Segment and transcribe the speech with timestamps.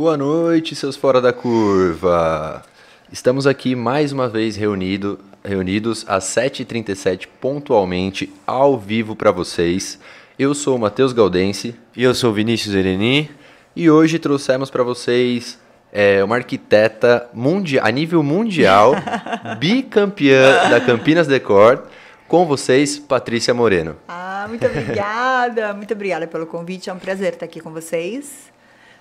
[0.00, 2.62] boa noite, seus fora da curva.
[3.12, 10.00] Estamos aqui mais uma vez reunido, reunidos às 7h37 pontualmente, ao vivo para vocês.
[10.38, 11.74] Eu sou o Matheus Galdense.
[11.94, 13.30] E eu sou o Vinícius Ereni.
[13.76, 15.58] E hoje trouxemos para vocês
[15.92, 18.94] é, uma arquiteta mundial, a nível mundial,
[19.60, 21.84] bicampeã da Campinas Decor.
[22.26, 23.96] Com vocês, Patrícia Moreno.
[24.08, 26.88] Ah, muito obrigada, muito obrigada pelo convite.
[26.88, 28.49] É um prazer estar aqui com vocês.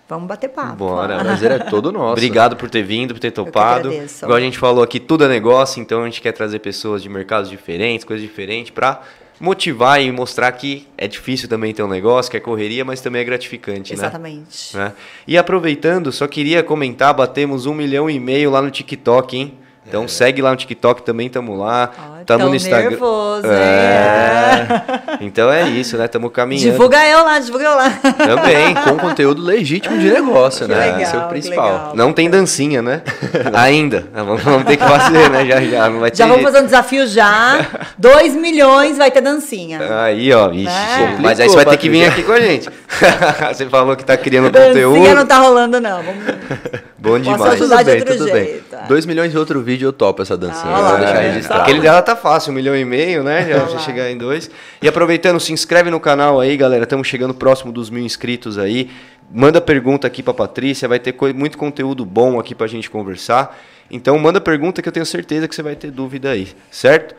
[0.10, 0.76] Vamos bater papo.
[0.76, 1.18] Bora.
[1.18, 2.14] O prazer é todo nosso.
[2.14, 3.94] Obrigado por ter vindo, por ter topado.
[3.94, 7.08] Igual a gente falou aqui, tudo é negócio, então a gente quer trazer pessoas de
[7.08, 9.04] mercados diferentes, coisas diferentes, para
[9.40, 13.22] motivar e mostrar que é difícil também ter um negócio, que é correria, mas também
[13.22, 14.76] é gratificante, Exatamente.
[14.76, 14.86] né?
[14.86, 14.96] Exatamente.
[15.28, 19.54] E aproveitando, só queria comentar, batemos um milhão e meio lá no TikTok, hein?
[19.90, 20.08] Então é.
[20.08, 21.92] segue lá no TikTok também, tamo lá.
[22.22, 22.92] Oh, tamo no Instagram.
[22.92, 24.68] nervoso, é.
[24.70, 25.18] é.
[25.20, 26.08] Então é isso, né?
[26.08, 26.72] Tamo caminhando.
[26.72, 27.90] Divulga eu lá, divulga eu lá.
[27.90, 28.76] Também.
[28.76, 30.86] Com conteúdo legítimo de negócio, que né?
[30.86, 31.72] Legal, Esse é o principal.
[31.72, 31.96] Legal.
[31.96, 33.02] Não tem dancinha, né?
[33.52, 34.08] Ainda.
[34.14, 35.46] Vamos ter que fazer, né?
[35.48, 35.90] Já, já.
[35.90, 37.66] Não vai ter já vamos fazer um desafio já.
[37.98, 40.04] 2 milhões vai ter dancinha.
[40.04, 40.52] Aí, ó.
[40.52, 41.18] Ixi, é.
[41.20, 42.70] Mas aí você vai ter que vir aqui com a gente.
[43.52, 44.96] você falou que tá criando dancinha conteúdo.
[44.98, 46.04] Dancinha não tá rolando, não.
[46.04, 46.80] Vamos...
[47.02, 47.38] Bom demais.
[47.38, 48.88] Posso ajudar tudo de bem, outro jeito.
[48.88, 50.76] 2 milhões de outro vídeo eu topo essa dancinha.
[50.76, 51.62] Ah, deixar registrado.
[51.62, 53.48] Aquele dela tá fácil, um milhão e meio, né?
[53.48, 54.52] Já, já chegar em dois.
[54.82, 56.84] E aproveitando, se inscreve no canal aí, galera.
[56.84, 58.90] Estamos chegando próximo dos mil inscritos aí.
[59.32, 63.58] Manda pergunta aqui pra Patrícia, vai ter muito conteúdo bom aqui pra gente conversar.
[63.90, 67.16] Então manda pergunta que eu tenho certeza que você vai ter dúvida aí, certo?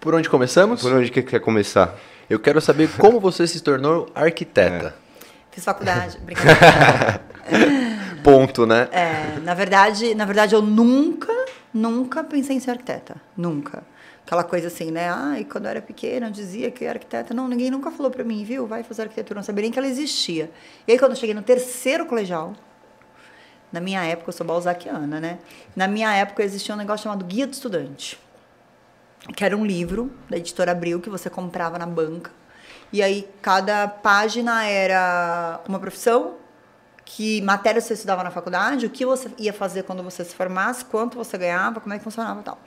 [0.00, 0.82] Por onde começamos?
[0.82, 1.96] Por onde que quer começar?
[2.28, 4.94] Eu quero saber como você se tornou arquiteta.
[4.98, 5.02] É.
[5.52, 7.20] Fiz faculdade, brincadeira.
[8.22, 8.88] Ponto, né?
[8.92, 11.32] É, na verdade, na verdade eu nunca,
[11.72, 13.82] nunca pensei em ser arquiteta, nunca.
[14.24, 15.08] Aquela coisa assim, né?
[15.08, 17.34] Ai, quando eu era pequena, eu dizia que eu era arquiteta.
[17.34, 18.66] Não, ninguém nunca falou para mim, viu?
[18.66, 20.50] Vai fazer arquitetura, não sabia nem que ela existia.
[20.86, 22.54] E aí quando eu cheguei no terceiro colegial,
[23.72, 25.38] na minha época, eu sou balzaquiana, né?
[25.74, 28.18] Na minha época existia um negócio chamado Guia do Estudante,
[29.34, 32.30] que era um livro da editora Abril que você comprava na banca.
[32.92, 36.34] E aí cada página era uma profissão,
[37.04, 40.84] que matéria você estudava na faculdade, o que você ia fazer quando você se formasse,
[40.84, 42.58] quanto você ganhava, como é que funcionava e tal.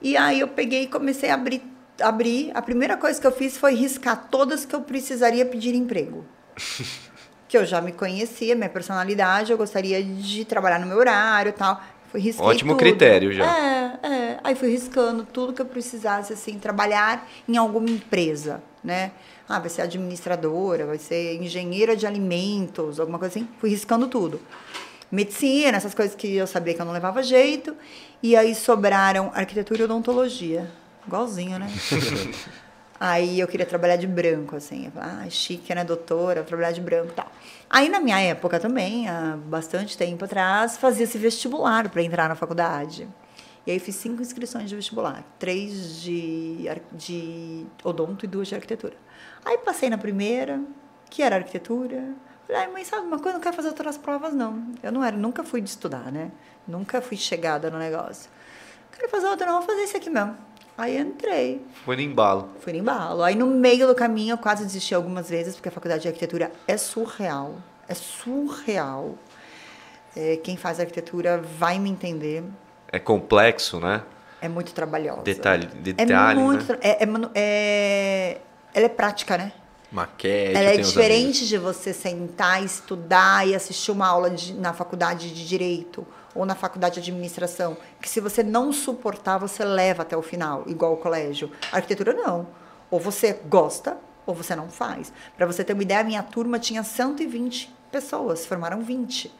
[0.00, 1.62] E aí eu peguei e comecei a abrir,
[2.00, 2.50] abrir.
[2.54, 6.24] A primeira coisa que eu fiz foi riscar todas que eu precisaria pedir emprego.
[7.48, 11.52] que eu já me conhecia, minha personalidade, eu gostaria de trabalhar no meu horário e
[11.52, 11.80] tal.
[12.08, 12.80] Fui risquei Ótimo tudo.
[12.80, 13.44] critério já.
[13.44, 14.40] É, é.
[14.42, 19.12] Aí fui riscando tudo que eu precisasse, assim, trabalhar em alguma empresa, né?
[19.48, 23.48] Ah, vai ser administradora, vai ser engenheira de alimentos, alguma coisa assim.
[23.58, 24.40] Fui riscando tudo.
[25.10, 27.74] Medicina, essas coisas que eu sabia que eu não levava jeito.
[28.22, 30.70] E aí sobraram arquitetura e odontologia.
[31.06, 31.66] Igualzinho, né?
[33.00, 34.84] aí eu queria trabalhar de branco, assim.
[34.84, 36.42] Eu falei, ah, chique, né, doutora?
[36.42, 37.32] Trabalhar de branco e tal.
[37.70, 43.08] Aí na minha época também, há bastante tempo atrás, fazia-se vestibular para entrar na faculdade.
[43.66, 45.24] E aí fiz cinco inscrições de vestibular.
[45.38, 48.94] Três de, de odonto e duas de arquitetura.
[49.44, 50.60] Aí passei na primeira,
[51.10, 52.14] que era arquitetura.
[52.46, 53.30] Falei, ai, mãe, sabe uma coisa?
[53.30, 54.72] Eu não quero fazer outras provas, não.
[54.82, 56.30] Eu não era, nunca fui de estudar, né?
[56.66, 58.30] Nunca fui chegada no negócio.
[58.92, 60.36] Quero fazer outra, não, vou fazer isso aqui mesmo.
[60.76, 61.64] Aí entrei.
[61.84, 62.50] Foi no embalo.
[62.60, 63.22] Fui no embalo.
[63.22, 66.52] Aí no meio do caminho eu quase desisti algumas vezes, porque a faculdade de arquitetura
[66.66, 67.56] é surreal.
[67.88, 69.16] É surreal.
[70.16, 72.44] É, quem faz arquitetura vai me entender.
[72.92, 74.02] É complexo, né?
[74.40, 75.22] É muito trabalhosa.
[75.22, 76.78] Detalhe, detalhe é muito, né?
[76.80, 78.40] é, é, é,
[78.78, 79.52] ela é prática, né?
[79.90, 80.56] Maquete.
[80.56, 85.46] Ela é diferente de você sentar, estudar e assistir uma aula de, na faculdade de
[85.46, 90.22] direito ou na faculdade de administração, que se você não suportar, você leva até o
[90.22, 91.50] final, igual o colégio.
[91.72, 92.46] A arquitetura não.
[92.90, 95.12] Ou você gosta ou você não faz.
[95.36, 99.32] Para você ter uma ideia, a minha turma tinha 120 pessoas, formaram 20.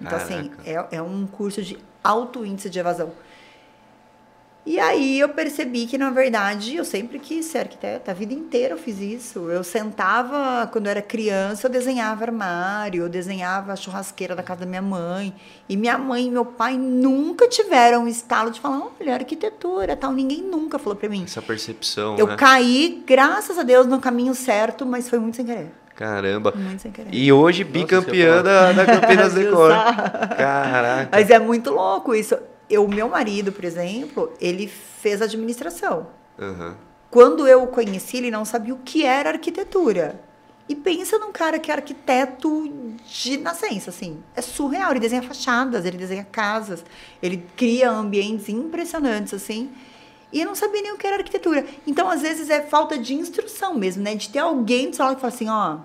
[0.00, 0.60] Então, assim, Caraca.
[0.60, 3.10] assim, é, é um curso de alto índice de evasão.
[4.68, 8.10] E aí eu percebi que, na verdade, eu sempre quis ser arquiteta.
[8.10, 9.50] A vida inteira eu fiz isso.
[9.50, 14.60] Eu sentava, quando eu era criança, eu desenhava armário, eu desenhava a churrasqueira da casa
[14.60, 15.32] da minha mãe.
[15.70, 20.12] E minha mãe e meu pai nunca tiveram um estalo de falar, olha, arquitetura tal.
[20.12, 21.24] Ninguém nunca falou para mim.
[21.24, 22.36] Essa percepção, Eu né?
[22.36, 25.72] caí, graças a Deus, no caminho certo, mas foi muito sem querer.
[25.96, 26.52] Caramba.
[26.54, 27.08] Muito sem querer.
[27.10, 29.70] E hoje bicampeã da, da Campinas Decor.
[30.36, 31.08] Caraca.
[31.10, 32.36] Mas é muito louco isso
[32.68, 36.08] eu, o meu marido, por exemplo, ele fez administração.
[36.38, 36.74] Uhum.
[37.10, 40.20] Quando eu o conheci, ele não sabia o que era arquitetura.
[40.68, 42.70] E pensa num cara que é arquiteto
[43.06, 44.22] de nascença, assim.
[44.36, 44.90] É surreal.
[44.90, 46.84] Ele desenha fachadas, ele desenha casas,
[47.22, 49.70] ele cria ambientes impressionantes, assim.
[50.30, 51.64] E eu não sabia nem o que era arquitetura.
[51.86, 54.14] Então, às vezes, é falta de instrução mesmo, né?
[54.14, 55.78] De ter alguém do seu lado que fala assim, ó,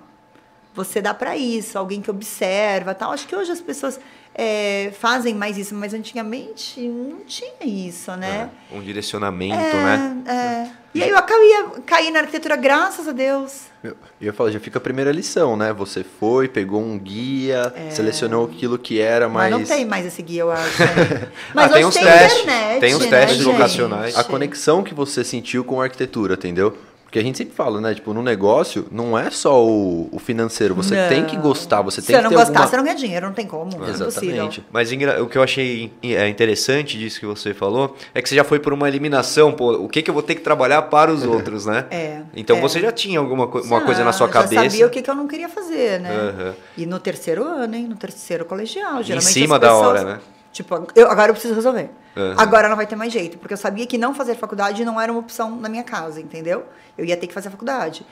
[0.73, 3.13] você dá para isso, alguém que observa, tal.
[3.13, 3.99] Acho que hoje as pessoas
[4.35, 8.49] é, fazem mais isso, mas antigamente não tinha isso, né?
[8.71, 10.23] É, um direcionamento, é, né?
[10.27, 10.83] É.
[10.95, 11.49] E aí eu acabei
[11.85, 13.63] cair na arquitetura, graças a Deus.
[13.83, 15.73] Eu ia falar, já fica a primeira lição, né?
[15.73, 17.89] Você foi, pegou um guia, é.
[17.89, 19.51] selecionou aquilo que era mais.
[19.51, 20.81] Mas não tem mais esse guia, eu acho.
[20.81, 21.27] Né?
[21.53, 22.79] Mas ah, tem uns tem testes, internet.
[22.79, 23.51] Tem uns né, testes gente?
[23.51, 24.17] vocacionais.
[24.17, 26.77] A conexão que você sentiu com a arquitetura, entendeu?
[27.13, 27.93] Porque a gente sempre fala, né?
[27.93, 30.73] Tipo, no negócio, não é só o, o financeiro.
[30.73, 31.09] Você Não.
[31.09, 32.67] tem que gostar, você Se tem que não ter gostar, alguma...
[32.67, 33.85] você não ganha dinheiro, não tem como.
[33.85, 33.89] É.
[33.91, 34.63] Exatamente.
[34.71, 34.89] Mas
[35.21, 38.57] o que eu achei é interessante disso que você falou é que você já foi
[38.57, 41.67] por uma eliminação, pô, o que, que eu vou ter que trabalhar para os outros,
[41.67, 41.85] né?
[41.91, 42.61] É, Então é.
[42.61, 44.63] você já tinha alguma co- uma Já, coisa na sua Já cabeça.
[44.71, 46.09] sabia o que, que eu não queria fazer, né?
[46.09, 46.53] Aham.
[46.75, 47.85] E no terceiro ano, hein?
[47.87, 49.01] No terceiro colegial.
[49.01, 50.19] Em Geralmente cima as da pessoas- hora, né?
[50.53, 51.89] Tipo, eu, agora eu preciso resolver.
[52.15, 52.35] Aham.
[52.37, 53.39] Agora não vai ter mais jeito.
[53.39, 56.63] Porque eu sabia que não fazer faculdade não era uma opção na minha casa, entendeu?
[56.95, 58.05] Eu ia ter que fazer faculdade.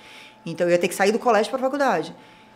[0.43, 2.15] Então eu ia ter que sair do colégio para a faculdade.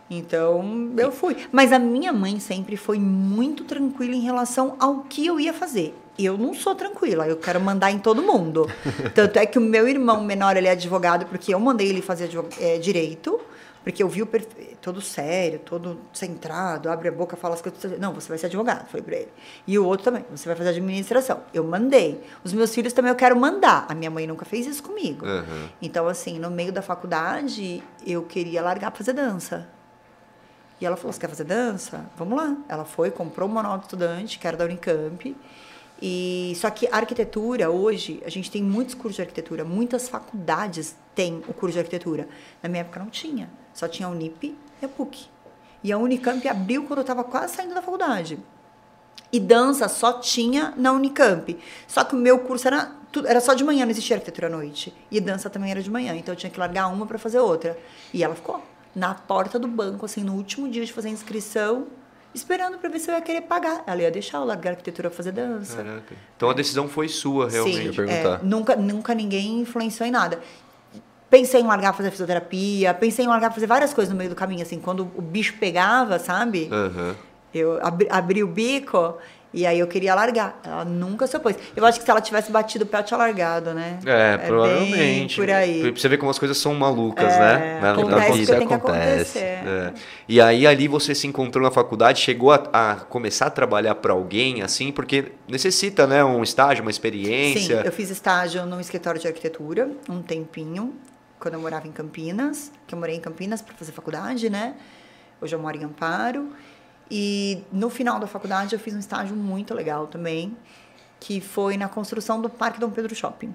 [0.10, 1.38] Então eu fui.
[1.52, 5.96] Mas a minha mãe sempre foi muito tranquila em relação ao que eu ia fazer.
[6.18, 8.68] Eu não sou tranquila, eu quero mandar em todo mundo.
[9.14, 12.30] Tanto é que o meu irmão menor ele é advogado, porque eu mandei ele fazer
[12.60, 13.40] eh, direito,
[13.86, 18.00] porque eu vi o perfil todo sério, todo centrado, abre a boca, fala as coisas.
[18.00, 19.32] Não, você vai ser advogado, falei pra ele.
[19.68, 21.44] E o outro também, você vai fazer administração.
[21.54, 22.20] Eu mandei.
[22.44, 23.86] Os meus filhos também eu quero mandar.
[23.88, 25.24] A minha mãe nunca fez isso comigo.
[25.24, 25.70] Aham.
[25.80, 29.70] Então, assim, no meio da faculdade, eu queria largar pra fazer dança.
[30.82, 32.10] E ela falou: Você quer fazer dança?
[32.18, 32.58] Vamos lá.
[32.68, 35.38] Ela foi, comprou um manual de estudante, que era da Unicamp.
[36.02, 40.96] E só que a arquitetura hoje, a gente tem muitos cursos de arquitetura, muitas faculdades
[41.14, 42.28] têm o curso de arquitetura.
[42.64, 45.28] Na minha época não tinha, só tinha a Unip e a PUC.
[45.84, 48.40] E a Unicamp abriu quando eu estava quase saindo da faculdade.
[49.32, 51.56] E dança só tinha na Unicamp.
[51.88, 52.92] Só que o meu curso era,
[53.26, 54.92] era só de manhã, não existia arquitetura à noite.
[55.12, 57.78] E dança também era de manhã, então eu tinha que largar uma para fazer outra.
[58.14, 58.64] E ela ficou
[58.96, 61.88] na porta do banco, assim, no último dia de fazer a inscrição,
[62.34, 63.84] esperando para ver se eu ia querer pagar.
[63.86, 65.76] Ela ia deixar eu largar a arquitetura pra fazer dança.
[65.78, 66.16] Caraca.
[66.36, 67.78] Então a decisão foi sua, realmente.
[67.78, 68.40] Sim, ia perguntar.
[68.42, 70.40] é, nunca, nunca ninguém influenciou em nada.
[71.30, 74.30] Pensei em largar pra fazer fisioterapia, pensei em largar pra fazer várias coisas no meio
[74.30, 76.70] do caminho, assim, quando o bicho pegava, sabe?
[76.72, 77.16] Aham.
[77.54, 79.18] Eu abri, abri o bico
[79.54, 80.60] e aí eu queria largar.
[80.64, 81.56] Ela nunca se opôs.
[81.74, 83.98] Eu acho que se ela tivesse batido o pé, eu tinha largado, né?
[84.06, 85.36] É, bem provavelmente.
[85.38, 85.82] por aí.
[85.82, 87.80] Pra você ver como as coisas são malucas, É, né?
[87.82, 88.58] Na- na acontece vida.
[88.58, 89.40] tem que acontece.
[89.40, 89.94] É.
[90.28, 94.12] E aí ali você se encontrou na faculdade, chegou a, a começar a trabalhar para
[94.12, 97.82] alguém, assim, porque necessita, né, um estágio, uma Sim, experiência.
[97.86, 100.94] eu fiz estágio num escritório de arquitetura, um tempinho,
[101.46, 104.74] quando eu morava em Campinas, que eu morei em Campinas para fazer faculdade, né?
[105.40, 106.52] Hoje eu moro em Amparo.
[107.10, 110.58] E no final da faculdade eu fiz um estágio muito legal também,
[111.20, 113.54] que foi na construção do Parque Dom Pedro Shopping.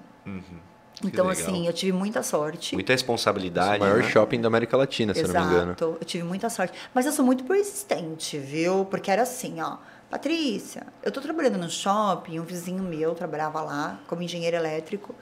[1.03, 1.31] Então, legal.
[1.31, 2.75] assim, eu tive muita sorte.
[2.75, 3.75] Muita responsabilidade.
[3.75, 4.09] O maior né?
[4.09, 5.71] shopping da América Latina, se eu não me engano.
[5.71, 6.73] Exato, eu tive muita sorte.
[6.93, 8.85] Mas eu sou muito persistente, viu?
[8.85, 9.79] Porque era assim, ó.
[10.09, 15.13] Patrícia, eu tô trabalhando no shopping, um vizinho meu trabalhava lá como engenheiro elétrico.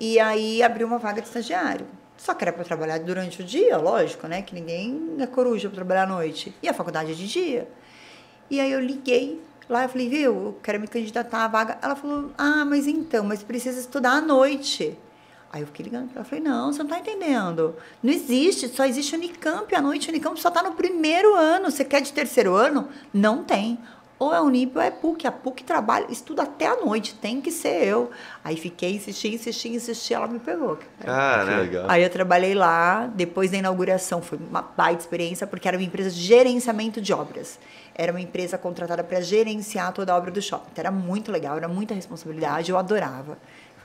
[0.00, 1.86] E aí abriu uma vaga de estagiário.
[2.16, 4.42] Só que era para trabalhar durante o dia, lógico, né?
[4.42, 6.54] Que ninguém é coruja para trabalhar à noite.
[6.62, 7.68] E a faculdade é de dia.
[8.50, 11.78] E aí eu liguei lá, eu falei, viu, eu quero me candidatar à vaga.
[11.82, 14.98] Ela falou, ah, mas então, mas precisa estudar à noite.
[15.52, 17.74] Aí eu fiquei ligando pra ela, falei, não, você não tá entendendo.
[18.02, 21.70] Não existe, só existe Unicamp à noite, Unicamp só tá no primeiro ano.
[21.70, 22.88] Você quer de terceiro ano?
[23.12, 23.78] Não tem.
[24.18, 25.26] Ou é Unip ou é PUC.
[25.26, 28.10] A PUC trabalha, estuda até à noite, tem que ser eu.
[28.42, 30.78] Aí fiquei, insisti, insisti, insisti, ela me pegou.
[31.06, 31.56] Ah, Que né?
[31.58, 31.86] legal.
[31.88, 36.10] Aí eu trabalhei lá, depois da inauguração, foi uma baita experiência, porque era uma empresa
[36.10, 37.58] de gerenciamento de obras.
[37.94, 40.68] Era uma empresa contratada para gerenciar toda a obra do shopping.
[40.72, 43.38] Então era muito legal, era muita responsabilidade, eu adorava.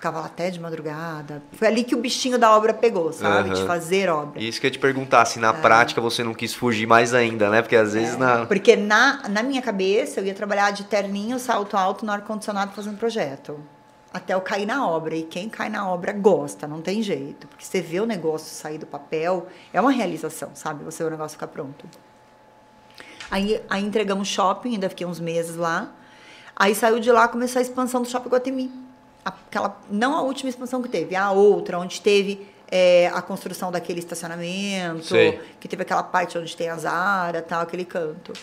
[0.03, 1.41] Ficava lá até de madrugada.
[1.53, 3.51] Foi ali que o bichinho da obra pegou, sabe?
[3.51, 3.65] De Aham.
[3.67, 4.43] fazer obra.
[4.43, 5.53] Isso que eu ia te perguntar, se na É.
[5.53, 7.62] prática você não quis fugir mais ainda, né?
[7.62, 8.45] Porque às vezes na.
[8.45, 12.98] Porque na, na minha cabeça eu ia trabalhar de terninho, salto alto, no ar-condicionado fazendo
[12.98, 13.57] projeto.
[14.13, 15.15] Até eu cair na obra.
[15.15, 17.48] E quem cai na obra gosta, não tem jeito.
[17.48, 20.83] Porque você vê o negócio sair do papel, é uma realização, sabe?
[20.83, 21.86] Você vê o negócio ficar pronto.
[23.31, 25.91] Aí, aí entregamos shopping, ainda fiquei uns meses lá.
[26.53, 28.82] Aí saiu de lá, começou a expansão do Shopping Guatemi.
[29.24, 34.00] Aquela, não a última expansão que teve, a outra, onde teve é, a construção daquele
[34.00, 35.39] estacionamento, Sei.
[35.60, 38.34] que teve aquela parte onde tem a Zara, tal, aquele canto.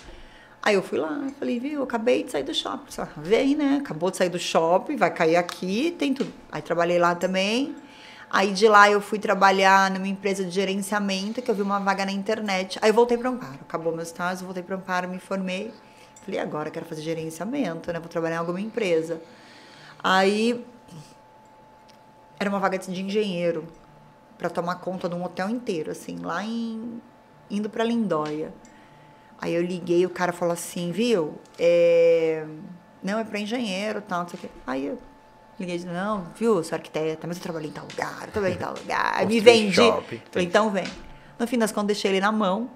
[0.62, 2.90] Aí eu fui lá, falei, viu, acabei de sair do shopping.
[2.90, 3.78] Só, vem, né?
[3.82, 6.32] Acabou de sair do shopping, vai cair aqui, tem tudo.
[6.52, 7.74] Aí trabalhei lá também.
[8.30, 12.04] Aí de lá eu fui trabalhar numa empresa de gerenciamento, que eu vi uma vaga
[12.04, 12.78] na internet.
[12.80, 13.58] Aí eu voltei para Amparo.
[13.62, 15.72] Acabou meu estágio, voltei para Amparo, me formei.
[16.24, 17.98] Falei, agora eu quero fazer gerenciamento, né?
[17.98, 19.20] Vou trabalhar em alguma empresa.
[20.02, 20.64] Aí
[22.38, 23.66] era uma vaga de engenheiro
[24.38, 27.00] para tomar conta de um hotel inteiro, assim, lá em
[27.50, 28.54] indo para Lindóia.
[29.38, 31.38] Aí eu liguei, o cara falou assim, viu?
[31.58, 32.46] É...
[33.02, 34.48] Não, é para engenheiro, tal, não sei o quê.
[34.66, 34.98] Aí eu
[35.58, 38.74] liguei, não, viu, sou arquiteta, mas eu trabalhei em tal lugar, eu trabalhei em tal
[38.74, 39.24] lugar.
[39.28, 39.74] Me vendi.
[39.74, 40.22] shopping.
[40.30, 40.86] Falei, então vem.
[41.38, 42.70] No fim das contas, deixei ele na mão,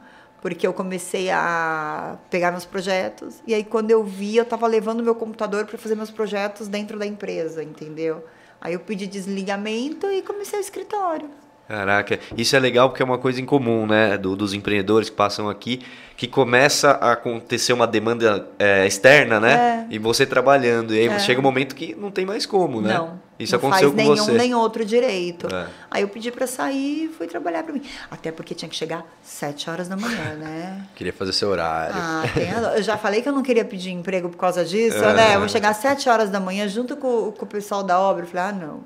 [0.44, 3.36] porque eu comecei a pegar meus projetos.
[3.46, 6.98] E aí, quando eu vi, eu estava levando meu computador para fazer meus projetos dentro
[6.98, 8.22] da empresa, entendeu?
[8.60, 11.30] Aí eu pedi desligamento e comecei o escritório.
[11.66, 14.18] Caraca, isso é legal porque é uma coisa em comum, né?
[14.18, 15.80] do- dos empreendedores que passam aqui,
[16.16, 19.86] que começa a acontecer uma demanda é, externa, né?
[19.90, 20.94] E você trabalhando.
[20.94, 22.94] E aí chega um momento que não tem mais como, né?
[22.94, 23.22] Não.
[23.36, 24.32] Isso não aconteceu faz com nenhum você.
[24.38, 25.52] nem outro direito.
[25.52, 25.66] É.
[25.90, 27.82] Aí eu pedi para sair e fui trabalhar para mim.
[28.08, 30.82] Até porque tinha que chegar sete horas da manhã, né?
[30.94, 31.96] Queria fazer seu horário.
[31.98, 32.48] Ah, tem.
[32.76, 35.34] Eu já falei que eu não queria pedir emprego por causa disso, né?
[35.34, 38.22] Eu vou chegar às sete horas da manhã junto com, com o pessoal da obra.
[38.24, 38.80] Eu falei, ah, não.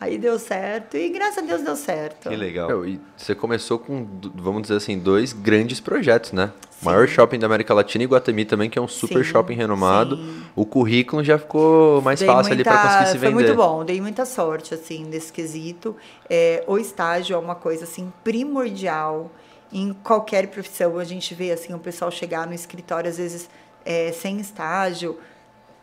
[0.00, 2.28] Aí deu certo e graças a Deus deu certo.
[2.28, 2.68] Que legal.
[2.68, 6.50] Meu, e você começou com, vamos dizer assim, dois grandes projetos, né?
[6.82, 9.54] O maior shopping da América Latina e Guatemi também, que é um super Sim, shopping
[9.54, 10.16] renomado.
[10.16, 10.42] sim.
[10.54, 13.34] O currículo já ficou mais Dei fácil ali para muita- conseguir se Foi vender.
[13.46, 15.96] muito bom, dei muita sorte, assim, nesse quesito.
[16.28, 19.30] É, o estágio é uma coisa, assim, primordial
[19.72, 20.98] em qualquer profissão.
[20.98, 23.48] A gente vê, assim, o pessoal chegar no escritório, às vezes,
[23.84, 25.18] é, sem estágio.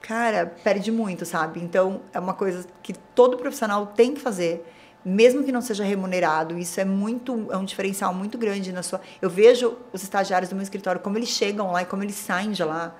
[0.01, 1.59] Cara, perde muito, sabe?
[1.61, 4.65] Então, é uma coisa que todo profissional tem que fazer,
[5.05, 6.57] mesmo que não seja remunerado.
[6.57, 8.99] Isso é muito, é um diferencial muito grande na sua...
[9.21, 12.51] Eu vejo os estagiários do meu escritório, como eles chegam lá e como eles saem
[12.51, 12.95] de lá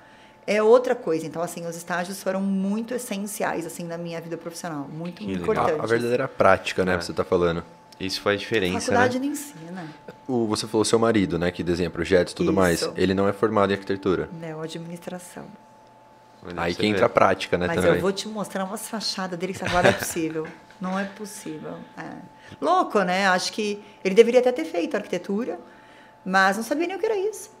[0.46, 1.26] é outra coisa.
[1.26, 4.88] Então, assim, os estágios foram muito essenciais, assim, na minha vida profissional.
[4.88, 5.64] Muito, Que muito legal.
[5.64, 5.80] importantes.
[5.80, 6.94] A, a verdadeira prática, né?
[6.94, 6.98] É.
[6.98, 7.64] que Você tá falando.
[8.00, 9.26] Isso faz A diferença, faculdade né?
[9.26, 9.86] não ensina,
[10.26, 11.50] O, você falou seu marido, né?
[11.52, 12.58] Que desenha projetos e tudo Isso.
[12.58, 12.90] mais.
[12.96, 14.28] Ele não é formado em arquitetura.
[14.40, 14.56] né?
[14.56, 15.44] Ou administração.
[16.56, 17.68] Aí que entra a prática, né?
[17.68, 17.94] Mas também.
[17.94, 20.46] eu vou te mostrar umas fachadas dele que não é possível.
[20.82, 21.76] Não é possível.
[21.96, 22.10] É.
[22.60, 23.28] Louco, né?
[23.28, 25.60] Acho que ele deveria até ter feito arquitetura,
[26.24, 27.52] mas não sabia nem o que era isso.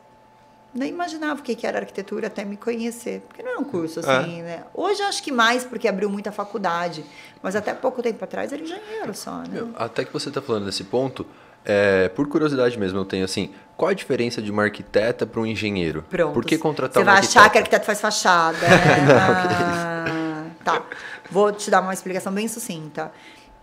[0.74, 3.20] Nem imaginava o que que era arquitetura até me conhecer.
[3.28, 4.64] Porque não é um curso assim, né?
[4.74, 7.04] Hoje acho que mais porque abriu muita faculdade.
[7.40, 9.50] Mas até pouco tempo atrás era engenheiro só, né?
[9.52, 11.24] Meu, até que você tá falando desse ponto,
[11.64, 15.46] é, por curiosidade mesmo, eu tenho assim, qual a diferença de uma arquiteta para um
[15.46, 16.04] engenheiro?
[16.08, 16.34] Pronto.
[16.34, 18.58] Por que contratar Você vai achar que arquiteto faz fachada.
[18.62, 19.14] Né?
[19.18, 20.84] Ah, tá.
[21.30, 23.12] Vou te dar uma explicação bem sucinta.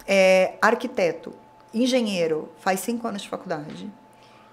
[0.08, 1.34] É, arquiteto,
[1.74, 3.90] engenheiro, faz cinco anos de faculdade.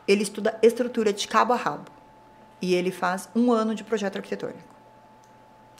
[0.06, 1.90] Ele estuda estrutura de cabo a rabo.
[2.60, 4.76] E ele faz um ano de projeto arquitetônico.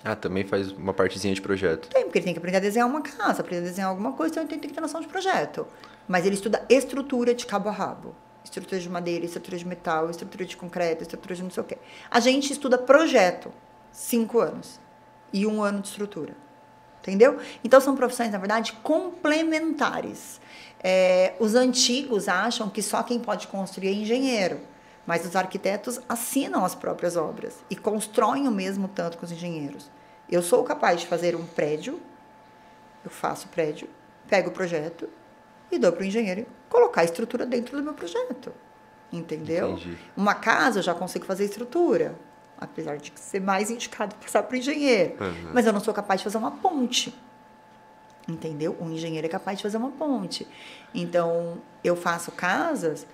[0.05, 1.89] Ah, também faz uma partezinha de projeto.
[1.89, 4.33] Tem, porque ele tem que aprender a desenhar uma casa, aprender a desenhar alguma coisa,
[4.33, 5.67] então ele tem que ter noção de projeto.
[6.09, 8.15] Mas ele estuda estrutura de cabo a rabo.
[8.45, 11.79] Estrutura de madeira, estrutura de metal, estrutura de concreto, estrutura de não sei o quê.
[12.11, 13.53] A gente estuda projeto,
[13.91, 14.79] cinco anos.
[15.33, 16.35] E um ano de estrutura.
[17.01, 17.41] Entendeu?
[17.63, 20.41] Então são profissões, na verdade, complementares.
[20.83, 24.61] É, os antigos acham que só quem pode construir é engenheiro.
[25.07, 29.89] Mas os arquitetos assinam as próprias obras e constroem o mesmo tanto que os engenheiros.
[30.29, 32.01] Eu sou capaz de fazer um prédio,
[33.05, 33.89] eu faço o prédio,
[34.29, 35.09] pego o projeto
[35.71, 38.53] e dou para o engenheiro colocar a estrutura dentro do meu projeto.
[39.13, 39.73] Entendeu?
[39.73, 39.97] Entendi.
[40.17, 42.15] Uma casa eu já consigo fazer estrutura,
[42.59, 45.17] apesar de ser mais indicado passar para o engenheiro.
[45.21, 45.51] Uhum.
[45.53, 47.15] Mas eu não sou capaz de fazer uma ponte.
[48.29, 48.77] Entendeu?
[48.81, 50.47] Um engenheiro é capaz de fazer uma ponte.
[50.93, 53.07] Então, eu faço casas.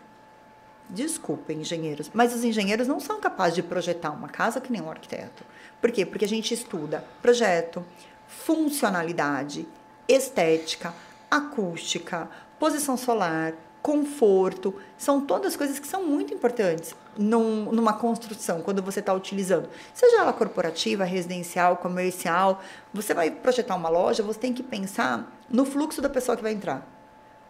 [0.88, 4.90] Desculpem, engenheiros, mas os engenheiros não são capazes de projetar uma casa que nem um
[4.90, 5.44] arquiteto.
[5.80, 6.04] Por quê?
[6.04, 7.84] Porque a gente estuda projeto,
[8.26, 9.66] funcionalidade,
[10.08, 10.92] estética,
[11.36, 14.74] acústica, posição solar, conforto.
[14.98, 19.68] São todas coisas que são muito importantes num- numa construção, quando você está utilizando.
[19.94, 22.60] Seja ela corporativa, residencial, comercial,
[22.92, 26.52] você vai projetar uma loja, você tem que pensar no fluxo da pessoa que vai
[26.52, 26.86] entrar.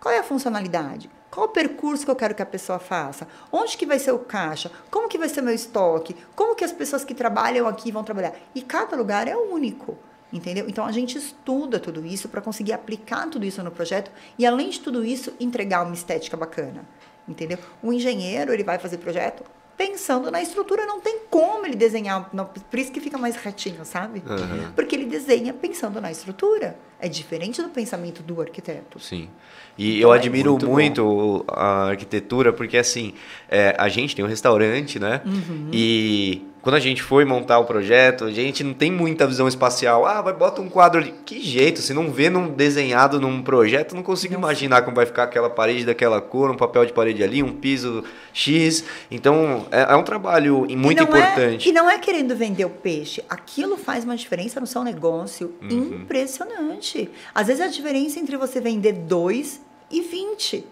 [0.01, 1.11] Qual é a funcionalidade?
[1.31, 3.27] Qual o percurso que eu quero que a pessoa faça?
[3.51, 4.71] Onde que vai ser o caixa?
[4.91, 6.15] Como que vai ser meu estoque?
[6.35, 8.33] Como que as pessoas que trabalham aqui vão trabalhar?
[8.55, 9.97] E cada lugar é único,
[10.33, 10.67] entendeu?
[10.69, 14.71] Então a gente estuda tudo isso para conseguir aplicar tudo isso no projeto e além
[14.71, 16.85] de tudo isso entregar uma estética bacana,
[17.29, 17.59] entendeu?
[17.83, 19.45] O engenheiro ele vai fazer projeto
[19.77, 23.85] pensando na estrutura, não tem como ele desenhar, não, por isso que fica mais retinho,
[23.85, 24.23] sabe?
[24.27, 24.73] Aham.
[24.77, 26.77] Porque ele desenha pensando na estrutura.
[27.01, 29.01] É diferente do pensamento do arquiteto.
[29.01, 29.29] Sim.
[29.77, 33.15] E Então eu é admiro muito muito, a arquitetura, porque assim,
[33.49, 35.21] é, a gente tem um restaurante, né?
[35.25, 35.69] Uhum.
[35.73, 40.07] E quando a gente foi montar o projeto, a gente não tem muita visão espacial.
[40.07, 41.13] Ah, vai bota um quadro ali.
[41.27, 41.81] Que jeito?
[41.83, 45.85] Se não vê num desenhado num projeto, não consigo imaginar como vai ficar aquela parede
[45.85, 48.85] daquela cor, um papel de parede ali, um piso X.
[49.11, 51.69] Então, é, é um trabalho muito e não importante.
[51.69, 53.25] É, e não é querendo vender o peixe.
[53.29, 56.03] Aquilo faz uma diferença no seu negócio Uhum.
[56.03, 57.11] impressionante.
[57.35, 60.65] Às vezes a diferença entre você vender 2 e 20.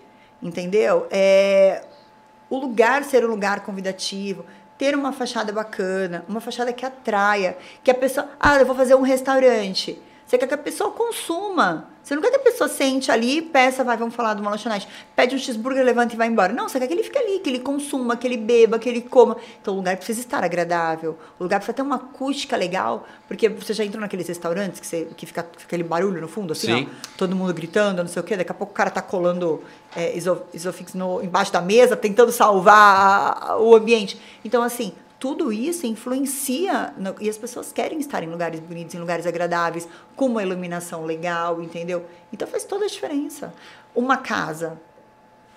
[0.42, 1.07] Entendeu?
[1.11, 1.83] É,
[2.48, 4.44] o lugar ser um lugar convidativo,
[4.80, 8.94] ter uma fachada bacana, uma fachada que atraia, que a pessoa, ah, eu vou fazer
[8.94, 10.00] um restaurante.
[10.24, 11.89] Você quer que a pessoa consuma.
[12.02, 14.88] Você não quer que a pessoa sente ali, peça, vai, vamos falar de uma lanchonete,
[15.14, 16.52] pede um cheeseburger, levanta e vai embora.
[16.52, 19.00] Não, você quer que ele fique ali, que ele consuma, que ele beba, que ele
[19.02, 19.36] coma.
[19.60, 21.18] Então o lugar precisa estar agradável.
[21.38, 25.08] O lugar precisa ter uma acústica legal, porque você já entrou naqueles restaurantes que, você,
[25.16, 26.88] que fica, fica aquele barulho no fundo, assim, Sim.
[26.90, 28.36] ó, todo mundo gritando, não sei o quê.
[28.36, 29.62] Daqui a pouco o cara tá colando
[29.94, 34.20] é, iso, isofix no, embaixo da mesa, tentando salvar a, o ambiente.
[34.44, 38.98] Então, assim, tudo isso influencia no, e as pessoas querem estar em lugares bonitos, em
[38.98, 42.06] lugares agradáveis, com uma iluminação legal, entendeu?
[42.33, 43.52] Então faz toda a diferença.
[43.94, 44.80] Uma casa,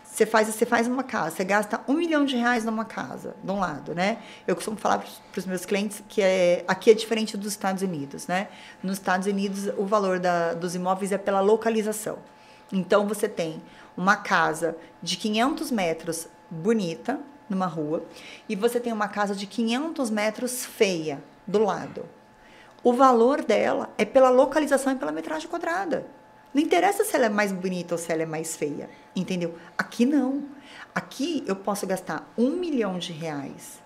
[0.04, 3.50] você faz, você faz uma casa, você gasta um milhão de reais numa casa, de
[3.50, 4.18] um lado, né?
[4.46, 8.28] Eu costumo falar para os meus clientes que é, aqui é diferente dos Estados Unidos,
[8.28, 8.50] né?
[8.84, 12.18] Nos Estados Unidos, o valor da, dos imóveis é pela localização.
[12.70, 13.62] Então, você tem
[13.96, 17.18] uma casa de 500 metros bonita,
[17.50, 18.04] numa rua,
[18.48, 22.06] e você tem uma casa de 500 metros feia do lado.
[22.84, 26.06] O valor dela é pela localização e pela metragem quadrada.
[26.54, 29.58] Não interessa se ela é mais bonita ou se ela é mais feia, entendeu?
[29.78, 30.44] Aqui não.
[30.94, 33.84] Aqui eu posso gastar um milhão de reais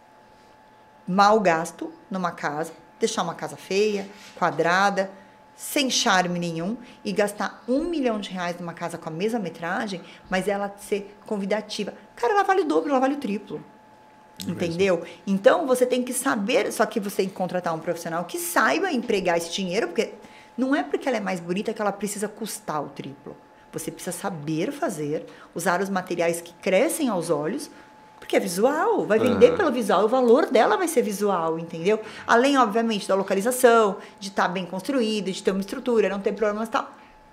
[1.08, 5.10] mal gasto numa casa, deixar uma casa feia, quadrada,
[5.58, 10.02] sem charme nenhum e gastar um milhão de reais numa casa com a mesma metragem,
[10.30, 11.96] mas ela ser convidativa.
[12.16, 13.62] Cara, ela vale o dobro, ela vale o triplo.
[14.48, 15.04] Entendeu?
[15.26, 18.92] Então você tem que saber, só que você tem que contratar um profissional que saiba
[18.92, 20.14] empregar esse dinheiro, porque
[20.56, 23.36] não é porque ela é mais bonita que ela precisa custar o triplo.
[23.74, 27.72] Você precisa saber fazer, usar os materiais que crescem aos olhos,
[28.20, 29.58] porque é visual, vai vender Aham.
[29.58, 32.00] pelo visual, o valor dela vai ser visual, entendeu?
[32.26, 36.68] Além, obviamente, da localização, de estar bem construído, de ter uma estrutura, não ter problemas
[36.68, 36.84] e tal.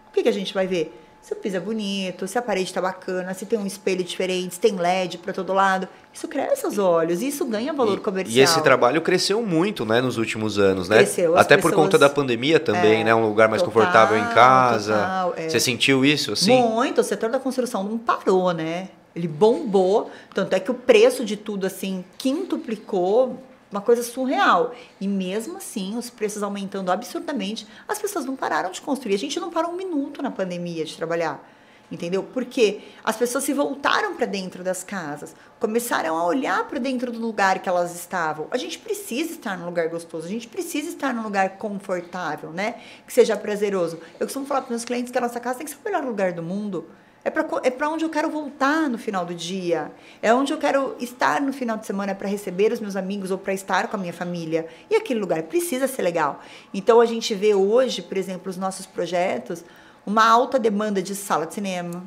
[0.09, 1.01] O que, que a gente vai ver?
[1.21, 4.55] Se o piso é bonito, se a parede está bacana, se tem um espelho diferente,
[4.57, 5.89] se tem LED para todo lado.
[6.13, 8.37] Isso cresce aos olhos, isso ganha valor E- comercial.
[8.37, 10.99] E esse trabalho cresceu muito, né, nos últimos anos, né?
[10.99, 13.15] Cresceu, Até por pessoas- conta da pandemia também, É, né?
[13.15, 14.93] Um lugar mais total, confortável em casa.
[14.93, 15.49] total, é.
[15.49, 16.61] Você sentiu isso, assim?
[16.61, 18.91] Muito, o setor da construção não parou, né?
[19.15, 23.39] Ele bombou, tanto é que o preço de tudo assim quintuplicou,
[23.71, 24.75] uma coisa surreal.
[25.01, 29.15] E mesmo assim, os preços aumentando absurdamente, as pessoas não pararam de construir.
[29.15, 31.45] A gente não parou um minuto na pandemia de trabalhar.
[31.93, 32.23] Entendeu?
[32.23, 37.21] Porque as pessoas se voltaram para dentro das casas, começaram a olhar para dentro do
[37.21, 38.49] lugar que elas estavam.
[38.51, 42.77] A gente precisa estar num lugar gostoso, a gente precisa estar num lugar confortável, né?
[43.07, 44.01] Que seja prazeroso.
[44.19, 46.03] Eu costumo falar para meus clientes que a nossa casa tem que ser o melhor
[46.03, 46.87] lugar do mundo.
[47.25, 49.91] É para é pra onde eu quero voltar no final do dia.
[50.21, 53.39] É onde eu quero estar no final de semana para receber os meus amigos ou
[53.39, 54.69] para estar com a minha família.
[54.91, 56.41] E aquele lugar precisa ser legal.
[56.73, 59.65] Então a gente vê hoje, por exemplo, os nossos projetos,
[60.05, 62.05] uma alta demanda de sala de cinema,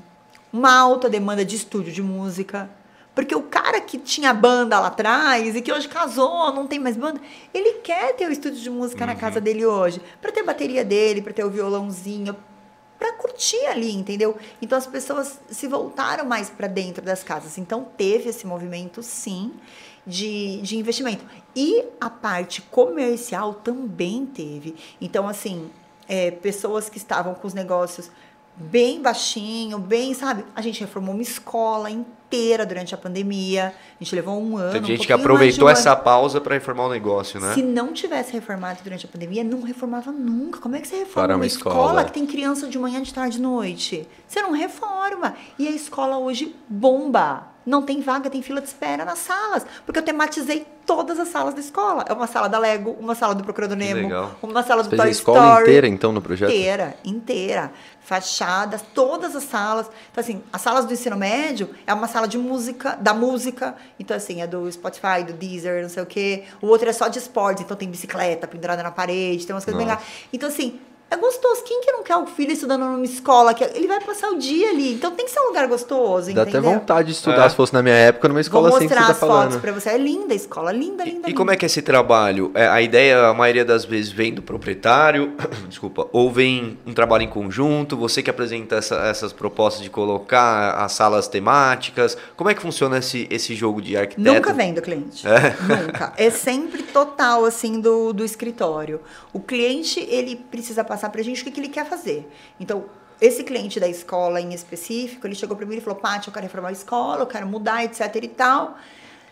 [0.53, 2.69] uma alta demanda de estúdio de música.
[3.15, 6.95] Porque o cara que tinha banda lá atrás e que hoje casou, não tem mais
[6.95, 7.19] banda,
[7.51, 10.85] ele quer ter o estúdio de música na casa dele hoje, para ter a bateria
[10.85, 12.35] dele, para ter o violãozinho,
[12.97, 14.37] para curtir ali, entendeu?
[14.61, 17.57] Então as pessoas se voltaram mais para dentro das casas.
[17.57, 19.53] Então teve esse movimento, sim,
[20.05, 21.25] de, de investimento.
[21.55, 24.75] E a parte comercial também teve.
[25.01, 25.69] Então, assim,
[26.07, 28.09] é, pessoas que estavam com os negócios
[28.57, 30.43] bem baixinho, bem, sabe?
[30.55, 33.73] A gente reformou uma escola inteira durante a pandemia.
[33.99, 34.71] A gente levou um ano.
[34.71, 36.03] Tem um gente que mais de aproveitou um essa ano.
[36.03, 37.53] pausa para reformar o negócio, né?
[37.53, 40.59] Se não tivesse reformado durante a pandemia, não reformava nunca.
[40.59, 41.75] Como é que você reforma Para uma, uma escola.
[41.75, 42.03] escola.
[42.05, 44.07] que tem criança de manhã, de tarde, de noite?
[44.27, 45.35] Você não reforma.
[45.59, 47.56] E a escola hoje bomba.
[47.67, 49.65] Não tem vaga, tem fila de espera nas salas.
[49.85, 52.05] Porque eu tematizei todas as salas da escola.
[52.07, 54.31] É uma sala da Lego, uma sala do Procurador Nemo, legal.
[54.41, 55.61] uma sala do Fez a Toy escola Story.
[55.63, 56.49] inteira, então, no projeto?
[56.49, 57.73] Inteira, inteira.
[57.99, 59.87] Fachadas, todas as salas.
[60.09, 63.75] Então, assim, as salas do ensino médio é uma sala de música, da música.
[63.99, 66.45] Então, assim, é do Spotify, do Deezer, não sei o quê.
[66.61, 69.77] O outro é só de esportes, então tem bicicleta pendurada na parede, tem umas coisas
[69.77, 69.99] bem Nossa.
[69.99, 70.29] legais.
[70.31, 71.63] Então, assim, é gostoso.
[71.63, 73.53] Quem que não quer o filho estudando numa escola?
[73.53, 74.93] Que ele vai passar o dia ali.
[74.93, 76.59] Então tem que ser um lugar gostoso, Dá entendeu?
[76.69, 77.49] até vontade de estudar, É.
[77.49, 79.57] se fosse na minha época, numa Vou escola assim que mostrar você tá as fotos
[79.57, 79.89] pra você.
[79.89, 82.51] É linda a escola, linda, linda, E como é que é esse trabalho?
[82.53, 85.33] É, a ideia, a maioria das vezes, vem do proprietário,
[85.69, 90.71] desculpa, ou vem um trabalho em conjunto, você que apresenta essa- essas propostas de colocar
[90.83, 92.17] as salas temáticas.
[92.35, 94.21] Como é que funciona esse, esse jogo de arquiteto?
[94.33, 95.25] Nunca vem do cliente.
[95.25, 96.13] Nunca.
[96.17, 98.99] É sempre total, assim, do, do escritório.
[99.31, 102.29] O cliente, ele precisa passar pra gente o que, que ele quer fazer.
[102.59, 102.85] Então,
[103.19, 106.45] esse cliente da escola em específico, ele chegou pra mim e falou, Paty, eu quero
[106.45, 108.77] reformar a escola, eu quero mudar, etc e tal.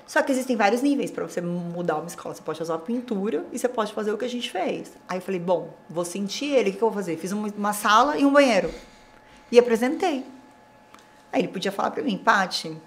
[0.08, 2.34] Só que existem vários níveis para você mudar uma escola.
[2.36, 4.94] Você pode fazer uma pintura e você pode fazer o que a gente fez.
[5.08, 7.18] Aí eu falei, bom, vou sentir ele, o que, que eu vou fazer?
[7.18, 8.72] Fiz uma, sala e um banheiro.
[9.52, 10.26] E apresentei.
[11.32, 12.78] Aí ele podia falar pra mim, Paty,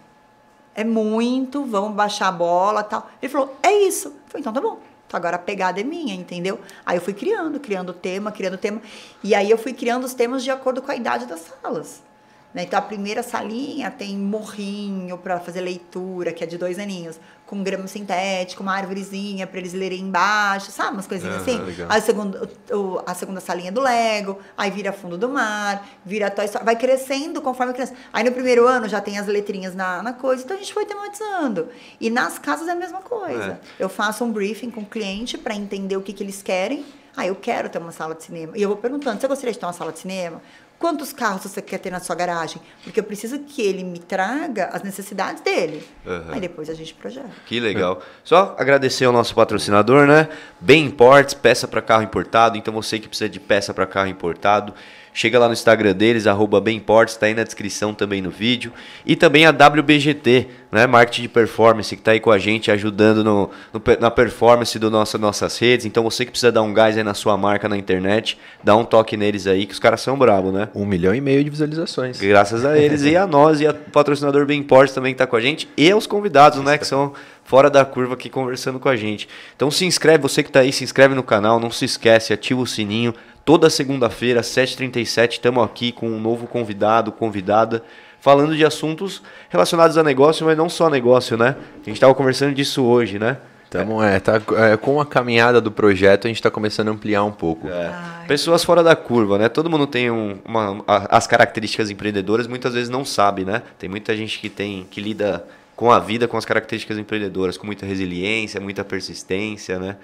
[0.74, 3.10] é muito, vamos baixar a bola tal.
[3.20, 4.08] Ele falou, é isso.
[4.08, 4.78] Eu falei, então tá bom.
[5.12, 6.60] Agora a pegada é minha, entendeu?
[6.84, 8.80] Aí eu fui criando, criando tema, criando tema.
[9.22, 12.02] E aí eu fui criando os temas de acordo com a idade das salas.
[12.52, 12.62] Né?
[12.62, 17.62] Então a primeira salinha tem morrinho para fazer leitura, que é de dois aninhos com
[17.62, 20.92] grama sintética, uma árvorezinha para eles lerem embaixo, sabe?
[20.92, 21.58] Umas coisinhas assim.
[21.58, 21.86] Legal.
[21.90, 26.30] Aí a segunda, o, a segunda salinha do Lego, aí vira fundo do mar, vira
[26.30, 27.94] Toy Story, vai crescendo conforme a criança.
[28.12, 30.84] Aí no primeiro ano já tem as letrinhas na, na coisa, então a gente foi
[30.84, 31.68] tematizando.
[31.98, 33.58] E nas casas é a mesma coisa.
[33.78, 33.82] É.
[33.82, 36.84] Eu faço um briefing com o cliente para entender o que, que eles querem.
[37.16, 38.56] Ah, eu quero ter uma sala de cinema.
[38.56, 40.42] E eu vou perguntando: você gostaria de ter uma sala de cinema?
[40.78, 42.62] Quantos carros você quer ter na sua garagem?
[42.84, 45.84] Porque eu preciso que ele me traga as necessidades dele.
[46.06, 46.32] Uhum.
[46.32, 47.28] Aí depois a gente projeta.
[47.46, 48.00] Que legal.
[48.22, 50.28] Só agradecer ao nosso patrocinador, né?
[50.60, 52.56] Bem Imports, peça para carro importado.
[52.56, 54.72] Então você que precisa de peça para carro importado,
[55.18, 58.72] Chega lá no Instagram deles, arroba Bemports, está aí na descrição também no vídeo.
[59.04, 63.24] E também a WBGT, né, Marketing de Performance, que está aí com a gente, ajudando
[63.24, 65.86] no, no, na performance do nosso, nossas redes.
[65.86, 68.84] Então você que precisa dar um gás aí na sua marca na internet, dá um
[68.84, 70.68] toque neles aí, que os caras são bravos, né?
[70.72, 72.20] Um milhão e meio de visualizações.
[72.20, 75.40] Graças a eles e a nós e a patrocinador Bemports também que está com a
[75.40, 75.68] gente.
[75.76, 77.12] E aos convidados, né, que são
[77.48, 79.28] fora da curva aqui conversando com a gente.
[79.56, 82.60] Então se inscreve, você que está aí, se inscreve no canal, não se esquece, ativa
[82.60, 83.12] o sininho,
[83.48, 87.82] Toda segunda-feira, 7h37, estamos aqui com um novo convidado, convidada,
[88.20, 91.56] falando de assuntos relacionados a negócio, mas não só negócio, né?
[91.76, 93.38] A gente estava conversando disso hoje, né?
[93.66, 97.24] Então, é, tá, é, com a caminhada do projeto, a gente está começando a ampliar
[97.24, 97.68] um pouco.
[97.68, 97.90] É.
[98.26, 99.48] Pessoas fora da curva, né?
[99.48, 103.62] Todo mundo tem um, uma, as características empreendedoras, muitas vezes não sabe, né?
[103.78, 105.42] Tem muita gente que tem que lida
[105.78, 109.96] com a vida, com as características empreendedoras, com muita resiliência, muita persistência, né?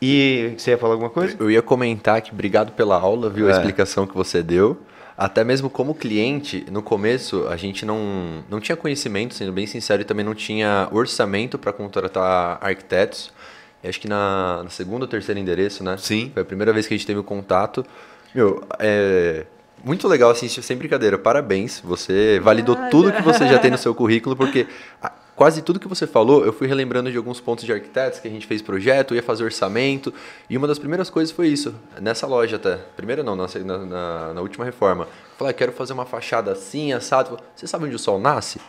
[0.00, 1.36] E você ia falar alguma coisa?
[1.40, 3.48] Eu ia comentar que obrigado pela aula, viu?
[3.48, 3.52] É.
[3.52, 4.80] A explicação que você deu.
[5.18, 10.00] Até mesmo como cliente, no começo a gente não, não tinha conhecimento, sendo bem sincero,
[10.00, 13.32] e também não tinha orçamento para contratar arquitetos.
[13.82, 15.96] E acho que na, na segunda ou terceiro endereço, né?
[15.98, 16.30] Sim.
[16.32, 17.84] Foi a primeira vez que a gente teve o contato.
[18.32, 19.44] Meu, é
[19.84, 21.18] muito legal, assim, sem brincadeira.
[21.18, 21.80] Parabéns.
[21.84, 24.66] Você validou tudo que você já tem no seu currículo, porque
[25.40, 28.30] quase tudo que você falou, eu fui relembrando de alguns pontos de arquitetos que a
[28.30, 30.12] gente fez projeto, ia fazer orçamento,
[30.50, 32.76] e uma das primeiras coisas foi isso, nessa loja até.
[32.76, 35.08] Primeira não, na, na, na última reforma.
[35.38, 37.38] falei, ah, quero fazer uma fachada assim, assado.
[37.56, 38.60] Você sabe onde o sol nasce?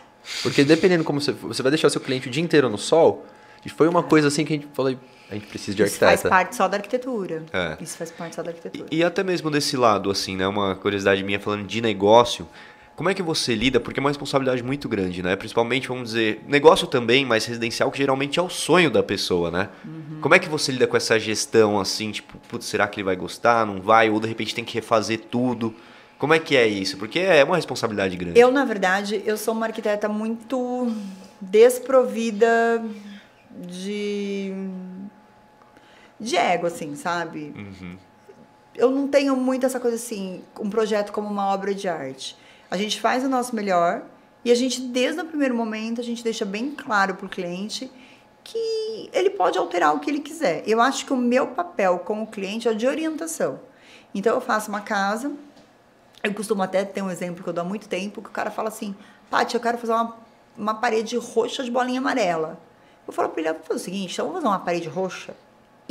[0.42, 1.32] Porque dependendo como você...
[1.32, 3.26] Você vai deixar seu cliente o dia inteiro no sol,
[3.66, 4.96] e foi uma coisa assim que a gente falou,
[5.32, 6.12] a gente precisa de arquiteto.
[6.12, 7.42] Isso faz parte só da arquitetura.
[7.52, 7.76] É.
[7.80, 8.86] Isso faz parte só da arquitetura.
[8.90, 10.46] E, e até mesmo desse lado, assim, né?
[10.46, 12.46] Uma curiosidade minha falando de negócio.
[12.94, 13.80] Como é que você lida?
[13.80, 15.34] Porque é uma responsabilidade muito grande, né?
[15.34, 19.70] Principalmente, vamos dizer, negócio também, mas residencial, que geralmente é o sonho da pessoa, né?
[19.82, 20.18] Uhum.
[20.20, 23.16] Como é que você lida com essa gestão, assim, tipo, putz, será que ele vai
[23.16, 24.10] gostar, não vai?
[24.10, 25.74] Ou de repente tem que refazer tudo?
[26.18, 26.98] Como é que é isso?
[26.98, 28.38] Porque é uma responsabilidade grande.
[28.38, 30.94] Eu, na verdade, eu sou uma arquiteta muito
[31.40, 32.84] desprovida
[33.50, 34.52] de
[36.22, 37.52] de ego, assim, sabe?
[37.56, 37.96] Uhum.
[38.74, 42.36] Eu não tenho muito essa coisa assim, um projeto como uma obra de arte.
[42.70, 44.02] A gente faz o nosso melhor
[44.44, 47.90] e a gente, desde o primeiro momento, a gente deixa bem claro para o cliente
[48.42, 50.62] que ele pode alterar o que ele quiser.
[50.66, 53.60] Eu acho que o meu papel com o cliente é de orientação.
[54.14, 55.30] Então, eu faço uma casa,
[56.22, 58.50] eu costumo até ter um exemplo que eu dou há muito tempo, que o cara
[58.50, 58.94] fala assim,
[59.30, 60.16] Paty, eu quero fazer uma,
[60.56, 62.58] uma parede roxa de bolinha amarela.
[63.06, 65.34] Eu falo para ele, vou fazer o seguinte, então vamos fazer uma parede roxa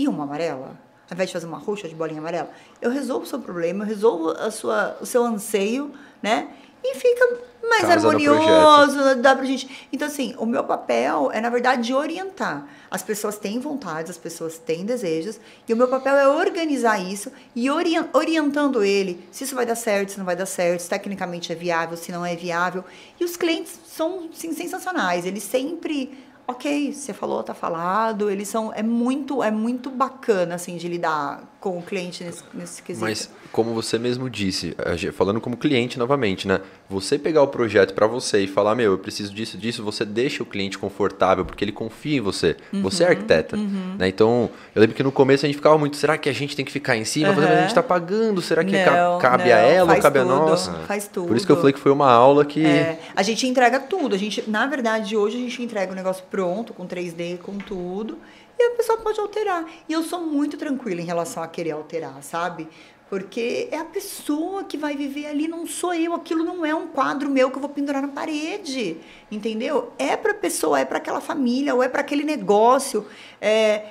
[0.04, 0.80] e uma amarela?
[1.10, 2.50] Ao invés de fazer uma roxa de bolinha amarela,
[2.82, 6.50] eu resolvo o seu problema, eu resolvo a sua, o seu anseio, né?
[6.84, 9.88] e fica mais Casa harmonioso, dá pra gente.
[9.94, 12.68] Então, assim, o meu papel é, na verdade, de orientar.
[12.90, 17.32] As pessoas têm vontades, as pessoas têm desejos, e o meu papel é organizar isso
[17.56, 21.52] e orientando ele se isso vai dar certo, se não vai dar certo, se tecnicamente
[21.52, 22.84] é viável, se não é viável.
[23.20, 26.18] E os clientes são sim, sensacionais, eles sempre
[26.52, 28.30] ok, você falou, tá falado.
[28.30, 28.72] Eles são.
[28.74, 33.06] É muito, é muito bacana, assim, de lidar com o cliente nesse, nesse quesito.
[33.06, 34.76] Mas, como você mesmo disse,
[35.14, 36.60] falando como cliente novamente, né?
[36.90, 40.42] Você pegar o projeto para você e falar, meu, eu preciso disso, disso, você deixa
[40.42, 42.58] o cliente confortável, porque ele confia em você.
[42.74, 43.56] Uhum, você é arquiteta.
[43.56, 43.96] Uhum.
[44.00, 44.08] Né?
[44.08, 46.66] Então, eu lembro que no começo a gente ficava muito, será que a gente tem
[46.66, 47.30] que ficar em cima?
[47.30, 47.40] Uhum.
[47.40, 50.36] a gente tá pagando, será que não, cabe não, a ela ou cabe tudo, a
[50.36, 50.72] nós?
[50.88, 51.28] Faz tudo.
[51.28, 52.66] Por isso que eu falei que foi uma aula que.
[52.66, 54.16] É, a gente entrega tudo.
[54.16, 58.18] A gente, na verdade, hoje a gente entrega o negócio pronto, com 3D, com tudo
[58.62, 59.66] e a pessoa pode alterar.
[59.90, 62.68] E eu sou muito tranquila em relação a querer alterar, sabe?
[63.10, 66.14] Porque é a pessoa que vai viver ali, não sou eu.
[66.14, 68.98] Aquilo não é um quadro meu que eu vou pendurar na parede,
[69.30, 69.92] entendeu?
[69.98, 73.06] É para a pessoa, é para aquela família, ou é para aquele negócio.
[73.42, 73.84] É,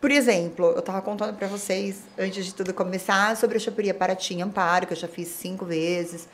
[0.00, 4.42] por exemplo, eu estava contando para vocês, antes de tudo começar, sobre a Chaperia Paraty
[4.42, 6.28] Amparo, que eu já fiz cinco vezes.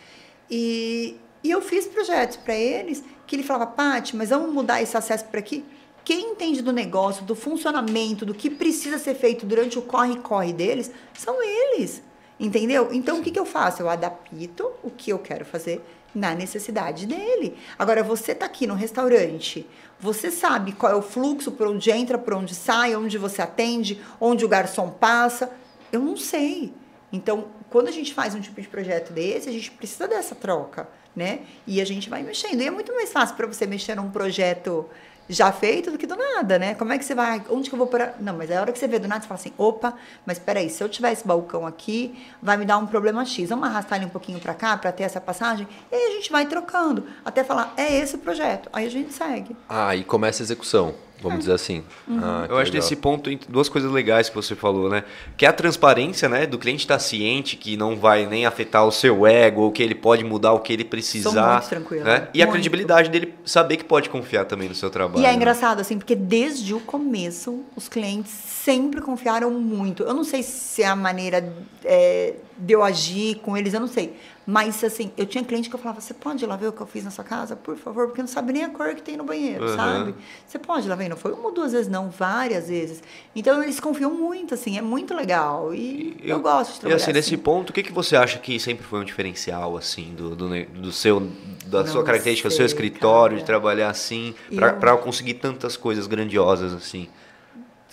[0.50, 4.96] E, E eu fiz projetos para eles que ele falava, Paty, mas vamos mudar esse
[4.96, 5.64] acesso para aqui?
[6.06, 10.88] Quem entende do negócio, do funcionamento, do que precisa ser feito durante o corre-corre deles,
[11.12, 12.00] são eles.
[12.38, 12.90] Entendeu?
[12.92, 13.20] Então, Sim.
[13.20, 13.82] o que, que eu faço?
[13.82, 17.58] Eu adapto o que eu quero fazer na necessidade dele.
[17.76, 19.66] Agora, você está aqui no restaurante,
[19.98, 24.00] você sabe qual é o fluxo, por onde entra, por onde sai, onde você atende,
[24.20, 25.50] onde o garçom passa.
[25.90, 26.72] Eu não sei.
[27.12, 30.88] Então, quando a gente faz um tipo de projeto desse, a gente precisa dessa troca,
[31.16, 31.40] né?
[31.66, 32.60] E a gente vai mexendo.
[32.60, 34.88] E é muito mais fácil para você mexer num projeto
[35.28, 36.74] já feito do que do nada, né?
[36.74, 37.42] Como é que você vai?
[37.50, 38.14] Onde que eu vou para?
[38.20, 40.38] Não, mas é a hora que você vê do nada, você fala assim: opa, mas
[40.38, 43.48] peraí, se eu tiver esse balcão aqui, vai me dar um problema X.
[43.48, 45.66] Vamos arrastar ele um pouquinho para cá para ter essa passagem?
[45.90, 48.68] E aí a gente vai trocando até falar: é esse o projeto.
[48.72, 49.56] Aí a gente segue.
[49.68, 51.82] Ah, e começa a execução vamos dizer assim.
[52.06, 52.20] Uhum.
[52.22, 55.04] Ah, eu acho nesse ponto duas coisas legais que você falou, né?
[55.36, 56.46] Que é a transparência, né?
[56.46, 59.82] Do cliente estar tá ciente que não vai nem afetar o seu ego, ou que
[59.82, 61.32] ele pode mudar o que ele precisar.
[61.32, 62.04] Sou muito tranquilo.
[62.04, 62.28] Né?
[62.32, 62.48] E muito.
[62.48, 65.22] a credibilidade dele saber que pode confiar também no seu trabalho.
[65.22, 65.34] E é né?
[65.34, 70.02] engraçado, assim, porque desde o começo, os clientes sempre confiaram muito.
[70.02, 71.52] Eu não sei se é a maneira
[71.84, 74.16] é, de eu agir com eles, eu não sei.
[74.46, 76.80] Mas, assim, eu tinha cliente que eu falava, você pode ir lá ver o que
[76.80, 78.06] eu fiz na sua casa, por favor?
[78.06, 79.76] Porque não sabe nem a cor que tem no banheiro, uhum.
[79.76, 80.14] sabe?
[80.46, 81.08] Você pode ir lá ver?
[81.08, 83.02] Não foi uma ou duas vezes, não, várias vezes.
[83.34, 85.74] Então, eles confiam muito, assim, é muito legal.
[85.74, 88.14] E, eu, eu, gosto de trabalhar E, assim, assim, nesse ponto, o que, que você
[88.14, 91.20] acha que sempre foi um diferencial, assim, do, do, do seu,
[91.66, 93.40] da não sua característica, do seu escritório, cara.
[93.40, 97.08] de trabalhar assim, para conseguir tantas coisas grandiosas, assim?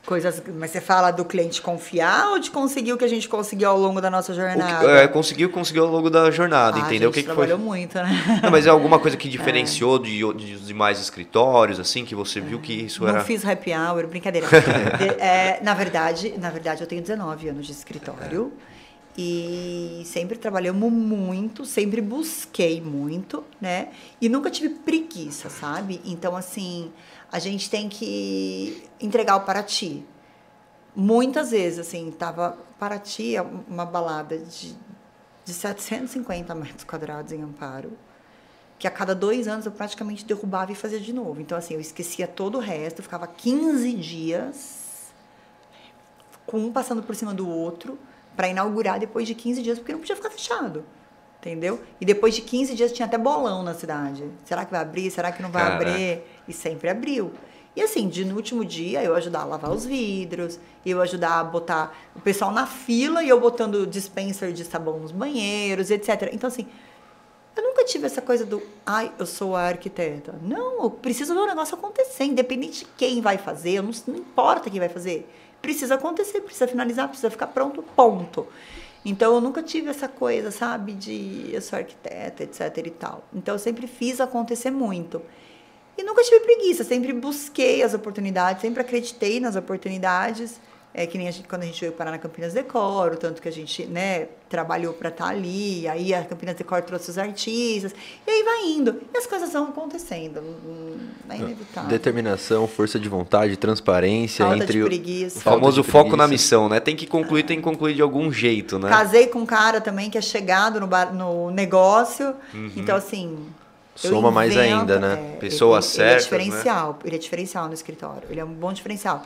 [0.05, 3.69] Coisas, mas você fala do cliente confiar ou de conseguir o que a gente conseguiu
[3.69, 4.85] ao longo da nossa jornada?
[4.85, 7.09] Que, é, conseguiu, conseguiu ao longo da jornada, ah, entendeu?
[7.09, 8.41] A gente o que, que trabalhou muito, né?
[8.43, 9.99] Não, mas é alguma coisa que diferenciou é.
[9.99, 13.19] de, de demais escritórios, assim, que você viu que isso era...
[13.19, 14.45] Não fiz happy hour, brincadeira.
[15.19, 18.51] é, na verdade, na verdade, eu tenho 19 anos de escritório.
[19.17, 23.89] E sempre trabalhamos muito, sempre busquei muito, né?
[24.19, 26.01] E nunca tive preguiça, sabe?
[26.03, 26.91] Então, assim,
[27.33, 30.05] a gente tem que entregar o Paraty.
[30.95, 34.75] Muitas vezes, assim, tava Paraty é uma balada de,
[35.43, 37.97] de 750 metros quadrados em Amparo,
[38.77, 41.41] que a cada dois anos eu praticamente derrubava e fazia de novo.
[41.41, 45.11] Então, assim, eu esquecia todo o resto, eu ficava 15 dias
[46.45, 47.97] com um passando por cima do outro
[48.35, 50.85] para inaugurar depois de 15 dias, porque não podia ficar fechado
[51.49, 51.81] entendeu?
[51.99, 54.23] E depois de 15 dias tinha até bolão na cidade.
[54.45, 55.11] Será que vai abrir?
[55.11, 55.89] Será que não vai Caraca.
[55.89, 56.21] abrir?
[56.47, 57.31] E sempre abriu.
[57.75, 61.43] E assim, de no último dia eu ajudar a lavar os vidros, eu ajudar a
[61.43, 66.29] botar o pessoal na fila e eu botando dispenser de sabão nos banheiros, etc.
[66.31, 66.67] Então assim,
[67.55, 70.35] eu nunca tive essa coisa do, ai, eu sou a arquiteta.
[70.41, 74.69] Não, eu preciso ver o negócio acontecer, independente de quem vai fazer, não, não importa
[74.69, 75.27] quem vai fazer.
[75.61, 78.47] Precisa acontecer, precisa finalizar, precisa ficar pronto, ponto.
[79.05, 83.23] Então eu nunca tive essa coisa, sabe, de eu sou arquiteta, etc e tal.
[83.33, 85.21] Então eu sempre fiz acontecer muito.
[85.97, 90.59] E nunca tive preguiça, sempre busquei as oportunidades, sempre acreditei nas oportunidades.
[90.95, 93.41] É que nem a gente, quando a gente veio parar na Campinas Decor, o tanto
[93.41, 97.17] que a gente né, trabalhou para estar tá ali, aí a Campinas Decor trouxe os
[97.17, 97.95] artistas,
[98.27, 99.01] e aí vai indo.
[99.11, 100.39] E as coisas vão acontecendo,
[101.27, 101.89] é inevitável.
[101.89, 105.39] Determinação, força de vontade, transparência, Falta entre de preguiça.
[105.39, 106.79] o famoso foco na missão, né?
[106.79, 108.87] Tem que concluir, tem que concluir de algum jeito, né?
[108.87, 112.71] Casei com um cara também que é chegado no, bar, no negócio, uhum.
[112.75, 113.35] então assim...
[113.95, 115.33] Soma mais ainda, né?
[115.35, 116.99] É, Pessoas ele, certas, Ele é diferencial, né?
[117.05, 119.23] ele é diferencial no escritório, ele é um bom diferencial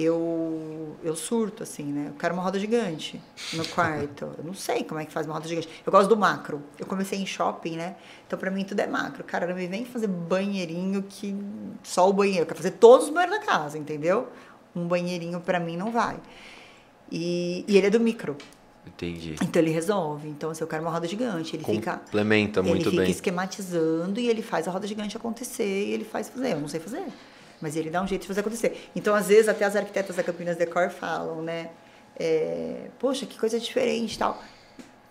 [0.00, 2.06] eu, eu surto, assim, né?
[2.10, 3.20] Eu quero uma roda gigante
[3.52, 4.32] no quarto.
[4.38, 5.68] Eu não sei como é que faz uma roda gigante.
[5.84, 6.62] Eu gosto do macro.
[6.78, 7.96] Eu comecei em shopping, né?
[8.24, 9.24] Então, pra mim, tudo é macro.
[9.24, 11.36] Cara, não me vem fazer banheirinho que
[11.82, 12.42] só o banheiro.
[12.42, 14.28] Eu quero fazer todos os banheiros da casa, entendeu?
[14.74, 16.16] Um banheirinho, pra mim, não vai.
[17.10, 18.36] E, e ele é do micro.
[18.86, 19.34] Entendi.
[19.42, 20.28] Então ele resolve.
[20.28, 22.04] Então, se eu quero uma roda gigante, ele Complementa fica.
[22.04, 23.00] Complementa muito bem.
[23.00, 26.52] Ele fica esquematizando e ele faz a roda gigante acontecer e ele faz fazer.
[26.52, 27.04] Eu não sei fazer
[27.60, 28.90] mas ele dá um jeito de fazer acontecer.
[28.94, 31.70] Então, às vezes, até as arquitetas da Campinas Decor falam, né?
[32.18, 34.42] É, Poxa, que coisa diferente e tal.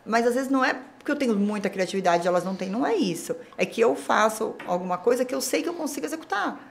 [0.06, 2.96] Mas às vezes não é porque eu tenho muita criatividade, elas não têm, não é
[2.96, 3.36] isso.
[3.58, 6.67] É que eu faço alguma coisa que eu sei que eu consigo executar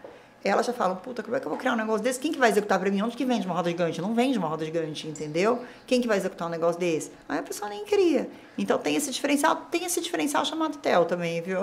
[0.47, 2.19] elas já falam, puta, como é que eu vou criar um negócio desse?
[2.19, 3.03] Quem que vai executar para mim?
[3.03, 4.01] Onde que vende uma roda gigante?
[4.01, 5.65] Não vende uma roda gigante, entendeu?
[5.87, 7.11] Quem que vai executar um negócio desse?
[7.29, 8.29] Aí a pessoa nem cria.
[8.59, 11.61] Então tem esse diferencial, tem esse diferencial chamado TEL também, viu?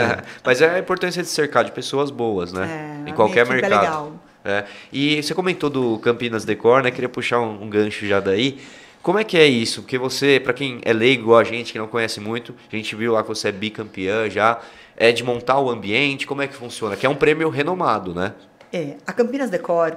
[0.44, 3.04] Mas é a importância de cercar de pessoas boas, né?
[3.06, 3.72] É, em qualquer é mercado.
[3.72, 4.12] É legal.
[4.44, 4.64] É.
[4.92, 6.90] E você comentou do Campinas Decor, né?
[6.90, 8.60] Queria puxar um, um gancho já daí.
[9.02, 9.82] Como é que é isso?
[9.82, 12.94] Porque você, para quem é leigo igual a gente, que não conhece muito, a gente
[12.96, 14.60] viu lá que você é bicampeã já
[14.96, 16.26] é de montar o ambiente?
[16.26, 16.96] Como é que funciona?
[16.96, 18.34] Que é um prêmio renomado, né?
[18.72, 19.96] É, a Campinas Decor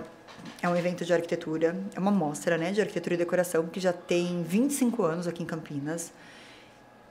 [0.62, 3.94] é um evento de arquitetura, é uma mostra né, de arquitetura e decoração que já
[3.94, 6.12] tem 25 anos aqui em Campinas.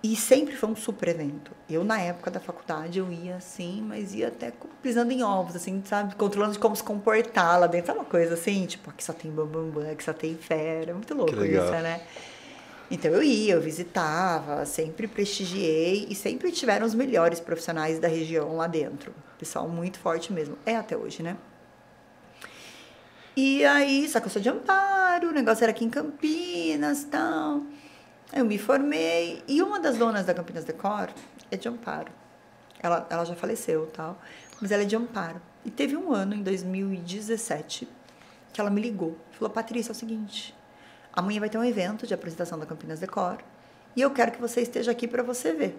[0.00, 1.50] E sempre foi um super evento.
[1.68, 5.82] Eu, na época da faculdade, eu ia assim, mas ia até pisando em ovos, assim,
[5.84, 6.14] sabe?
[6.14, 7.88] Controlando de como se comportar lá dentro.
[7.88, 8.64] Sabe uma coisa assim?
[8.66, 10.94] Tipo, aqui só tem bambambam, bam, bam, aqui só tem fera.
[10.94, 12.00] Muito louco isso, né?
[12.90, 18.56] Então eu ia, eu visitava, sempre prestigiei e sempre tiveram os melhores profissionais da região
[18.56, 19.14] lá dentro.
[19.38, 20.56] Pessoal muito forte mesmo.
[20.64, 21.36] É até hoje, né?
[23.36, 27.06] E aí, só que eu sou de Amparo, o negócio era aqui em Campinas e
[27.06, 27.62] tal.
[28.32, 31.10] Eu me formei e uma das donas da Campinas Decor
[31.50, 32.10] é de Amparo.
[32.80, 34.20] Ela, ela já faleceu tal,
[34.60, 35.40] mas ela é de Amparo.
[35.64, 37.88] E teve um ano, em 2017,
[38.52, 39.16] que ela me ligou.
[39.32, 40.54] Falou, Patrícia, é o seguinte,
[41.18, 43.38] amanhã vai ter um evento de apresentação da Campinas Decor
[43.96, 45.76] e eu quero que você esteja aqui para você ver.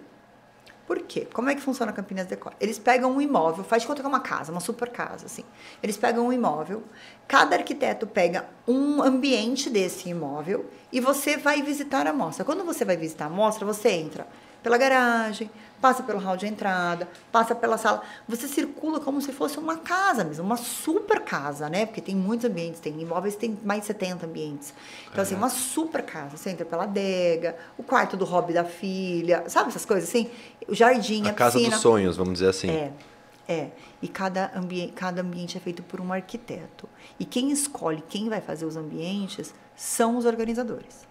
[0.86, 1.26] Por quê?
[1.32, 2.52] Como é que funciona a Campinas Decor?
[2.60, 5.44] Eles pegam um imóvel, faz de conta que é uma casa, uma super casa, assim.
[5.82, 6.82] Eles pegam um imóvel,
[7.26, 12.44] cada arquiteto pega um ambiente desse imóvel e você vai visitar a mostra.
[12.44, 14.26] Quando você vai visitar a mostra, você entra
[14.62, 18.02] pela garagem, passa pelo hall de entrada, passa pela sala.
[18.28, 21.86] Você circula como se fosse uma casa mesmo, uma super casa, né?
[21.86, 24.74] Porque tem muitos ambientes, tem imóveis, tem mais de 70 ambientes.
[25.10, 26.36] Então, assim, uma super casa.
[26.36, 30.30] Você entra pela adega, o quarto do hobby da filha, sabe essas coisas assim?
[30.68, 31.74] O jardim, a, a casa piscina.
[31.74, 32.70] dos sonhos, vamos dizer assim.
[32.70, 32.92] É.
[33.48, 33.70] É,
[34.00, 36.88] e cada, ambi cada ambiente é feito por um arquiteto.
[37.18, 41.08] E quem escolhe quem vai fazer os ambientes são os organizadores.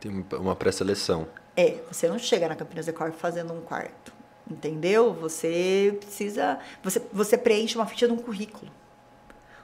[0.00, 1.26] Tem uma pré-seleção.
[1.56, 4.12] É, você não chega na Campinas Decor fazendo um quarto,
[4.50, 5.12] entendeu?
[5.14, 8.70] Você precisa, você, você preenche uma ficha de um currículo.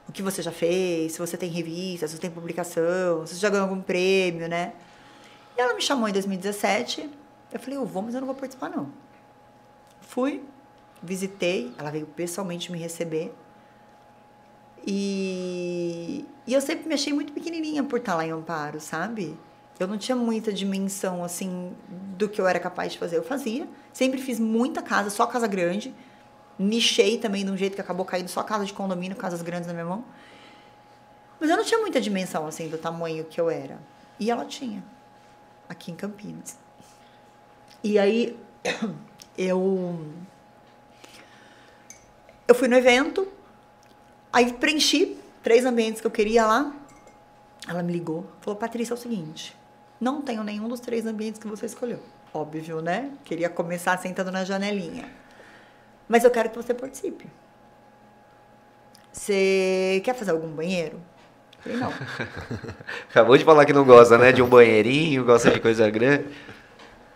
[0.07, 3.41] O que você já fez, se você tem revista, se você tem publicação, se você
[3.41, 4.73] já ganhou algum prêmio, né?
[5.57, 7.09] E ela me chamou em 2017,
[7.51, 8.91] eu falei, eu vou, mas eu não vou participar não.
[10.01, 10.43] Fui,
[11.03, 13.33] visitei, ela veio pessoalmente me receber.
[14.85, 19.37] E, e eu sempre me achei muito pequenininha por estar lá em Amparo, sabe?
[19.81, 23.17] Eu não tinha muita dimensão, assim, do que eu era capaz de fazer.
[23.17, 23.67] Eu fazia.
[23.91, 25.91] Sempre fiz muita casa, só casa grande.
[26.59, 29.73] Nichei também de um jeito que acabou caindo só casa de condomínio, casas grandes na
[29.73, 30.05] minha mão.
[31.39, 33.79] Mas eu não tinha muita dimensão, assim, do tamanho que eu era.
[34.19, 34.83] E ela tinha,
[35.67, 36.55] aqui em Campinas.
[37.83, 38.37] E aí,
[39.35, 39.99] eu...
[42.47, 43.27] Eu fui no evento,
[44.31, 46.71] aí preenchi três ambientes que eu queria lá.
[47.67, 49.59] Ela me ligou, falou, Patrícia, é o seguinte,
[50.01, 51.99] não tenho nenhum dos três ambientes que você escolheu.
[52.33, 53.11] Óbvio, né?
[53.23, 55.07] Queria começar sentando na janelinha.
[56.09, 57.27] Mas eu quero que você participe.
[59.13, 60.99] Você quer fazer algum banheiro?
[61.59, 61.93] falei, não.
[63.11, 64.31] Acabou de falar que não gosta, né?
[64.31, 66.25] De um banheirinho, gosta de coisa grande.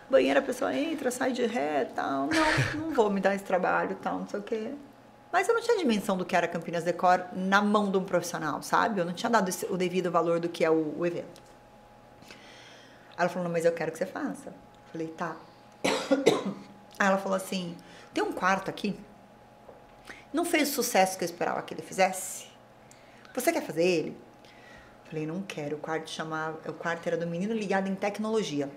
[0.08, 2.28] Banheiro a pessoa entra, sai de ré tal.
[2.28, 4.70] Não, não vou me dar esse trabalho tal, não sei o quê.
[5.32, 8.62] Mas eu não tinha dimensão do que era Campinas Decor na mão de um profissional,
[8.62, 9.00] sabe?
[9.00, 11.42] Eu não tinha dado o devido valor do que é o, o evento.
[13.18, 14.52] Ela falou, não, mas eu quero que você faça.
[14.92, 15.36] Falei, tá.
[16.98, 17.76] Aí ela falou assim,
[18.12, 18.98] tem um quarto aqui.
[20.32, 22.46] Não fez o sucesso que eu esperava que ele fizesse.
[23.34, 24.16] Você quer fazer ele?
[25.04, 25.76] Falei, não quero.
[25.76, 28.70] O quarto chamava, o quarto era do menino ligado em tecnologia.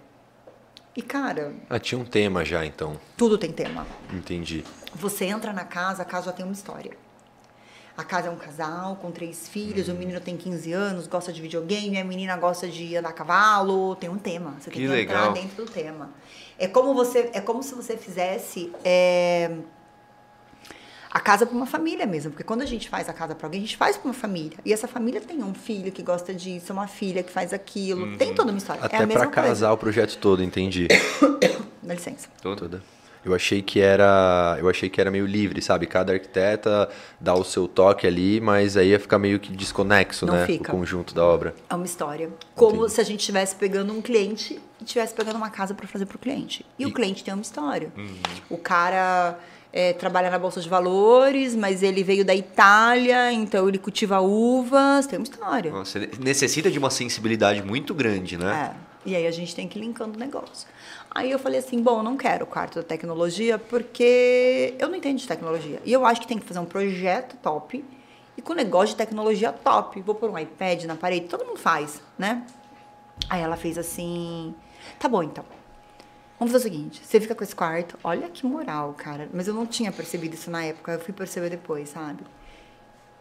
[0.95, 2.99] E cara, ah, tinha um tema já então.
[3.15, 3.85] Tudo tem tema.
[4.11, 4.65] Entendi.
[4.93, 6.97] Você entra na casa, a casa já tem uma história.
[7.99, 9.93] A casa é um casal com três filhos, hum.
[9.93, 13.93] o menino tem 15 anos, gosta de videogame, a menina gosta de andar a cavalo,
[13.97, 14.55] tem um tema.
[14.57, 16.09] Você tem que, que entrar dentro do tema.
[16.57, 19.51] É como você, é como se você fizesse é,
[21.11, 23.59] a casa para uma família mesmo, porque quando a gente faz a casa para alguém,
[23.59, 24.57] a gente faz para uma família.
[24.63, 28.17] E essa família tem um filho que gosta disso, uma filha que faz aquilo, uhum.
[28.17, 28.81] tem toda uma história.
[28.81, 30.87] Até é para casar o projeto todo, entendi.
[31.83, 32.29] Dá licença.
[32.41, 32.81] Toda.
[33.23, 35.85] Eu achei que era, eu achei que era meio livre, sabe?
[35.85, 36.89] Cada arquiteta
[37.19, 40.45] dá o seu toque ali, mas aí ia ficar meio que desconexo, Não né?
[40.45, 40.71] Fica.
[40.71, 41.53] O conjunto da obra.
[41.69, 42.29] É uma história.
[42.55, 42.93] Como Entendi.
[42.93, 46.15] se a gente estivesse pegando um cliente e estivesse pegando uma casa para fazer para
[46.15, 46.65] o cliente.
[46.77, 47.91] E, e, o cliente tem uma história.
[47.97, 48.15] Uhum.
[48.49, 49.37] O cara
[49.71, 55.05] é, trabalha na bolsa de valores, mas ele veio da Itália, então ele cultiva uvas,
[55.05, 55.71] tem uma história.
[55.71, 58.73] Você necessita de uma sensibilidade muito grande, né?
[58.85, 58.88] É.
[59.05, 60.67] E aí a gente tem que ir linkando o negócio.
[61.09, 65.17] Aí eu falei assim, bom, não quero o quarto da tecnologia porque eu não entendo
[65.17, 65.81] de tecnologia.
[65.85, 67.83] E eu acho que tem que fazer um projeto top
[68.37, 70.01] e com negócio de tecnologia top.
[70.01, 72.45] Vou pôr um iPad na parede, todo mundo faz, né?
[73.29, 74.53] Aí ela fez assim,
[74.99, 75.45] tá bom então.
[76.37, 79.27] Vamos fazer o seguinte, você fica com esse quarto, olha que moral, cara.
[79.33, 82.23] Mas eu não tinha percebido isso na época, eu fui perceber depois, sabe?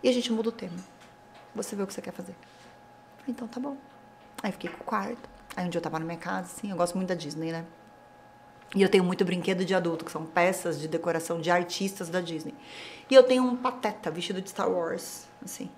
[0.02, 0.76] E a gente muda o tema.
[1.54, 2.36] Você vê o que você quer fazer.
[3.26, 3.76] Então tá bom.
[4.40, 5.37] Aí fiquei com o quarto.
[5.56, 7.64] Aí um dia eu tava na minha casa, assim, eu gosto muito da Disney, né?
[8.74, 12.20] E eu tenho muito brinquedo de adulto, que são peças de decoração de artistas da
[12.20, 12.54] Disney.
[13.10, 15.70] E eu tenho um pateta vestido de Star Wars, assim.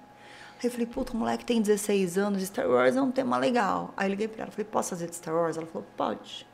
[0.58, 3.94] Aí eu falei, puta, o moleque tem 16 anos, Star Wars é um tema legal.
[3.96, 5.56] Aí eu liguei pra ela, falei, posso fazer de Star Wars?
[5.56, 6.46] Ela falou, pode.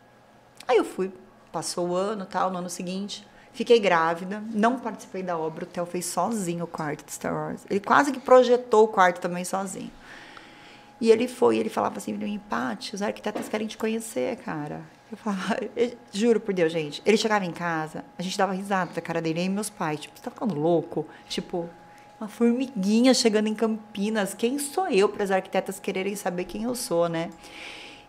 [0.68, 1.10] Aí eu fui,
[1.56, 3.26] Passou o ano tal, no ano seguinte.
[3.50, 7.64] Fiquei grávida, não participei da obra, o Theo fez sozinho o quarto de Star Wars.
[7.70, 9.90] Ele quase que projetou o quarto também sozinho.
[11.00, 14.80] E ele foi, ele falava assim mim, Paty, os arquitetos querem te conhecer, cara.
[15.10, 17.02] Eu falava, eu, juro por Deus, gente.
[17.04, 20.16] Ele chegava em casa, a gente dava risada da cara dele, e meus pais, tipo,
[20.16, 21.06] você tá ficando louco?
[21.28, 21.68] Tipo,
[22.18, 24.32] uma formiguinha chegando em Campinas.
[24.32, 27.30] Quem sou eu para as arquitetas quererem saber quem eu sou, né?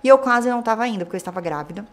[0.03, 1.85] E eu quase não estava indo, porque eu estava grávida.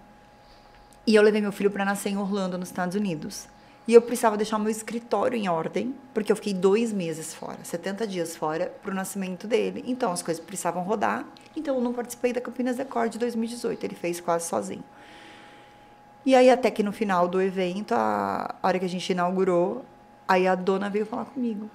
[1.07, 3.49] E eu levei meu filho para nascer em Orlando, nos Estados Unidos.
[3.87, 8.07] E eu precisava deixar meu escritório em ordem, porque eu fiquei dois meses fora, 70
[8.07, 9.85] dias fora, para o nascimento dele.
[9.87, 11.27] Então as coisas precisavam rodar.
[11.55, 13.85] Então eu não participei da Campinas Decor de 2018.
[13.85, 14.85] Ele fez quase sozinho.
[16.27, 19.85] E aí, até que no final do evento, a hora que a gente inaugurou,
[20.27, 21.71] aí a dona veio falar comigo.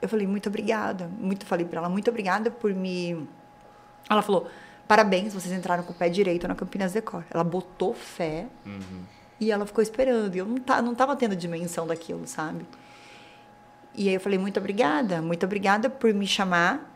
[0.00, 1.10] Eu falei, muito obrigada.
[1.18, 3.28] Muito, falei para ela, muito obrigada por me.
[4.08, 4.48] Ela falou,
[4.88, 7.24] parabéns, vocês entraram com o pé direito na Campinas Decor.
[7.30, 9.04] Ela botou fé uhum.
[9.42, 10.36] E ela ficou esperando.
[10.36, 12.64] E eu não, tá, não tava tendo dimensão daquilo, sabe?
[13.94, 16.88] E aí eu falei, muito obrigada, muito obrigada por me chamar.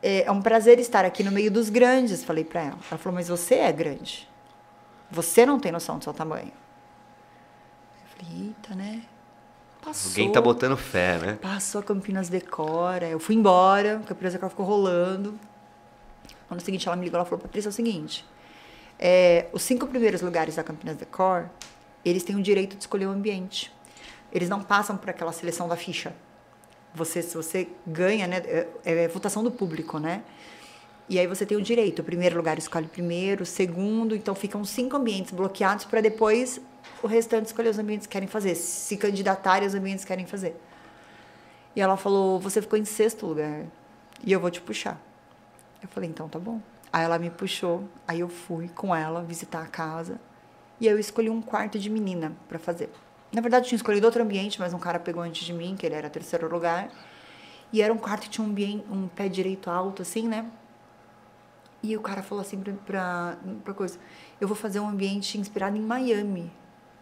[0.00, 2.78] É, é um prazer estar aqui no meio dos grandes, falei para ela.
[2.90, 4.28] Ela falou, mas você é grande.
[5.10, 6.52] Você não tem noção do seu tamanho.
[8.02, 9.02] Eu falei, eita, né?
[9.82, 11.38] Passou, Alguém tá botando fé, né?
[11.42, 13.08] Passou a Campinas Decora.
[13.08, 15.32] Eu fui embora, a Campinas Decora ficou rolando.
[16.48, 18.24] No ano seguinte, ela me ligou ela falou: Patrícia, é o seguinte.
[19.02, 21.48] É, os cinco primeiros lugares da Campinas Decor,
[22.04, 23.72] eles têm o direito de escolher o ambiente.
[24.32, 26.14] Eles não passam por aquela seleção da ficha.
[26.94, 28.38] Você, se você ganha, né?
[28.46, 30.22] É, é votação do público, né?
[31.08, 32.00] E aí você tem o direito.
[32.00, 34.14] O primeiro lugar escolhe primeiro, o segundo.
[34.14, 36.60] Então ficam cinco ambientes bloqueados para depois
[37.02, 40.56] o restante escolher os ambientes que querem fazer, se candidatarem aos ambientes que querem fazer.
[41.74, 43.64] E ela falou: Você ficou em sexto lugar
[44.24, 45.00] e eu vou te puxar.
[45.82, 46.60] Eu falei: Então tá bom.
[46.92, 50.20] Aí ela me puxou, aí eu fui com ela visitar a casa
[50.80, 52.90] e eu escolhi um quarto de menina para fazer.
[53.32, 55.86] Na verdade, eu tinha escolhido outro ambiente, mas um cara pegou antes de mim, que
[55.86, 56.90] ele era terceiro lugar.
[57.72, 60.50] E era um quarto que tinha um, ambiente, um pé direito alto, assim, né?
[61.82, 63.98] E o cara falou assim pra, pra, pra coisa:
[64.40, 66.50] Eu vou fazer um ambiente inspirado em Miami.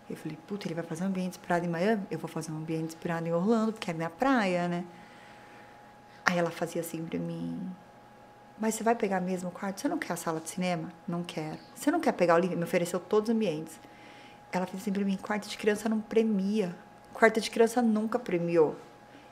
[0.09, 2.03] Eu falei, puta, ele vai fazer um ambiente inspirado em Miami?
[2.11, 4.85] Eu vou fazer um ambiente inspirado em Orlando, porque é minha praia, né?
[6.25, 7.71] Aí ela fazia assim pra mim,
[8.61, 9.81] mas você vai pegar mesmo o quarto?
[9.81, 10.93] Você não quer a sala de cinema?
[11.07, 11.59] Não quero.
[11.75, 12.57] Você não quer pegar o livro?
[12.57, 13.79] Me ofereceu todos os ambientes.
[14.51, 16.75] Ela fez assim pra mim, quarto de criança não premia.
[17.13, 18.77] Quarto de criança nunca premiou.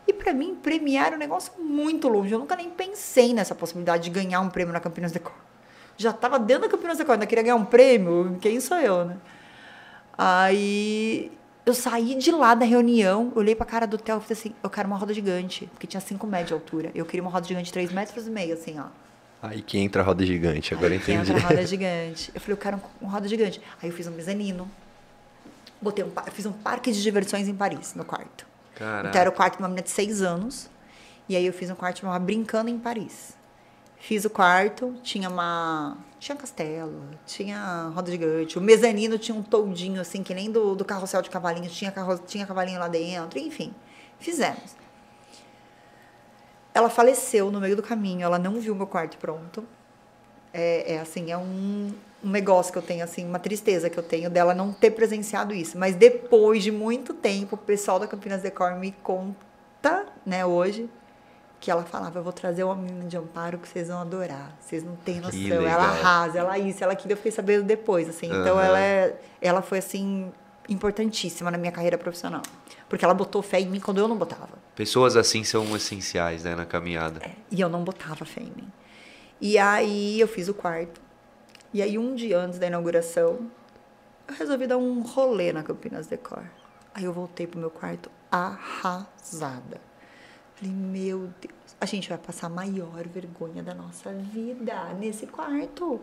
[0.06, 2.32] E para mim, premiar é um negócio muito longe.
[2.32, 5.34] Eu nunca nem pensei nessa possibilidade de ganhar um prêmio na Campinas Decor.
[5.96, 8.38] Já estava dentro da Campinas Decor, ainda queria ganhar um prêmio.
[8.40, 9.16] Quem sou eu, né?
[10.16, 11.32] Aí
[11.64, 14.70] eu saí de lá da reunião, olhei pra cara do Theo e falei assim, eu
[14.70, 16.92] quero uma roda gigante, porque tinha 5 metros de altura.
[16.94, 18.84] Eu queria uma roda gigante de 3 metros e meio, assim, ó.
[19.48, 21.30] Aí que entra a roda gigante, agora Aí entendi.
[21.32, 22.30] entra a roda gigante.
[22.34, 23.60] Eu falei, eu quero uma roda gigante.
[23.82, 24.70] Aí eu fiz um mezanino,
[25.80, 28.46] botei um, fiz um parque de diversões em Paris, no quarto.
[28.74, 29.08] Caraca.
[29.08, 30.68] Então era o quarto de uma menina de 6 anos,
[31.28, 33.34] e aí eu fiz um quarto uma brincando em Paris.
[33.98, 35.96] Fiz o quarto, tinha uma.
[36.20, 38.58] Tinha castelo, tinha roda gigante.
[38.58, 42.18] O mezanino tinha um toldinho, assim, que nem do, do carrossel de cavalinho, tinha, carro,
[42.18, 43.74] tinha cavalinho lá dentro, enfim.
[44.18, 44.76] Fizemos.
[46.76, 49.64] Ela faleceu no meio do caminho, ela não viu meu quarto pronto.
[50.52, 51.90] É, é assim, é um,
[52.22, 55.54] um negócio que eu tenho, assim, uma tristeza que eu tenho dela não ter presenciado
[55.54, 55.78] isso.
[55.78, 60.86] Mas depois de muito tempo, o pessoal da Campinas Decor me conta, né, hoje,
[61.58, 64.54] que ela falava, eu vou trazer uma menina de amparo que vocês vão adorar.
[64.60, 65.66] Vocês não têm noção.
[65.66, 67.12] Ela arrasa, ela isso, ela aquilo.
[67.12, 68.30] Eu fiquei sabendo depois, assim.
[68.30, 68.42] Uhum.
[68.42, 70.30] Então, ela, é, ela foi, assim,
[70.68, 72.42] importantíssima na minha carreira profissional.
[72.88, 74.58] Porque ela botou fé em mim quando eu não botava.
[74.74, 77.20] Pessoas assim são essenciais, né, na caminhada.
[77.24, 78.70] É, e eu não botava fé em mim.
[79.40, 81.00] E aí, eu fiz o quarto.
[81.74, 83.50] E aí, um dia antes da inauguração,
[84.28, 86.44] eu resolvi dar um rolê na Campinas Decor.
[86.94, 89.80] Aí eu voltei pro meu quarto arrasada.
[90.54, 96.00] Falei, meu Deus, a gente vai passar a maior vergonha da nossa vida nesse quarto.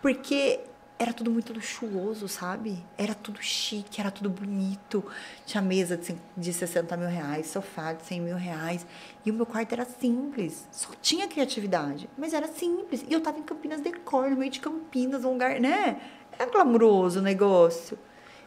[0.00, 0.60] Porque
[1.00, 2.84] era tudo muito luxuoso, sabe?
[2.98, 5.02] Era tudo chique, era tudo bonito.
[5.46, 5.98] Tinha mesa
[6.36, 8.86] de 60 mil reais, sofá de 100 mil reais.
[9.24, 10.68] E o meu quarto era simples.
[10.70, 13.02] Só tinha criatividade, mas era simples.
[13.08, 16.02] E eu tava em Campinas Decor, no meio de Campinas, um lugar, né?
[16.38, 17.98] É glamouroso o negócio.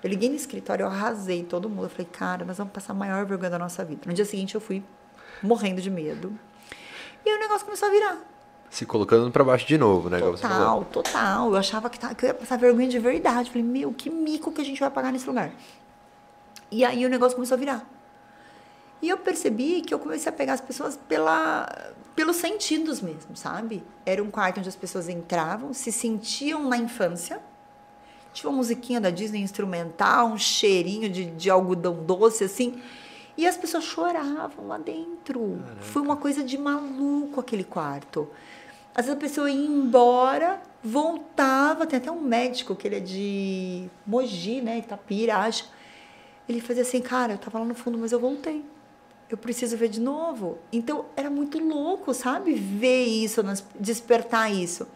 [0.04, 1.86] Eu liguei no escritório, eu arrasei todo mundo.
[1.86, 4.02] Eu falei, cara, nós vamos passar a maior vergonha da nossa vida.
[4.06, 4.84] No dia seguinte, eu fui
[5.42, 6.38] morrendo de medo.
[7.26, 8.33] E aí o negócio começou a virar.
[8.74, 10.18] Se colocando para baixo de novo, né?
[10.20, 11.52] Total, total.
[11.52, 13.52] Eu achava que, tá, que eu ia passar vergonha de verdade.
[13.52, 15.52] Falei, meu, que mico que a gente vai pagar nesse lugar.
[16.72, 17.88] E aí o negócio começou a virar.
[19.00, 23.84] E eu percebi que eu comecei a pegar as pessoas pela, pelos sentidos mesmo, sabe?
[24.04, 27.40] Era um quarto onde as pessoas entravam, se sentiam na infância,
[28.34, 32.82] Tinha uma musiquinha da Disney instrumental, um cheirinho de, de algodão doce, assim.
[33.38, 35.62] E as pessoas choravam lá dentro.
[35.80, 38.28] Foi uma coisa de maluco aquele quarto.
[38.96, 43.90] Às vezes a pessoa ia embora, voltava, tem até um médico que ele é de
[44.06, 45.68] Mogi, né, Itapira, acho.
[46.48, 48.64] Ele fazia assim, cara, eu tava lá no fundo, mas eu voltei.
[49.30, 50.60] Eu preciso ver de novo.
[50.72, 52.54] Então era muito louco, sabe?
[52.54, 53.42] Ver isso,
[53.80, 54.88] despertar isso.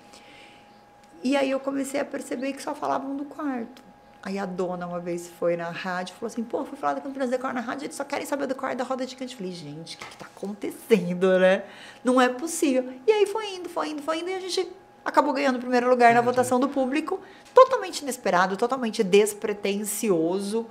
[1.24, 3.86] E aí eu comecei a perceber que só falavam do quarto.
[4.24, 7.01] Aí a dona uma vez foi na rádio e falou assim: pô, fui falar da
[7.01, 9.34] Campinas Decor na rádio, eles só querem saber do quarto da roda gigante.
[9.34, 11.63] Eu falei: gente, o que, que tá acontecendo, né?
[12.03, 12.91] Não é possível.
[13.05, 14.68] E aí foi indo, foi indo, foi indo, e a gente
[15.05, 17.20] acabou ganhando o primeiro lugar na votação do público,
[17.53, 20.65] totalmente inesperado, totalmente despretensioso.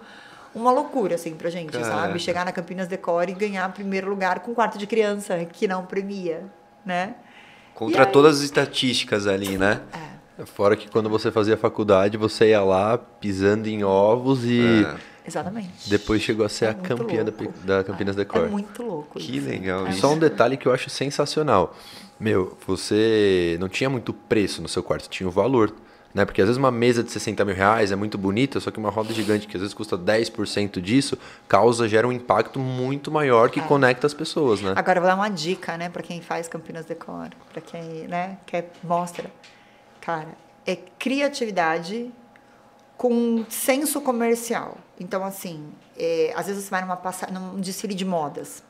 [0.55, 1.91] Uma loucura, assim, pra gente, Caraca.
[1.91, 2.19] sabe?
[2.19, 6.45] Chegar na Campinas Decor e ganhar primeiro lugar com quarto de criança, que não premia,
[6.85, 7.15] né?
[7.75, 8.11] Contra aí...
[8.11, 9.83] todas as estatísticas ali, né?
[9.93, 10.16] É.
[10.45, 14.85] Fora que quando você fazia faculdade, você ia lá pisando em ovos e.
[14.85, 15.17] É.
[15.27, 15.91] Exatamente.
[15.91, 17.33] Depois chegou a ser é a campeã da,
[17.65, 18.45] da, Campinas é, Decor.
[18.45, 19.19] É muito louco.
[19.19, 19.49] Que isso.
[19.49, 19.87] legal.
[19.87, 19.93] É.
[19.93, 21.75] Só um detalhe que eu acho sensacional.
[22.19, 25.75] Meu, você não tinha muito preço no seu quarto, tinha o valor.
[26.15, 26.25] Né?
[26.25, 28.89] Porque às vezes uma mesa de 60 mil reais é muito bonita, só que uma
[28.89, 33.61] roda gigante que às vezes custa 10% disso, causa, gera um impacto muito maior que
[33.61, 33.63] é.
[33.63, 34.73] conecta as pessoas, né?
[34.75, 38.39] Agora eu vou dar uma dica, né, para quem faz Campinas Decor, para quem, né,
[38.47, 39.31] quer mostra.
[40.07, 42.13] Cara, é criatividade
[42.97, 44.79] com senso comercial.
[45.01, 48.63] Então, assim, é, às vezes você vai numa passa num desfile de modas.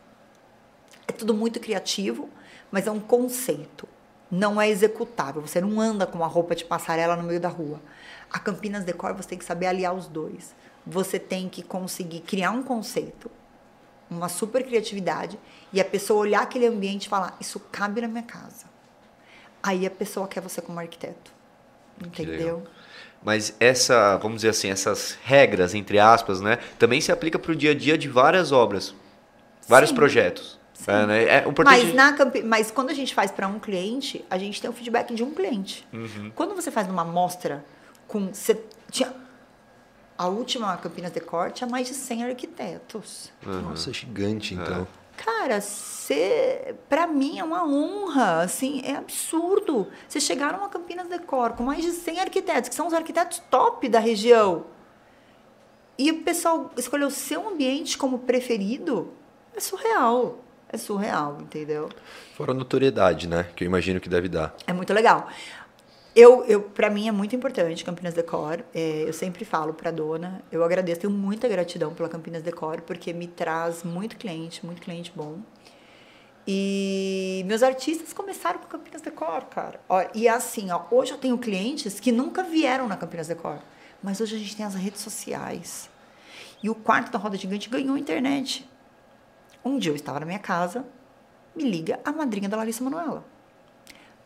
[1.07, 2.31] É tudo muito criativo,
[2.71, 3.87] mas é um conceito.
[4.31, 5.43] Não é executável.
[5.43, 7.83] Você não anda com uma roupa de passarela no meio da rua.
[8.33, 10.55] A Campinas Decor você tem que saber aliar os dois.
[10.87, 13.31] Você tem que conseguir criar um conceito,
[14.11, 15.39] uma super criatividade,
[15.71, 18.75] e a pessoa olhar aquele ambiente e falar: Isso cabe na minha casa.
[19.67, 21.33] Aí a pessoa quer você como arquiteto.
[22.01, 22.63] Entendeu?
[23.23, 27.57] Mas essa, vamos dizer assim, essas regras, entre aspas, né, também se aplica para o
[27.57, 28.95] dia a dia de várias obras,
[29.67, 29.97] vários Sim.
[29.97, 30.57] projetos.
[30.87, 31.25] É, né?
[31.25, 32.15] é mas, na,
[32.45, 35.33] mas quando a gente faz para um cliente, a gente tem o feedback de um
[35.33, 35.87] cliente.
[35.93, 36.31] Uhum.
[36.35, 37.65] Quando você faz numa amostra
[38.07, 38.33] com.
[38.33, 39.13] Você tinha,
[40.19, 43.33] a última Campinas Decor tinha mais de 100 arquitetos.
[43.45, 43.63] Uhum.
[43.63, 44.83] Nossa, é gigante, então.
[44.83, 45.06] É.
[45.17, 49.89] Cara, você, para mim é uma honra, assim, é absurdo.
[50.09, 53.89] Você chegar numa Campinas Decor com mais de 100 arquitetos, que são os arquitetos top
[53.89, 54.67] da região,
[55.99, 59.13] e o pessoal escolher o seu ambiente como preferido,
[59.57, 60.41] é surreal.
[60.69, 61.89] É surreal, entendeu?
[62.35, 63.47] Fora a notoriedade, né?
[63.55, 64.55] Que eu imagino que deve dar.
[64.67, 65.29] É muito legal.
[66.17, 68.65] Eu, eu para mim é muito importante Campinas Decor.
[68.75, 73.13] É, eu sempre falo para dona, eu agradeço, tenho muita gratidão pela Campinas Decor porque
[73.13, 75.41] me traz muito cliente, muito cliente bom.
[76.49, 79.79] E meus artistas começaram com Campinas Decor, cara.
[79.91, 83.59] Ó, e assim, ó, hoje eu tenho clientes que nunca vieram na Campinas Decor,
[84.03, 85.91] mas hoje a gente tem as redes sociais.
[86.63, 88.67] E o quarto da Roda Gigante ganhou internet.
[89.63, 90.83] Um dia eu estava na minha casa,
[91.55, 93.23] me liga a madrinha da Larissa Manoela.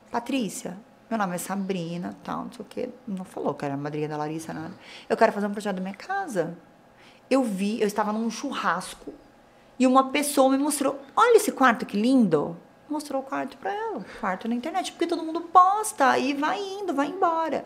[0.09, 0.79] Patrícia,
[1.11, 2.89] meu nome é Sabrina, tal, não sei o quê.
[3.07, 4.73] Não falou que era a madrinha da Larissa, nada.
[5.09, 6.57] Eu quero fazer um projeto da minha casa.
[7.29, 9.13] Eu vi, eu estava num churrasco
[9.77, 12.57] e uma pessoa me mostrou: olha esse quarto que lindo.
[12.89, 16.93] Mostrou o quarto para ela, quarto na internet, porque todo mundo posta e vai indo,
[16.93, 17.65] vai embora.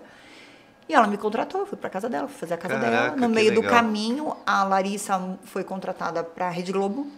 [0.87, 3.17] E ela me contratou, eu fui para casa dela, fui fazer a casa Caraca, dela.
[3.17, 3.63] No meio legal.
[3.63, 7.11] do caminho, a Larissa foi contratada para a Rede Globo.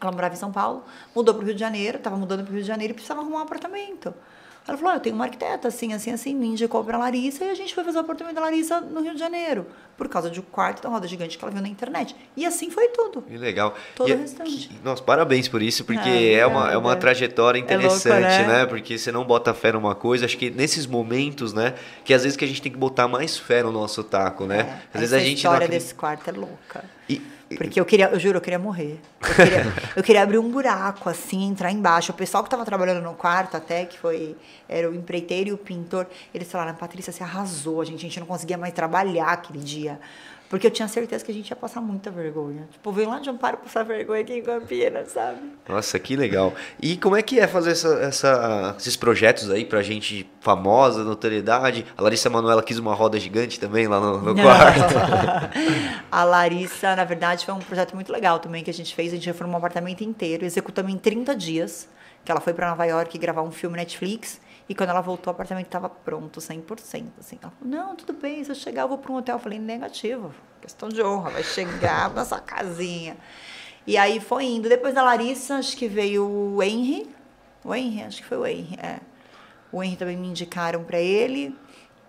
[0.00, 0.84] Ela morava em São Paulo,
[1.14, 3.22] mudou para o Rio de Janeiro, estava mudando para o Rio de Janeiro e precisava
[3.22, 4.14] arrumar um apartamento.
[4.66, 7.50] Ela falou: ah, eu tenho uma arquiteta, assim, assim, assim, me indicou para Larissa e
[7.50, 10.40] a gente foi fazer o apartamento da Larissa no Rio de Janeiro, por causa de
[10.40, 12.16] um quarto da roda gigante que ela viu na internet.
[12.34, 13.22] E assim foi tudo.
[13.22, 13.74] Que legal.
[13.94, 14.68] Todo e, o restante.
[14.68, 18.50] Que, nossa, parabéns por isso, porque é, é uma, é uma trajetória interessante, é louco,
[18.50, 18.58] né?
[18.60, 18.66] né?
[18.66, 22.34] Porque você não bota fé numa coisa, acho que nesses momentos, né, que às vezes
[22.34, 24.60] que a gente tem que botar mais fé no nosso taco, né?
[24.60, 25.46] É, às vezes a gente.
[25.46, 25.74] A história não...
[25.74, 26.84] desse quarto é louca.
[27.06, 27.20] E,
[27.56, 28.98] porque eu queria, eu juro, eu queria morrer.
[29.20, 29.64] Eu queria,
[29.96, 32.12] eu queria, abrir um buraco, assim, entrar embaixo.
[32.12, 34.36] O pessoal que estava trabalhando no quarto até, que foi,
[34.68, 38.20] era o empreiteiro e o pintor, eles falaram, Patrícia, você arrasou, a gente, a gente
[38.20, 40.00] não conseguia mais trabalhar aquele dia.
[40.54, 42.68] Porque eu tinha certeza que a gente ia passar muita vergonha.
[42.70, 45.40] Tipo, veio lá de Amparo passar vergonha aqui em Campinas, sabe?
[45.68, 46.54] Nossa, que legal.
[46.80, 51.84] E como é que é fazer essa, essa, esses projetos aí pra gente famosa, notoriedade?
[51.98, 54.94] A Larissa Manoela quis uma roda gigante também lá no, no quarto.
[56.08, 59.12] a Larissa, na verdade, foi um projeto muito legal também que a gente fez.
[59.12, 61.88] A gente reformou um apartamento inteiro, executamos em 30 dias.
[62.24, 64.40] Que ela foi para Nova York gravar um filme Netflix.
[64.68, 67.08] E quando ela voltou, o apartamento estava pronto, 100%.
[67.18, 67.38] Assim.
[67.42, 69.36] Ela falou, não, tudo bem, se eu chegar, eu vou para um hotel.
[69.36, 73.16] Eu falei, negativo, questão de honra, vai chegar na sua casinha.
[73.86, 74.68] E aí foi indo.
[74.68, 77.10] Depois da Larissa, acho que veio o Henry.
[77.62, 79.00] O Henry, acho que foi o Henry, é.
[79.70, 81.54] O Henry também me indicaram para ele.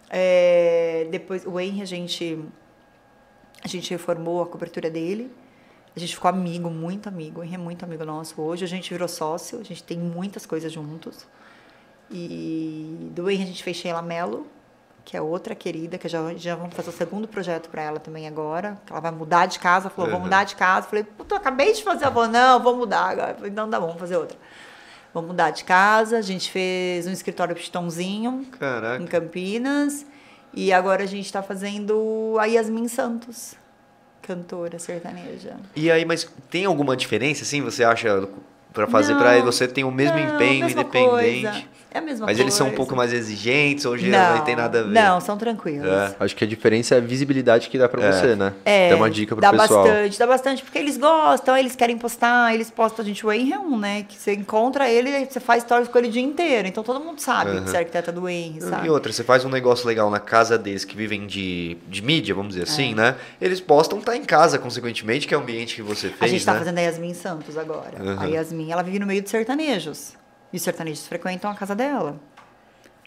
[0.09, 2.39] É, depois, o Henry, a gente,
[3.61, 5.29] a gente reformou a cobertura dele.
[5.93, 7.41] A gente ficou amigo, muito amigo.
[7.41, 8.63] O Henry é muito amigo nosso hoje.
[8.63, 11.27] A gente virou sócio, a gente tem muitas coisas juntos.
[12.09, 14.47] E do Henry a gente fez Sheila Mello,
[15.03, 18.27] que é outra querida, que já, já vamos fazer o segundo projeto para ela também
[18.27, 18.77] agora.
[18.85, 19.89] Que ela vai mudar de casa.
[19.89, 20.87] Falou, vou mudar de casa.
[20.87, 22.05] Falei, puta, acabei de fazer.
[22.05, 23.35] Falou, não, vou mudar agora.
[23.35, 24.37] Falei, não, dá bom, vamos fazer outra.
[25.13, 26.17] Vamos mudar de casa.
[26.17, 29.01] A gente fez um escritório pistãozinho Caraca.
[29.01, 30.05] em Campinas.
[30.55, 33.55] E agora a gente está fazendo a Yasmin Santos,
[34.21, 35.57] cantora sertaneja.
[35.75, 38.25] E aí, mas tem alguma diferença, assim, você acha,
[38.71, 41.09] pra fazer pra você ter o mesmo não, empenho independente?
[41.09, 41.63] coisa.
[41.91, 42.41] É a mesma Mas coisa.
[42.41, 44.89] eles são um pouco mais exigentes, hoje não, tem nada a ver.
[44.89, 45.87] Não, são tranquilos.
[45.87, 46.15] É.
[46.19, 48.11] Acho que a diferença é a visibilidade que dá pra É.
[48.11, 48.53] você, né?
[48.65, 49.83] É, Dá uma dica pro dá pessoal.
[49.85, 53.53] bastante, dá bastante, porque eles gostam, eles querem postar, eles postam, a gente, o Henry
[53.53, 56.83] é né, que você encontra ele, você faz stories com ele o dia inteiro, então
[56.83, 58.87] todo mundo sabe que você é arquiteta do Henry, sabe?
[58.87, 62.35] E outra, você faz um negócio legal na casa deles que vivem de, de mídia,
[62.35, 62.71] vamos dizer É.
[62.71, 63.15] assim, né?
[63.39, 66.45] Eles postam tá em casa, consequentemente, que é o ambiente que você fez, A gente
[66.45, 66.59] tá né?
[66.59, 68.01] fazendo a Yasmin Santos agora.
[68.01, 68.19] Uhum.
[68.19, 70.13] A Yasmin, ela vive no meio de sertanejos.
[70.55, 72.17] E os sertanejos frequentam a casa dela.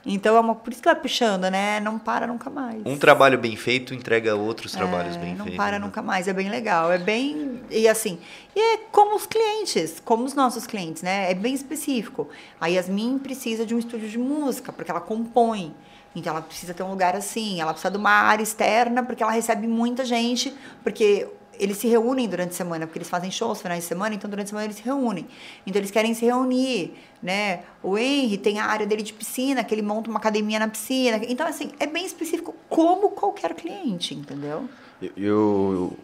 [0.05, 1.81] Então, é uma, por isso que vai puxando, né?
[1.81, 2.83] Não para nunca mais.
[2.85, 5.57] Um trabalho bem feito entrega outros trabalhos É, bem não feitos.
[5.57, 5.85] para né?
[5.85, 8.19] nunca mais, é bem legal, é bem e assim,
[8.55, 11.31] e é como os clientes, como os nossos clientes, né?
[11.31, 12.29] É bem específico.
[12.61, 15.75] A Yasmin precisa de um estúdio de música porque ela compõe.
[16.15, 19.33] Então ela precisa ter um lugar assim, ela precisa de uma área externa porque ela
[19.33, 21.27] recebe muita gente, porque
[21.59, 24.47] eles se reúnem durante a semana, porque eles fazem shows finais de semana, então durante
[24.47, 25.27] a semana eles se reúnem.
[25.67, 26.93] Então eles querem se reunir,
[27.23, 27.61] né?
[27.83, 31.21] O Henry tem a área dele de piscina, que ele monta uma academia na piscina.
[31.29, 34.69] Então, assim, é bem específico, como qualquer cliente, entendeu?
[35.17, 35.97] Eu-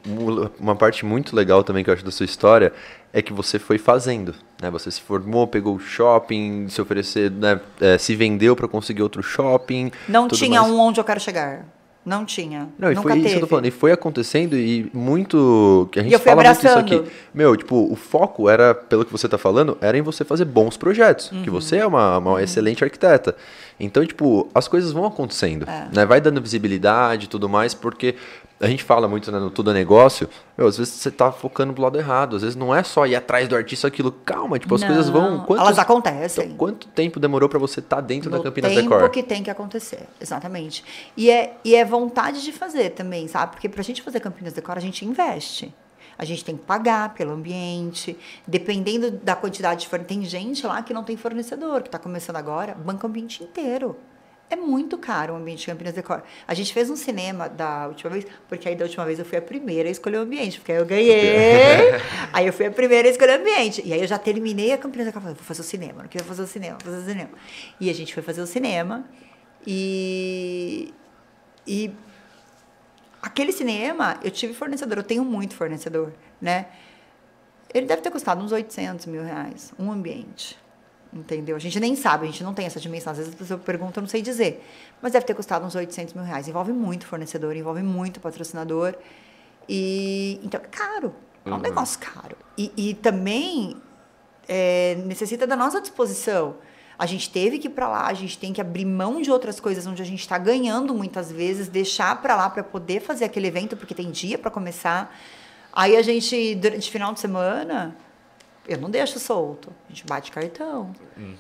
[0.61, 2.73] uma parte muito legal também que eu acho da sua história
[3.13, 4.71] é que você foi fazendo, né?
[4.71, 7.61] Você se formou, pegou o shopping, se oferecer, né?
[7.81, 9.91] é, se vendeu para conseguir outro shopping.
[10.09, 10.73] Não tinha mais.
[10.73, 11.65] um onde eu quero chegar.
[12.05, 12.69] Não tinha.
[12.79, 13.27] Não, e Nunca foi teve.
[13.27, 13.67] isso que eu tô falando.
[13.67, 15.89] E foi acontecendo e muito.
[15.91, 17.01] Que a gente eu fui fala muito isso abraçando.
[17.03, 17.13] aqui.
[17.33, 20.77] Meu, tipo, o foco era, pelo que você tá falando, era em você fazer bons
[20.77, 21.33] projetos.
[21.33, 21.43] Uhum.
[21.43, 23.35] Que você é uma, uma excelente arquiteta.
[23.81, 25.67] Então, tipo, as coisas vão acontecendo.
[25.69, 25.89] É.
[25.93, 26.07] Né?
[26.07, 28.15] Vai dando visibilidade e tudo mais, porque
[28.65, 30.29] a gente fala muito né, no Tudo é Negócio.
[30.57, 32.37] Meu, às vezes você tá focando pro lado errado.
[32.37, 34.11] Às vezes não é só ir atrás do artista aquilo.
[34.25, 35.41] Calma, tipo, as Não, coisas vão.
[35.41, 36.45] Quantos, Elas acontecem.
[36.47, 39.11] Então, quanto tempo demorou para você estar dentro da no Campinas tempo Decor?
[39.11, 40.83] que tem que acontecer, exatamente.
[41.17, 43.53] E é, e é vontade de fazer também, sabe?
[43.53, 45.75] Porque pra gente fazer Campinas Decor, a gente investe.
[46.17, 50.17] A gente tem que pagar pelo ambiente, dependendo da quantidade de fornecedor.
[50.17, 53.97] Tem gente lá que não tem fornecedor, que está começando agora, banca o ambiente inteiro.
[54.51, 56.23] É muito caro o ambiente de Campinas Decor.
[56.47, 59.39] A gente fez um cinema da última vez, porque aí da última vez eu fui
[59.39, 61.15] a primeira a escolher o ambiente, porque aí eu ganhei.
[62.33, 63.83] aí eu fui a primeira a escolher o ambiente.
[63.85, 66.27] E aí eu já terminei a Campinas Decor, falei, vou fazer o cinema, não queria
[66.27, 67.31] fazer o cinema, vou fazer o cinema.
[67.81, 69.05] E a gente foi fazer o cinema
[69.67, 70.93] e
[71.67, 71.91] e
[73.23, 76.67] aquele cinema, eu tive fornecedor, eu tenho muito fornecedor, né?
[77.73, 80.59] Ele deve ter custado uns 800 mil reais, um ambiente.
[81.15, 81.55] Entendeu?
[81.55, 83.13] A gente nem sabe, a gente não tem essa dimensão.
[83.13, 84.67] Às vezes a pessoa pergunta, eu não sei dizer.
[85.01, 86.49] Mas deve ter custado uns 800 mil reais.
[86.49, 88.95] Envolve muito fornecedor, envolve muito patrocinador.
[89.69, 91.15] E então é caro.
[91.45, 92.37] É um negócio caro.
[92.59, 93.77] E, e também
[94.49, 96.57] é, necessita da nossa disposição.
[96.99, 99.59] A gente teve que ir para lá, a gente tem que abrir mão de outras
[99.59, 103.49] coisas onde a gente está ganhando muitas vezes, deixar para lá para poder fazer aquele
[103.49, 105.15] evento, porque tem dia para começar.
[105.73, 107.97] Aí a gente, durante final de semana,
[108.67, 109.71] eu não deixo solto.
[109.87, 110.93] A gente bate cartão.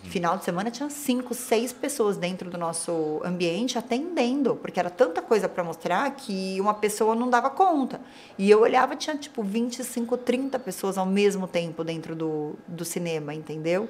[0.04, 5.22] Final de semana tinha cinco, seis pessoas dentro do nosso ambiente atendendo, porque era tanta
[5.22, 8.00] coisa para mostrar que uma pessoa não dava conta.
[8.38, 13.34] E eu olhava, tinha tipo 25, 30 pessoas ao mesmo tempo dentro do, do cinema,
[13.34, 13.88] entendeu?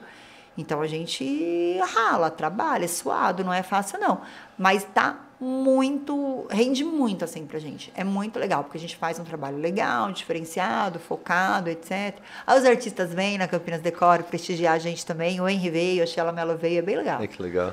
[0.56, 4.20] Então a gente rala, trabalha, é suado, não é fácil não.
[4.56, 7.92] Mas tá muito, rende muito assim pra gente.
[7.94, 12.18] É muito legal, porque a gente faz um trabalho legal, diferenciado, focado, etc.
[12.46, 15.40] Aí os artistas vêm na Campinas Decor prestigiar a gente também.
[15.40, 17.22] O Henry veio, a Sheila Mello veio, é bem legal.
[17.22, 17.72] É que legal.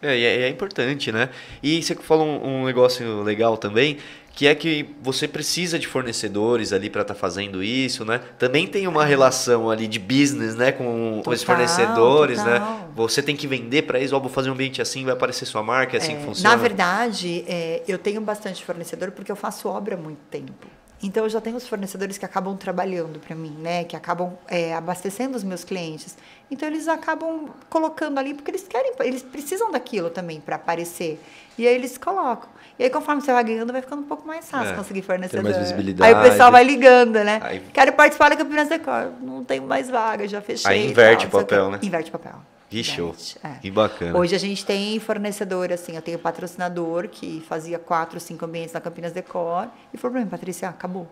[0.00, 1.28] É, é, é importante, né?
[1.62, 3.98] E você falou um, um negócio legal também,
[4.32, 8.20] que é que você precisa de fornecedores ali para estar fazendo isso, né?
[8.38, 12.60] Também tem uma relação ali de business, né, com os Total, fornecedores, né?
[12.60, 12.90] total.
[12.94, 15.62] Você tem que vender para eles, ó, vou fazer um ambiente assim, vai aparecer sua
[15.64, 16.50] marca, é assim que É, funciona.
[16.50, 20.68] Na verdade, é, eu tenho bastante fornecedor porque eu faço obra há muito tempo.
[21.02, 23.84] Então eu já tenho os fornecedores que acabam trabalhando para mim, né?
[23.84, 26.16] Que acabam é, abastecendo os meus clientes.
[26.50, 31.20] Então eles acabam colocando ali porque eles querem, eles precisam daquilo também para aparecer.
[31.56, 32.48] E aí eles colocam.
[32.78, 35.44] E aí conforme você vai ganhando, vai ficando um pouco mais fácil É, conseguir fornecedor.
[35.44, 36.12] mais visibilidade.
[36.14, 37.38] Aí o pessoal vai ligando, né?
[37.42, 39.12] Aí- Quero participar da Campinas Decor.
[39.20, 40.70] Não tenho mais vaga, já fechei.
[40.70, 41.78] Aí inverte o papel, né?
[41.80, 42.34] Inverte o papel.
[42.68, 43.14] Que show.
[43.42, 43.54] É.
[43.60, 44.18] Que bacana.
[44.18, 48.80] Hoje a gente tem fornecedor, assim, eu tenho patrocinador que fazia quatro, cinco ambientes na
[48.80, 51.08] Campinas Decor e falou pra mim, Patrícia, acabou.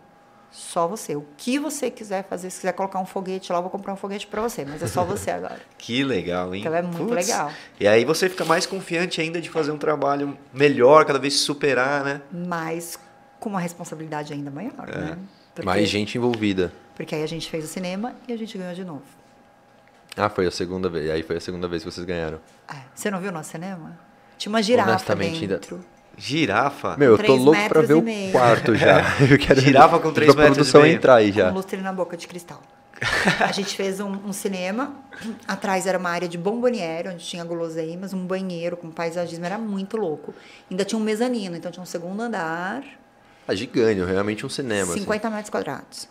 [0.51, 1.17] Só você.
[1.17, 3.97] O que você quiser fazer, se quiser colocar um foguete lá, eu vou comprar um
[3.97, 5.61] foguete para você, mas é só você agora.
[5.77, 6.61] Que legal, hein?
[6.61, 7.27] Então é muito Putz.
[7.27, 7.51] legal.
[7.81, 11.41] E aí você fica mais confiante ainda de fazer um trabalho melhor, cada vez se
[11.41, 12.21] superar, né?
[12.33, 12.99] Mas
[13.41, 14.99] com uma responsabilidade ainda maior, É.
[14.99, 15.19] né?
[15.55, 16.73] Porque, Mais gente envolvida.
[16.95, 19.03] Porque aí a gente fez o cinema e a gente ganhou de novo.
[20.17, 21.11] Ah, foi a segunda vez.
[21.11, 22.41] Aí foi a segunda vez que vocês ganharam.
[22.73, 22.77] É.
[22.95, 23.99] Você não viu o nosso cinema?
[24.39, 25.85] Tinha uma girafa Honestamente, ainda- dentro.
[26.19, 26.97] Girafa.
[26.97, 28.33] Meu, eu tô louco pra ver e o meio.
[28.33, 29.03] quarto já.
[29.31, 30.95] Eu quero Girafa com três pra metros e produção meio.
[30.97, 31.49] entrar aí já.
[31.51, 32.62] Com lustre na boca de cristal.
[33.41, 34.95] A gente fez um, um cinema,
[35.47, 39.99] atrás era uma área de bomboniere, onde tinha guloseimas, um banheiro com paisagismo, era muito
[39.99, 40.33] louco.
[40.71, 42.83] Ainda tinha um mezanino, então tinha um segundo andar,
[43.47, 44.93] Ah, gigante, realmente um cinema.
[44.93, 45.01] assim.
[45.01, 46.09] 50 metros quadrados.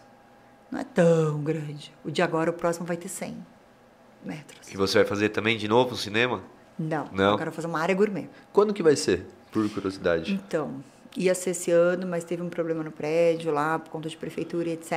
[0.70, 1.92] Não é tão grande.
[2.04, 3.36] O de agora, o próximo vai ter 100
[4.26, 4.72] metros.
[4.72, 6.42] E você vai fazer também de novo no cinema?
[6.78, 7.32] Não, Não?
[7.32, 8.28] eu quero fazer uma área gourmet.
[8.52, 9.26] Quando que vai ser?
[9.52, 10.34] Por curiosidade.
[10.34, 10.84] Então,
[11.16, 14.68] ia ser esse ano, mas teve um problema no prédio lá, por conta de prefeitura
[14.70, 14.92] e etc.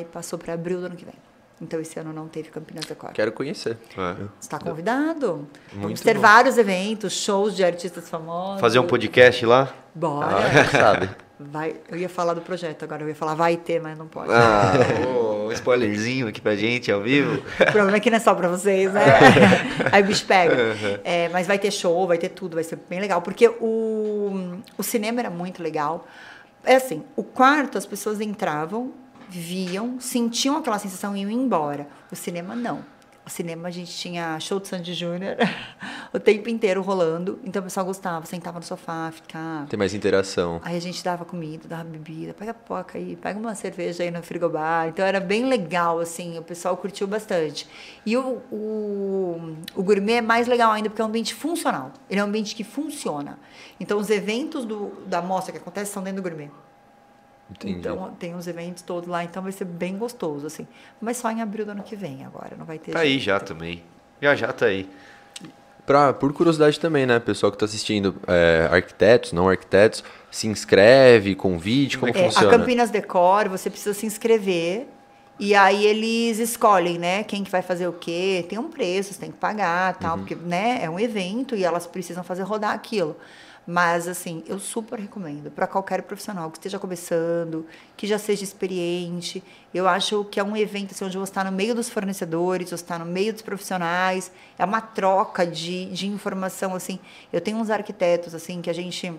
[0.00, 1.14] E passou para abril do ano que vem.
[1.62, 3.12] Então, esse ano não teve Campinas Decor.
[3.12, 3.76] Quero conhecer.
[3.96, 4.24] É.
[4.40, 5.46] Está convidado?
[5.72, 6.20] Vamos Muito ter bom.
[6.22, 8.60] vários eventos, shows de artistas famosos.
[8.62, 9.72] Fazer um podcast lá?
[9.94, 10.36] Bora.
[10.38, 11.10] Ah, sabe.
[11.42, 14.30] Vai, eu ia falar do projeto agora, eu ia falar vai ter, mas não pode.
[14.30, 14.74] Ah,
[15.48, 17.42] um spoilerzinho aqui pra gente ao vivo.
[17.58, 19.02] O problema é que não é só pra vocês, né?
[19.90, 20.54] Aí o bicho pega.
[21.02, 23.22] É, mas vai ter show, vai ter tudo, vai ser bem legal.
[23.22, 26.06] Porque o, o cinema era muito legal.
[26.62, 28.92] É assim, o quarto, as pessoas entravam,
[29.30, 31.86] viam, sentiam aquela sensação e iam embora.
[32.12, 32.84] O cinema, não.
[33.30, 35.36] O cinema, a gente tinha show de Sandy Júnior
[36.12, 37.38] o tempo inteiro rolando.
[37.44, 39.66] Então, o pessoal gostava, sentava no sofá, ficava...
[39.68, 40.60] Tem mais interação.
[40.64, 44.10] Aí a gente dava comida, dava bebida, pega a pipoca aí, pega uma cerveja aí
[44.10, 44.88] no frigobar.
[44.88, 47.68] Então era bem legal, assim, o pessoal curtiu bastante.
[48.04, 51.92] E o, o, o gourmet é mais legal ainda porque é um ambiente funcional.
[52.10, 53.38] Ele é um ambiente que funciona.
[53.78, 56.50] Então os eventos do, da mostra que acontecem são dentro do gourmet.
[57.50, 57.78] Entendi.
[57.78, 60.66] Então tem os eventos todos lá, então vai ser bem gostoso, assim.
[61.00, 62.92] Mas só em abril do ano que vem agora, não vai ter.
[62.92, 63.24] Tá aí jeito.
[63.24, 63.82] já também.
[64.20, 64.88] Já já tá aí.
[65.86, 67.18] Pra, por curiosidade também, né?
[67.18, 72.58] Pessoal que tá assistindo, é, arquitetos, não arquitetos, se inscreve, convide, como É, a funciona?
[72.58, 74.86] Campinas Decor, você precisa se inscrever.
[75.38, 78.44] E aí eles escolhem, né, quem que vai fazer o quê.
[78.46, 81.86] Tem um preço, você tem que pagar, tal, porque, né, é um evento e elas
[81.86, 83.16] precisam fazer rodar aquilo.
[83.70, 87.64] Mas assim, eu super recomendo para qualquer profissional que esteja começando,
[87.96, 89.44] que já seja experiente.
[89.72, 92.74] Eu acho que é um evento assim, onde você está no meio dos fornecedores, você
[92.74, 94.32] está no meio dos profissionais.
[94.58, 96.98] É uma troca de, de informação assim.
[97.32, 99.14] Eu tenho uns arquitetos assim que a gente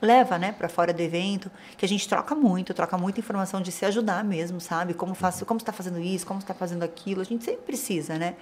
[0.00, 3.72] leva, né, para fora do evento, que a gente troca muito, troca muita informação de
[3.72, 4.94] se ajudar mesmo, sabe?
[4.94, 8.36] Como faço, como está fazendo isso, como está fazendo aquilo, a gente sempre precisa, né?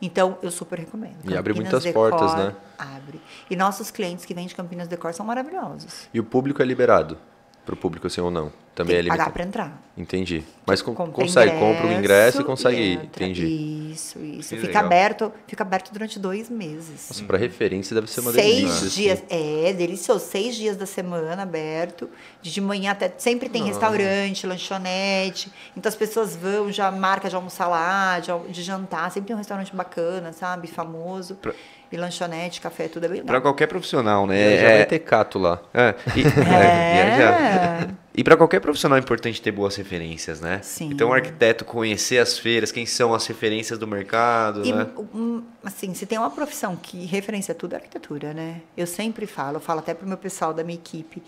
[0.00, 1.16] Então, eu super recomendo.
[1.24, 2.54] E abre Campinas muitas Decor portas, né?
[2.78, 3.20] Abre.
[3.50, 6.08] E nossos clientes que vêm de Campinas Decor são maravilhosos.
[6.12, 7.18] E o público é liberado?
[7.68, 8.50] Pro público assim ou não?
[8.74, 9.32] Também é que pagar limitado?
[9.34, 9.82] para entrar.
[9.94, 10.42] Entendi.
[10.64, 13.04] Mas con Compra consegue, compra o ingresso e consegue ir.
[13.04, 13.44] Entendi.
[13.92, 14.48] Isso, isso.
[14.50, 14.84] Que Fica legal.
[14.86, 17.08] aberto, fica aberto durante dois meses.
[17.10, 18.86] Nossa, pra referência deve ser uma Seis delícia.
[18.86, 19.02] assim.
[19.02, 20.24] dias, é delicioso.
[20.24, 22.08] Seis dias da semana aberto.
[22.40, 23.12] De de manhã até.
[23.18, 25.52] Sempre tem restaurante, lanchonete.
[25.76, 29.10] Então as pessoas vão, já marca de almoçar lá, de, de jantar.
[29.10, 30.68] Sempre tem um restaurante bacana, sabe?
[30.68, 31.34] Famoso.
[31.34, 31.52] Pra-
[31.90, 33.40] E lanchonete, café, tudo é bem Pra legal.
[33.42, 34.38] qualquer profissional, né?
[34.56, 35.58] É, já É- vai ter cato lá.
[35.72, 36.20] é, e,
[37.00, 37.88] é, já.
[38.14, 40.60] E para qualquer profissional é importante ter boas referências, né?
[40.62, 40.90] Sim.
[40.92, 44.86] Então, o arquiteto conhecer as feiras, quem são as referências do mercado, E, né?
[45.64, 48.60] assim, se tem uma profissão que referencia tudo, é arquitetura, né?
[48.76, 51.22] Eu sempre falo, eu falo até pro meu pessoal da minha equipe,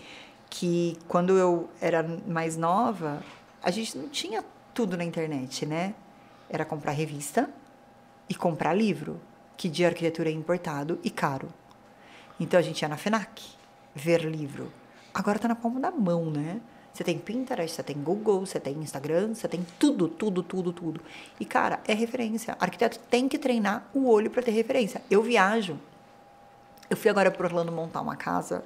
[0.49, 3.23] que quando eu era mais nova,
[3.63, 4.43] a gente não tinha
[4.73, 5.95] tudo na internet, né?
[6.49, 7.49] Era comprar revista
[8.29, 9.19] e comprar livro,
[9.61, 11.47] que de arquitetura é importado e caro.
[12.39, 13.43] Então a gente ia na FENAC
[13.93, 14.73] ver livro.
[15.13, 16.59] Agora tá na palma da mão, né?
[16.91, 20.99] Você tem Pinterest, você tem Google, você tem Instagram, você tem tudo, tudo, tudo, tudo.
[21.39, 22.57] E cara, é referência.
[22.59, 24.99] Arquiteto tem que treinar o olho para ter referência.
[25.11, 25.77] Eu viajo.
[26.89, 28.63] Eu fui agora para Orlando montar uma casa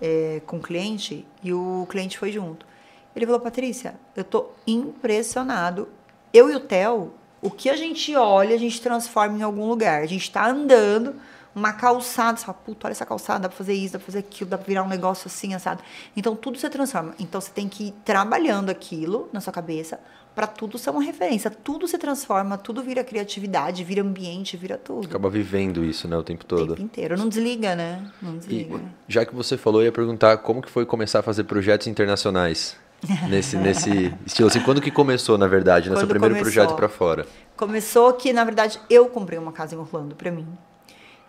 [0.00, 2.66] é, com um cliente e o cliente foi junto.
[3.14, 5.86] Ele falou, Patrícia, eu tô impressionado.
[6.32, 7.12] Eu e o Theo,
[7.44, 10.02] o que a gente olha, a gente transforma em algum lugar.
[10.02, 11.14] A gente tá andando,
[11.54, 14.18] uma calçada, você fala, puta, olha essa calçada, dá pra fazer isso, dá pra fazer
[14.20, 15.82] aquilo, dá pra virar um negócio assim, assado.
[16.16, 17.14] Então tudo você transforma.
[17.18, 20.00] Então você tem que ir trabalhando aquilo na sua cabeça
[20.34, 21.48] para tudo ser uma referência.
[21.50, 25.06] Tudo se transforma, tudo vira criatividade, vira ambiente, vira tudo.
[25.06, 26.68] Acaba vivendo isso, né, o tempo O todo.
[26.70, 27.16] tempo inteiro.
[27.16, 28.04] Não desliga, né?
[28.20, 28.80] Não E desliga.
[29.06, 32.76] já que você falou, eu ia perguntar como que foi começar a fazer projetos internacionais.
[33.28, 36.52] Nesse, nesse estilo assim, quando que começou, na verdade, no seu Quando primeiro começou?
[36.52, 37.26] projeto pra fora?
[37.54, 40.46] Começou que, na verdade, eu comprei uma casa em Orlando pra mim.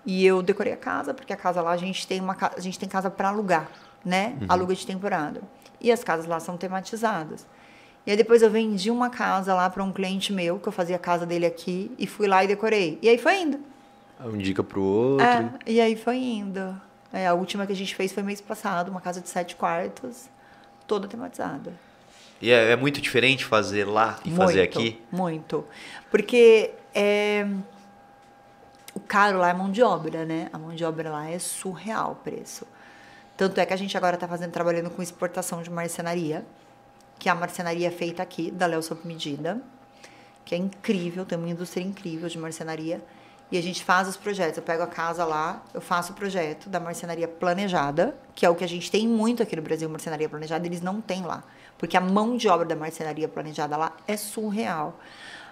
[0.06, 2.80] E eu decorei a casa, porque a casa lá a gente tem uma a gente
[2.80, 3.70] tem casa para alugar,
[4.06, 4.36] né?
[4.48, 5.42] Aluga de temporada.
[5.82, 7.46] E as casas lá são tematizadas.
[8.06, 10.96] E aí depois eu vendi uma casa lá para um cliente meu, que eu fazia
[10.96, 13.00] a casa dele aqui, e fui lá e decorei.
[13.02, 13.60] E aí foi indo.
[14.24, 15.26] Um dica pro outro.
[15.26, 16.80] É, e aí foi indo.
[17.12, 20.30] É, a última que a gente fez foi mês passado, uma casa de sete quartos,
[20.88, 21.74] toda tematizada.
[22.42, 25.02] E é, é muito diferente fazer lá e fazer Muito, aqui?
[25.12, 25.66] Muito.
[26.12, 27.48] Porque é,
[28.94, 30.50] o caro lá é mão de obra, né?
[30.52, 32.68] A mão de obra lá é surreal o preço.
[33.38, 36.46] Tanto é que a gente agora está fazendo, trabalhando com exportação de marcenaria,
[37.20, 39.62] que é a marcenaria feita aqui, da Léo Sob Medida,
[40.46, 43.02] que é incrível, tem uma indústria incrível de marcenaria.
[43.52, 44.58] E a gente faz os projetos.
[44.58, 48.56] Eu pego a casa lá, eu faço o projeto da marcenaria planejada, que é o
[48.56, 51.44] que a gente tem muito aqui no Brasil, marcenaria planejada, eles não têm lá.
[51.78, 55.00] Porque a mão de obra da marcenaria planejada lá é surreal.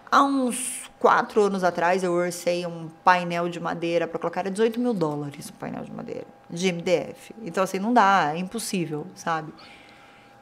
[0.09, 4.79] Há uns quatro anos atrás, eu orcei um painel de madeira para colocar, era 18
[4.79, 7.33] mil dólares o painel de madeira, de MDF.
[7.41, 9.51] Então, assim, não dá, é impossível, sabe?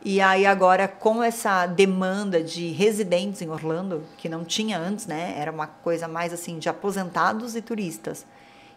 [0.04, 5.36] E aí agora com essa demanda de residentes em Orlando, que não tinha antes, né?
[5.38, 8.26] Era uma coisa mais assim de aposentados e turistas.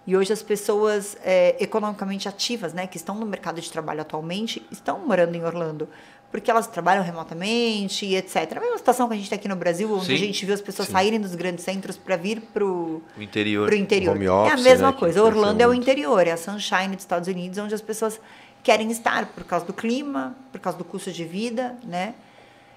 [0.06, 4.62] E hoje as pessoas é, economicamente ativas, né, que estão no mercado de trabalho atualmente,
[4.70, 5.88] estão morando em Orlando,
[6.30, 8.56] porque elas trabalham remotamente e etc.
[8.56, 10.14] A mesma situação que a gente tem aqui no Brasil, onde Sim.
[10.14, 13.66] a gente viu as pessoas saírem dos grandes centros para vir pro O interior.
[13.66, 14.14] pro interior.
[14.14, 15.22] Home é office, a mesma né, coisa.
[15.22, 18.20] Orlando é o interior, é a Sunshine dos Estados Unidos, onde as pessoas
[18.64, 22.14] querem estar por causa do clima, por causa do custo de vida, né?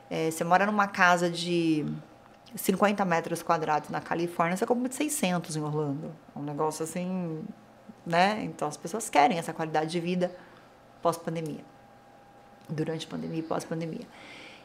[0.10, 1.86] É, você mora numa casa de
[2.54, 6.14] 50 metros quadrados na Califórnia, você compra de 600 em Orlando.
[6.36, 7.42] É um negócio assim,
[8.06, 8.44] né?
[8.44, 10.30] Então as pessoas querem essa qualidade de vida
[11.02, 11.64] pós-pandemia.
[12.70, 14.06] Durante a pandemia e pós-pandemia.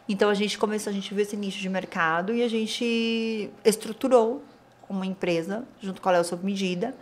[0.09, 4.43] Então a gente começou, a gente viu esse nicho de mercado e a gente estruturou
[4.89, 6.93] uma empresa junto com a Léo sob medida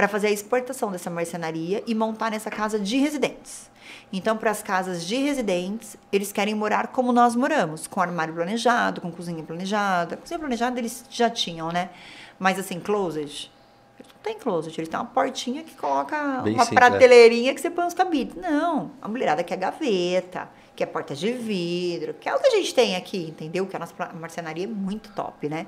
[0.00, 3.70] para fazer a exportação dessa marcenaria e montar nessa casa de residentes.
[4.10, 9.02] Então, para as casas de residentes, eles querem morar como nós moramos, com armário planejado,
[9.02, 10.16] com cozinha planejada.
[10.16, 11.90] Cozinha planejada eles já tinham, né?
[12.38, 13.52] Mas assim, closet,
[13.98, 16.74] eles não tem closet, eles têm uma portinha que coloca Bem uma simples, é.
[16.88, 18.34] prateleirinha que você põe os cabides.
[18.36, 22.74] Não, a mulherada quer gaveta, quer porta de vidro, que é o que a gente
[22.74, 23.66] tem aqui, entendeu?
[23.66, 25.66] Que a nossa marcenaria é muito top, né?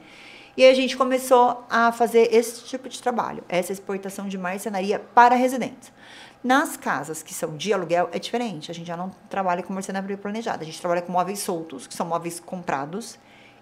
[0.54, 5.34] E a gente começou a fazer esse tipo de trabalho, essa exportação de marcenaria para
[5.34, 5.90] residentes.
[6.44, 10.18] Nas casas que são de aluguel é diferente, a gente já não trabalha com marcenaria
[10.18, 13.18] planejada, a gente trabalha com móveis soltos, que são móveis comprados,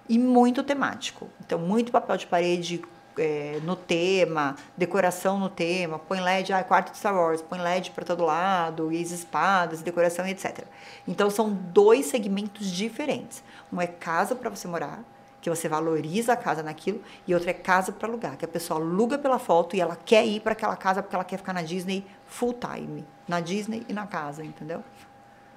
[0.09, 1.29] e muito temático.
[1.45, 2.83] Então, muito papel de parede
[3.17, 7.93] é, no tema, decoração no tema, põe LED, ah, quarto de Star Wars, põe LED
[7.93, 10.65] para todo lado, e as espadas, decoração e etc.
[11.07, 13.45] Então, são dois segmentos diferentes.
[13.73, 15.05] Um é casa para você morar,
[15.41, 18.79] que você valoriza a casa naquilo, e outra é casa para alugar, que a pessoa
[18.79, 21.63] aluga pela foto e ela quer ir para aquela casa porque ela quer ficar na
[21.63, 24.83] Disney full time, na Disney e na casa, entendeu?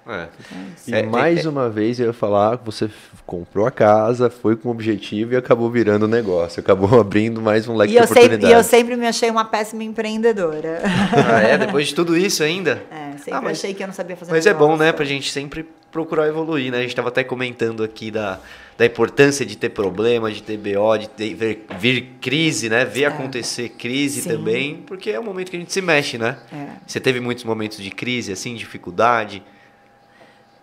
[0.05, 0.27] É.
[0.37, 0.71] Então é.
[0.87, 2.89] E É, mais é, uma vez eu ia falar que você
[3.25, 6.59] comprou a casa, foi com objetivo e acabou virando negócio.
[6.59, 8.65] Acabou abrindo mais um leque E de eu, sempre, e eu oportunidades.
[8.67, 10.81] sempre me achei uma péssima empreendedora.
[11.33, 11.57] Ah, é?
[11.57, 12.83] Depois de tudo isso ainda?
[12.91, 14.93] É, sempre Ah, mas- achei que eu não sabia fazer Mas é bom, né, negócio.
[14.95, 16.79] pra gente sempre procurar evoluir, né?
[16.79, 18.39] A gente tava até comentando aqui da,
[18.77, 22.83] da importância de ter problema, de ter BO, de ter, ver, vir crise, né?
[22.85, 23.05] Ver É.
[23.07, 24.29] acontecer crise Sim.
[24.29, 26.37] também, porque é o momento que a gente se mexe, né?
[26.51, 26.67] É.
[26.87, 29.43] Você teve muitos momentos de crise, assim, dificuldade?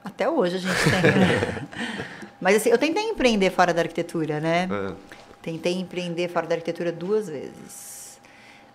[0.04, 1.02] Até hoje a gente tem.
[1.12, 1.66] né?
[2.40, 4.66] Mas assim, eu tentei empreender fora da arquitetura, né?
[4.70, 4.94] Ah,
[5.42, 7.99] Tentei empreender fora da arquitetura duas vezes.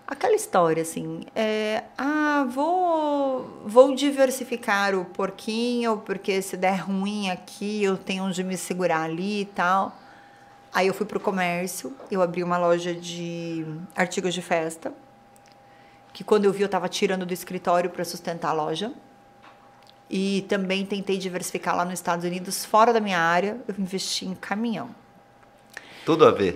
[0.08, 7.84] Aquela história, assim, é, ah, vou, vou diversificar o porquinho, porque se der ruim aqui,
[7.84, 9.98] eu tenho onde me segurar ali e tal.
[10.72, 14.94] Aí eu fui pro comércio, eu abri uma loja de artigos de festa,
[16.14, 18.94] que quando eu vi eu estava tirando do escritório para sustentar a loja.
[20.08, 24.36] E também tentei diversificar lá nos Estados Unidos, fora da minha área, eu investi em
[24.36, 24.94] caminhão.
[26.06, 26.56] tudo a ver.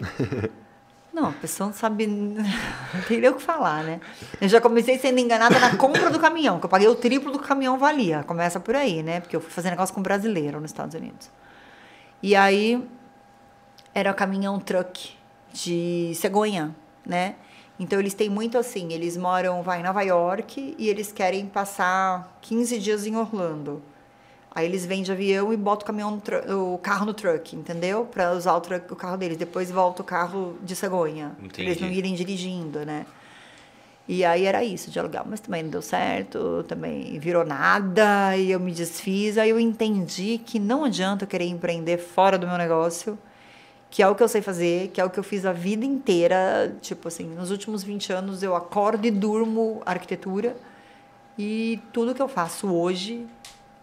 [1.19, 3.99] Não, a pessoa não sabe, não tem nem o que falar, né?
[4.39, 7.39] Eu já comecei sendo enganada na compra do caminhão, que eu paguei o triplo do
[7.39, 8.23] que o caminhão valia.
[8.23, 9.19] Começa por aí, né?
[9.19, 11.29] Porque eu fui fazer negócio com brasileiro nos Estados Unidos.
[12.23, 12.81] E aí,
[13.93, 15.11] era o caminhão truck
[15.51, 16.73] de cegonha,
[17.05, 17.35] né?
[17.77, 22.37] Então, eles têm muito assim, eles moram, vai, em Nova York e eles querem passar
[22.41, 23.81] 15 dias em Orlando.
[24.59, 26.21] Aí eles vêm de avião e botam o, caminhão
[26.73, 28.05] o carro no truck, entendeu?
[28.05, 29.37] Para usar o, truck, o carro deles.
[29.37, 31.31] Depois volta o carro de cegonha.
[31.37, 31.99] Pra eles não Entendi.
[31.99, 33.05] irem dirigindo, né?
[34.05, 38.51] E aí era isso, de aluguel, mas também não deu certo, também virou nada e
[38.51, 39.37] eu me desfiz.
[39.37, 43.17] Aí eu entendi que não adianta eu querer empreender fora do meu negócio,
[43.89, 45.85] que é o que eu sei fazer, que é o que eu fiz a vida
[45.85, 46.75] inteira.
[46.81, 50.57] Tipo assim, nos últimos 20 anos eu acordo e durmo arquitetura
[51.37, 53.25] e tudo que eu faço hoje,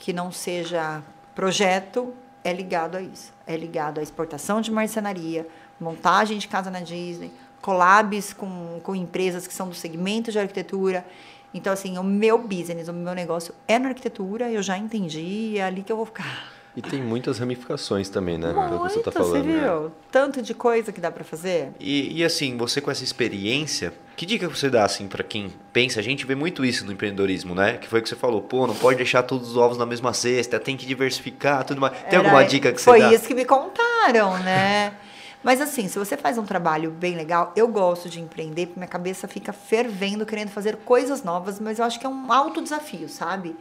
[0.07, 1.03] que não seja
[1.35, 3.35] projeto, é ligado a isso.
[3.45, 5.49] É ligado à exportação de marcenaria,
[5.81, 11.05] montagem de casa na Disney, collabs com, com empresas que são do segmento de arquitetura.
[11.53, 15.65] Então, assim, o meu business, o meu negócio é na arquitetura, eu já entendi, é
[15.65, 16.53] ali que eu vou ficar.
[16.77, 18.53] E tem muitas ramificações também, né?
[18.53, 19.33] Muito, do que você tá falando.
[19.33, 19.93] Você viu?
[20.13, 21.71] Tanto de coisa que dá para fazer.
[21.81, 26.01] E, e, assim, você com essa experiência, que dica você dá assim para quem pensa?
[26.01, 27.79] A gente vê muito isso no empreendedorismo, né?
[27.79, 30.13] Que foi o que você falou, pô, não pode deixar todos os ovos na mesma
[30.13, 31.95] cesta, tem que diversificar, tudo mais.
[31.95, 33.07] Tem Era, alguma dica que você foi dá?
[33.07, 34.93] Foi isso que me contaram, né?
[35.43, 38.89] Mas assim, se você faz um trabalho bem legal, eu gosto de empreender, porque minha
[38.89, 43.09] cabeça fica fervendo, querendo fazer coisas novas, mas eu acho que é um alto desafio,
[43.09, 43.55] sabe?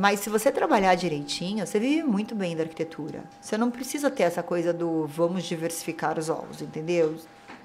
[0.00, 3.24] Mas se você trabalhar direitinho, você vive muito bem da arquitetura.
[3.40, 7.16] Você não precisa ter essa coisa do vamos diversificar os ovos, entendeu?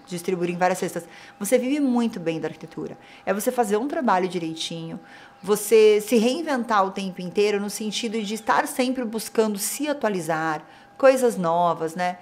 [0.07, 1.03] Distribuir em várias cestas.
[1.39, 2.97] Você vive muito bem da arquitetura.
[3.23, 4.99] É você fazer um trabalho direitinho,
[5.43, 10.65] você se reinventar o tempo inteiro no sentido de estar sempre buscando se atualizar,
[10.97, 12.17] coisas novas, né?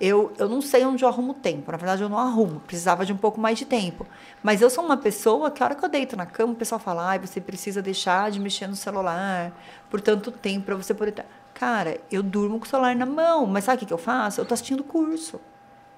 [0.00, 1.70] Eu, eu não sei onde eu arrumo tempo.
[1.70, 2.60] Na verdade, eu não arrumo.
[2.60, 4.06] Precisava de um pouco mais de tempo.
[4.42, 6.80] Mas eu sou uma pessoa que, a hora que eu deito na cama, o pessoal
[6.80, 9.52] fala: ah, você precisa deixar de mexer no celular
[9.88, 11.24] por tanto tempo para você poder.
[11.54, 13.46] Cara, eu durmo com o celular na mão.
[13.46, 14.40] Mas sabe o que, que eu faço?
[14.40, 15.40] Eu estou assistindo curso.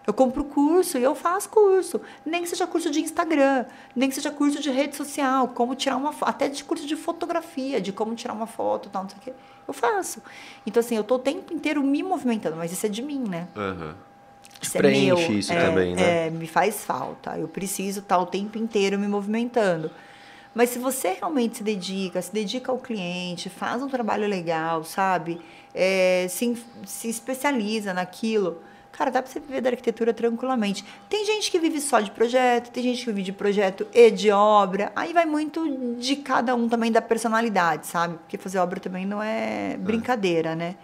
[0.07, 2.01] Eu compro curso e eu faço curso.
[2.25, 5.97] Nem que seja curso de Instagram, nem que seja curso de rede social, como tirar
[5.97, 9.23] uma até de curso de fotografia, de como tirar uma foto, tal, não sei o
[9.23, 9.33] quê.
[9.67, 10.23] Eu faço.
[10.65, 13.49] Então, assim, eu tô o tempo inteiro me movimentando, mas isso é de mim, né?
[13.57, 13.95] Uhum.
[14.63, 16.27] Isso Preenche é meu, isso é, também, né?
[16.27, 17.37] É, me faz falta.
[17.37, 19.91] Eu preciso estar o tempo inteiro me movimentando.
[20.55, 25.41] Mas se você realmente se dedica, se dedica ao cliente, faz um trabalho legal, sabe?
[25.75, 26.57] É, se,
[26.87, 28.63] se especializa naquilo
[28.97, 30.83] Cara, dá para você viver da arquitetura tranquilamente.
[31.09, 34.31] Tem gente que vive só de projeto, tem gente que vive de projeto e de
[34.31, 34.91] obra.
[34.97, 38.17] Aí vai muito de cada um também da personalidade, sabe?
[38.17, 40.57] Porque fazer obra também não é brincadeira, é.
[40.57, 40.77] né?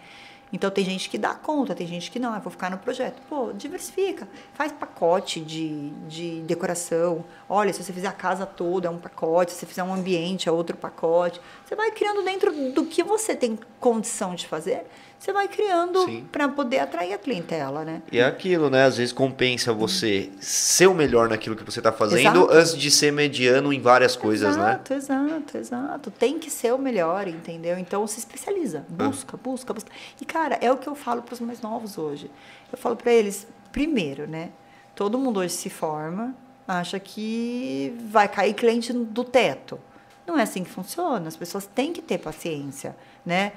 [0.52, 3.22] Então tem gente que dá conta, tem gente que não, eu vou ficar no projeto.
[3.30, 7.24] Pô, diversifica, faz pacote de, de decoração.
[7.48, 10.51] Olha, se você fizer a casa toda, é um pacote, se você fizer um ambiente,
[10.51, 11.40] é outro pacote.
[11.64, 14.84] Você vai criando dentro do que você tem condição de fazer
[15.23, 18.03] você vai criando para poder atrair a clientela, né?
[18.11, 18.82] E é aquilo, né?
[18.86, 22.49] Às vezes compensa você ser o melhor naquilo que você está fazendo exato.
[22.51, 24.99] antes de ser mediano em várias coisas, exato, né?
[24.99, 26.11] Exato, exato, exato.
[26.11, 27.78] Tem que ser o melhor, entendeu?
[27.78, 29.40] Então se especializa, busca, ah.
[29.40, 29.93] busca, busca.
[30.20, 32.28] E cara, é o que eu falo para os mais novos hoje.
[32.73, 34.51] Eu falo para eles, primeiro, né?
[34.93, 36.35] Todo mundo hoje se forma,
[36.66, 39.78] acha que vai cair cliente do teto.
[40.27, 41.28] Não é assim que funciona.
[41.28, 43.53] As pessoas têm que ter paciência, né?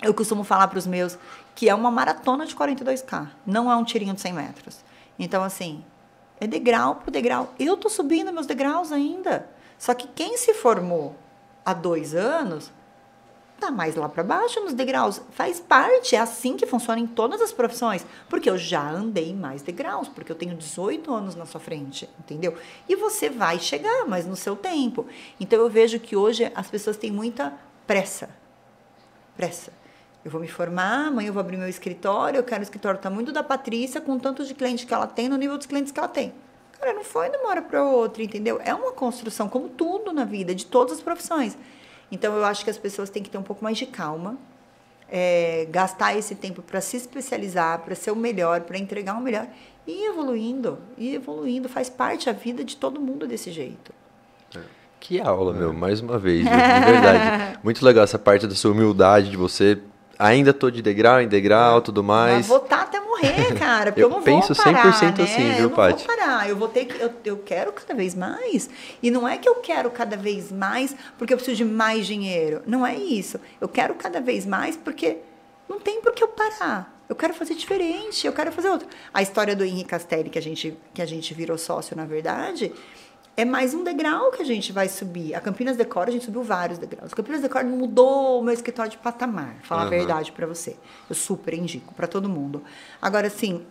[0.00, 1.18] Eu costumo falar para os meus
[1.54, 4.84] que é uma maratona de 42K, não é um tirinho de 100 metros.
[5.18, 5.84] Então, assim,
[6.40, 7.52] é degrau por degrau.
[7.58, 9.48] Eu estou subindo meus degraus ainda.
[9.76, 11.16] Só que quem se formou
[11.64, 12.72] há dois anos
[13.58, 15.20] tá mais lá para baixo nos degraus.
[15.32, 18.06] Faz parte, é assim que funciona em todas as profissões.
[18.28, 22.56] Porque eu já andei mais degraus, porque eu tenho 18 anos na sua frente, entendeu?
[22.88, 25.06] E você vai chegar, mas no seu tempo.
[25.40, 27.52] Então eu vejo que hoje as pessoas têm muita
[27.86, 28.30] pressa.
[29.36, 29.72] Pressa.
[30.24, 33.32] Eu vou me formar, amanhã eu vou abrir meu escritório, eu quero o escritório tamanho
[33.32, 36.08] da Patrícia, com tanto de cliente que ela tem, no nível dos clientes que ela
[36.08, 36.32] tem.
[36.78, 38.60] Cara, não foi de uma hora para outra, entendeu?
[38.64, 41.56] É uma construção, como tudo na vida, de todas as profissões.
[42.10, 44.36] Então, eu acho que as pessoas têm que ter um pouco mais de calma,
[45.08, 49.46] é, gastar esse tempo para se especializar, para ser o melhor, para entregar o melhor,
[49.86, 51.68] e ir evoluindo, e evoluindo.
[51.68, 53.92] Faz parte a vida de todo mundo desse jeito.
[55.00, 57.58] Que aula, meu, mais uma vez, de verdade.
[57.62, 59.78] Muito legal essa parte da sua humildade, de você
[60.18, 62.38] ainda tô de degrau em degrau, tudo mais.
[62.38, 65.18] Mas vou estar tá até morrer, cara, porque eu, eu não penso vou parar, 100%
[65.18, 65.24] né?
[65.24, 66.02] assim, viu, Paty?
[66.02, 68.68] Eu não vou parar, eu vou ter que eu, eu quero cada vez mais.
[69.02, 72.62] E não é que eu quero cada vez mais porque eu preciso de mais dinheiro.
[72.66, 73.38] Não é isso.
[73.60, 75.18] Eu quero cada vez mais porque
[75.68, 76.96] não tem por que eu parar.
[77.08, 78.86] Eu quero fazer diferente, eu quero fazer outro.
[79.14, 82.72] A história do Henrique Castelli que a gente que a gente virou sócio, na verdade,
[83.38, 85.32] é mais um degrau que a gente vai subir.
[85.32, 87.12] A Campinas Decor, a gente subiu vários degraus.
[87.12, 89.86] A Campinas Decor mudou o meu escritório de patamar, falar uhum.
[89.86, 90.76] a verdade para você.
[91.08, 92.64] Eu super indico para todo mundo.
[93.00, 93.64] Agora, assim,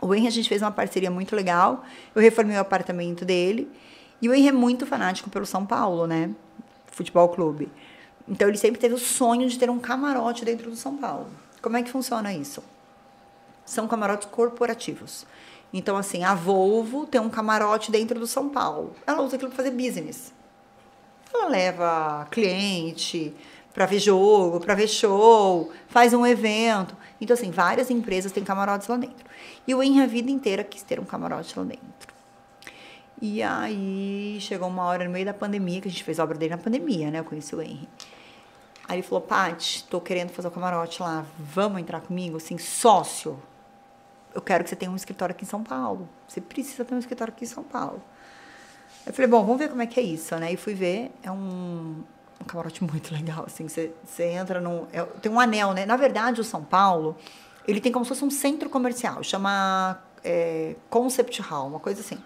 [0.00, 1.84] o Henry, a gente fez uma parceria muito legal.
[2.14, 3.68] Eu reformei o apartamento dele.
[4.22, 6.30] E o Henry é muito fanático pelo São Paulo, né?
[6.86, 7.68] Futebol clube.
[8.28, 11.26] Então, ele sempre teve o sonho de ter um camarote dentro do São Paulo.
[11.60, 12.62] Como é que funciona isso?
[13.64, 15.26] são camarotes corporativos.
[15.72, 18.94] Então, assim, a Volvo tem um camarote dentro do São Paulo.
[19.06, 20.32] Ela usa aquilo para fazer business.
[21.32, 23.34] Ela leva cliente
[23.72, 26.94] para ver jogo, para ver show, faz um evento.
[27.20, 29.24] Então, assim, várias empresas têm camarotes lá dentro.
[29.66, 32.12] E o Henry a vida inteira quis ter um camarote lá dentro.
[33.20, 36.36] E aí chegou uma hora no meio da pandemia, que a gente fez a obra
[36.36, 37.20] dele na pandemia, né?
[37.20, 37.88] Eu conheci o Henry.
[38.88, 42.36] Aí ele falou, Paty, tô querendo fazer o camarote lá, vamos entrar comigo?
[42.36, 43.40] Assim, sócio,
[44.34, 46.08] eu quero que você tenha um escritório aqui em São Paulo.
[46.26, 48.02] Você precisa ter um escritório aqui em São Paulo.
[49.06, 50.52] Eu falei, bom, vamos ver como é que é isso, né?
[50.52, 52.02] E fui ver, é um,
[52.40, 54.86] um camarote muito legal, assim, você, você entra no...
[54.92, 55.84] É, tem um anel, né?
[55.84, 57.16] Na verdade, o São Paulo,
[57.66, 62.18] ele tem como se fosse um centro comercial, chama é, Concept Hall, uma coisa assim.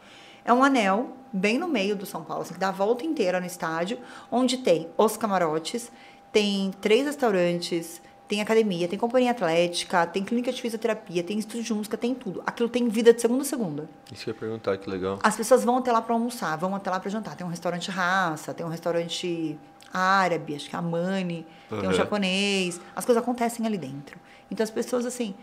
[0.45, 3.41] É um anel bem no meio do São Paulo, assim, que dá a volta inteira
[3.41, 3.99] no estádio,
[4.31, 5.91] onde tem os camarotes,
[6.31, 11.74] tem três restaurantes, tem academia, tem companhia atlética, tem clínica de fisioterapia, tem estúdio de
[11.74, 12.43] música, tem tudo.
[12.44, 13.89] Aquilo tem vida de segunda a segunda.
[14.12, 15.19] Isso que eu ia perguntar, que legal.
[15.23, 17.36] As pessoas vão até lá para almoçar, vão até lá para jantar.
[17.36, 19.57] Tem um restaurante raça, tem um restaurante
[19.93, 21.81] árabe, acho que é a Mani, uhum.
[21.81, 22.81] tem um japonês.
[22.97, 24.19] As coisas acontecem ali dentro.
[24.51, 25.35] Então as pessoas assim,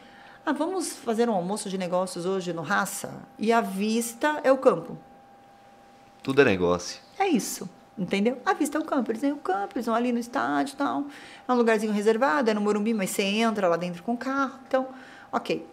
[0.46, 3.14] ah, vamos fazer um almoço de negócios hoje no raça?
[3.40, 4.98] E a vista é o campo.
[6.22, 7.00] Tudo é negócio.
[7.18, 7.70] É isso.
[7.98, 8.42] Entendeu?
[8.46, 9.12] A vista é o campo.
[9.12, 9.40] Eles têm o
[9.84, 11.06] vão ali no estádio e tal.
[11.48, 14.60] É um lugarzinho reservado, é no Morumbi, mas você entra lá dentro com o carro.
[14.68, 14.88] Então,
[15.32, 15.66] ok.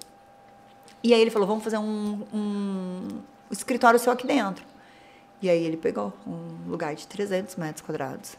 [1.03, 3.09] E aí ele falou, vamos fazer um, um
[3.51, 4.65] escritório seu aqui dentro.
[5.41, 8.37] E aí ele pegou um lugar de 300 metros quadrados.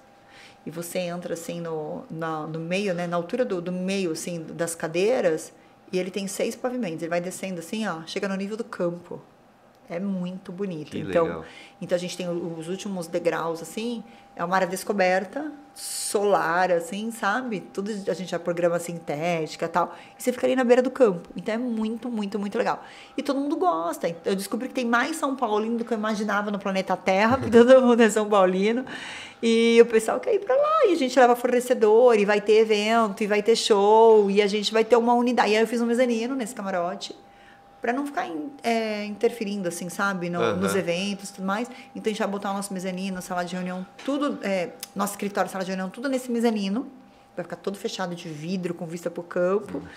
[0.64, 4.44] E você entra assim no, na, no meio, né, na altura do, do meio assim
[4.44, 5.52] das cadeiras,
[5.92, 7.02] e ele tem seis pavimentos.
[7.02, 9.20] Ele vai descendo assim, ó, chega no nível do campo.
[9.92, 10.92] É muito bonito.
[10.92, 11.46] Que então, legal.
[11.82, 14.02] então a gente tem os últimos degraus assim,
[14.38, 17.60] é uma área descoberta, solar assim, sabe?
[17.60, 19.94] Tudo a gente já programa sintética, tal.
[20.18, 21.28] E você fica ali na beira do campo.
[21.36, 22.82] Então é muito, muito, muito legal.
[23.18, 24.16] E todo mundo gosta.
[24.24, 27.52] Eu descobri que tem mais São Paulino do que eu imaginava no planeta Terra, porque
[27.52, 28.86] todo mundo é São Paulino.
[29.44, 32.60] E o pessoal quer ir para lá, e a gente leva fornecedor, e vai ter
[32.60, 35.52] evento, e vai ter show, e a gente vai ter uma unidade.
[35.52, 37.14] E aí eu fiz um mezanino nesse camarote
[37.82, 38.30] para não ficar
[38.64, 40.58] é, interferindo, assim, sabe, no, uhum.
[40.58, 41.68] nos eventos e tudo mais.
[41.96, 45.50] Então a gente vai botar o nosso mezanino, sala de reunião, tudo, é, nosso escritório,
[45.50, 46.88] sala de reunião, tudo nesse mezanino.
[47.36, 49.80] Vai ficar todo fechado de vidro, com vista para o campo.
[49.80, 49.88] Uhum.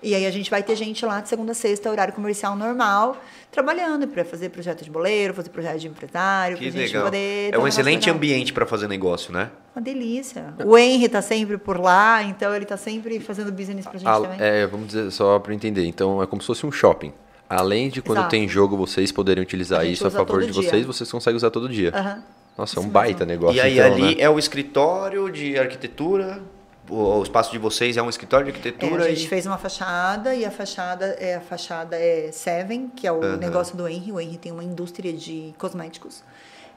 [0.00, 3.16] E aí a gente vai ter gente lá de segunda a sexta, horário comercial normal,
[3.50, 7.04] trabalhando para fazer projeto de boleiro, fazer projeto de empresário, que pra gente legal.
[7.04, 7.52] poder.
[7.52, 9.50] É um excelente ambiente para fazer negócio, né?
[9.74, 10.54] Uma delícia.
[10.64, 14.20] O Henry tá sempre por lá, então ele tá sempre fazendo business pra gente ah,
[14.20, 14.38] também.
[14.40, 15.84] É, vamos dizer, só para entender.
[15.84, 17.12] Então é como se fosse um shopping.
[17.48, 18.30] Além de quando Exato.
[18.30, 20.62] tem jogo vocês poderem utilizar A isso a favor de dia.
[20.62, 21.92] vocês, vocês conseguem usar todo dia.
[21.94, 22.22] Aham.
[22.56, 23.26] Nossa, é um Isso baita mesmo.
[23.26, 23.56] negócio.
[23.56, 24.22] E aí então, ali né?
[24.22, 26.42] é o escritório de arquitetura,
[26.90, 29.04] o, espaço de vocês é um escritório de É, arquitetura.
[29.04, 29.28] a gente e...
[29.28, 33.36] fez uma fachada e a fachada é a fachada é Seven, que é o Aham.
[33.36, 34.10] negócio do Henry.
[34.10, 36.22] O Henry tem uma indústria de cosméticos.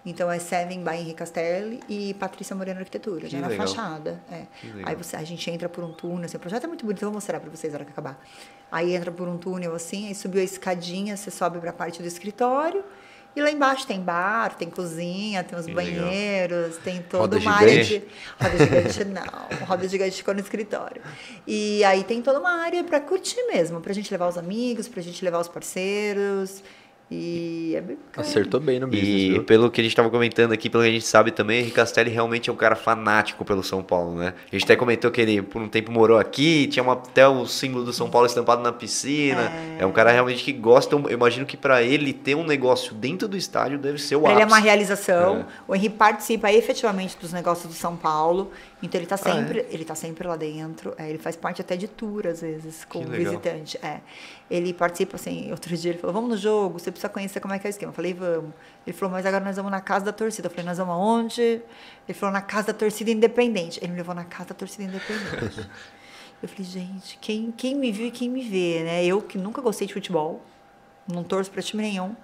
[0.06, 3.68] Então é Seven by Henry Castelli e Patrícia Moreno Arquitetura, Que já na legal.
[3.68, 4.22] fachada.
[4.32, 4.46] É.
[4.64, 4.82] Legal.
[4.90, 7.10] Aí você, a gente entra por um túnel, assim, o projeto é muito bonito, eu
[7.10, 8.20] vou mostrar para vocês na hora que acabar.
[8.72, 12.02] Aí entra por um túnel assim, aí subiu a escadinha, você sobe para a parte
[12.02, 12.84] do escritório.
[13.34, 16.04] E lá embaixo tem bar, tem cozinha, tem os Que legal.
[16.04, 18.04] banheiros, tem toda Roda uma área de.
[18.42, 19.48] Roda gigante não.
[19.68, 21.02] Roda gigante ficou no escritório.
[21.48, 25.02] E aí tem toda uma área para curtir mesmo, pra gente levar os amigos, pra
[25.02, 26.62] gente levar os parceiros.
[27.14, 27.98] E é bem.
[28.16, 29.44] Acertou bem no business, E viu?
[29.44, 32.10] pelo que a gente estava comentando aqui, pelo que a gente sabe também, Henrique Castelli
[32.10, 34.34] realmente é um cara fanático pelo São Paulo, né?
[34.50, 37.46] A gente até comentou que ele por um tempo morou aqui, tinha uma, até o
[37.46, 39.52] símbolo do São Paulo estampado na piscina.
[39.78, 40.96] É, um cara realmente que gosta.
[40.96, 44.32] Eu imagino que para ele ter um negócio dentro do estádio deve ser o Pra
[44.32, 44.68] ele é uma ápice.
[44.68, 45.40] realização.
[45.40, 45.46] É.
[45.68, 48.52] O Henrique participa efetivamente dos negócios do São Paulo.
[48.82, 50.94] Então ele está Ah, sempre, ele tá sempre lá dentro.
[50.98, 53.78] É, ele faz parte até de tour, às vezes, com o visitante.
[53.84, 54.02] É.
[54.50, 57.60] Ele participa, assim, outro dia ele falou, vamos no jogo, você precisa conhecer como é
[57.60, 57.92] que é o esquema.
[57.92, 58.52] Eu falei, vamos.
[58.86, 60.48] Ele falou, mas agora nós vamos na casa da torcida.
[60.48, 61.42] Eu falei, nós vamos aonde?
[61.42, 63.80] Ele falou, na casa da torcida independente.
[63.82, 65.70] Ele me levou na casa da torcida independente.
[66.42, 69.06] Eu falei, gente, quem, quem me viu e quem me vê, né?
[69.06, 70.42] Eu que nunca gostei de futebol,
[71.08, 72.16] não torço pra time nenhum.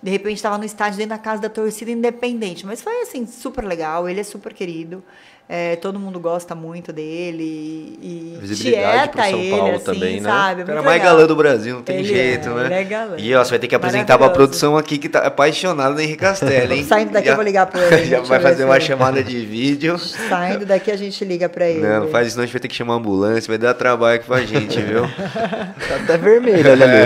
[0.00, 2.64] De repente estava no estádio dentro da casa da torcida independente.
[2.64, 4.08] Mas foi assim, super legal.
[4.08, 5.02] Ele é super querido.
[5.50, 7.98] É, todo mundo gosta muito dele.
[8.02, 10.28] E Visibilidade pro tieta São ele, Paulo assim, também, né?
[10.28, 10.60] sabe?
[10.60, 11.16] É O cara muito mais legal.
[11.16, 12.64] galã do Brasil, não tem Ele jeito, é, né?
[12.66, 13.14] ele é galã.
[13.16, 16.18] E ó, você vai ter que apresentar pra produção aqui que tá apaixonada no Henrique
[16.18, 16.84] Castelli, hein?
[16.88, 18.04] Saindo daqui Já- eu vou ligar pra ele.
[18.04, 19.98] Já vai fazer uma ele- chamada de vídeo.
[19.98, 21.80] Saindo daqui a gente liga pra ele.
[21.80, 23.72] Não, não faz isso não, a gente vai ter que chamar uma ambulância, vai dar
[23.72, 25.02] trabalho aqui pra gente, viu?
[25.02, 26.98] Tá até vermelho, olha ali.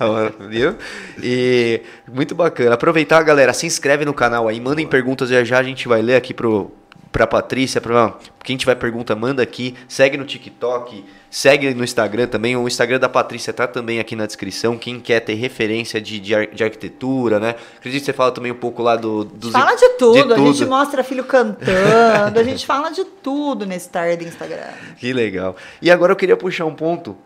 [0.00, 0.74] É, viu?
[1.22, 1.82] E
[2.12, 2.74] muito bacana.
[2.74, 6.02] Aproveitar, galera, se inscreve no canal aí, mandem perguntas e já já a gente vai
[6.02, 6.72] ler aqui pro
[7.12, 8.14] pra Patrícia, pra
[8.44, 13.08] quem tiver pergunta, manda aqui, segue no TikTok, segue no Instagram também, o Instagram da
[13.08, 17.40] Patrícia tá também aqui na descrição, quem quer ter referência de, de, ar- de arquitetura,
[17.40, 17.56] né?
[17.78, 19.50] Acredito que você fala também um pouco lá do, dos...
[19.52, 20.68] Fala de tudo, a gente tudo.
[20.70, 24.68] mostra filho cantando, a gente fala de tudo nesse tar do Instagram.
[24.96, 25.56] Que legal.
[25.82, 27.16] E agora eu queria puxar um ponto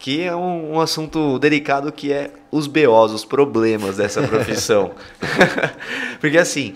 [0.00, 4.92] que é um, um assunto delicado que é os BOs, os problemas dessa profissão.
[6.20, 6.74] Porque assim,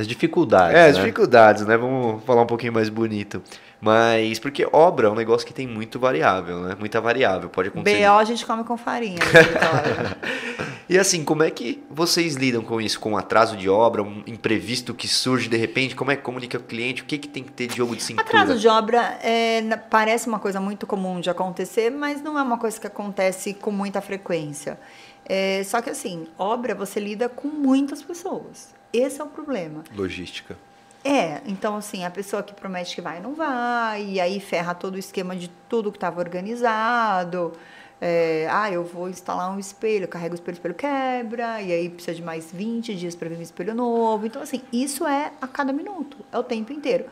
[0.00, 1.02] As dificuldades, é, as né?
[1.02, 1.76] dificuldades, né?
[1.76, 3.42] Vamos falar um pouquinho mais bonito.
[3.80, 6.76] Mas porque obra é um negócio que tem muito variável, né?
[6.78, 8.06] Muita variável, pode acontecer.
[8.06, 9.18] BO a gente come com farinha.
[9.18, 10.16] escritório.
[10.90, 12.98] E assim, como é que vocês lidam com isso?
[12.98, 15.94] Com atraso de obra, um imprevisto que surge de repente?
[15.94, 17.02] Como é que comunica com o cliente?
[17.02, 18.26] O que, que tem que ter de jogo de cintura?
[18.26, 22.58] Atraso de obra é, parece uma coisa muito comum de acontecer, mas não é uma
[22.58, 24.80] coisa que acontece com muita frequência.
[25.24, 28.74] É, só que assim, obra você lida com muitas pessoas.
[28.92, 29.84] Esse é o problema.
[29.94, 30.56] Logística.
[31.02, 34.96] É, então assim, a pessoa que promete que vai não vai, e aí ferra todo
[34.96, 37.52] o esquema de tudo que estava organizado.
[38.00, 41.88] É, ah, eu vou instalar um espelho, carrega o espelho, o espelho quebra, e aí
[41.90, 44.26] precisa de mais 20 dias para vir um espelho novo.
[44.26, 47.04] Então, assim, isso é a cada minuto, é o tempo inteiro.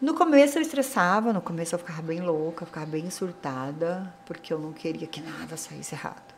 [0.00, 4.58] No começo eu estressava, no começo eu ficava bem louca, ficava bem surtada, porque eu
[4.58, 6.34] não queria que nada saísse errado.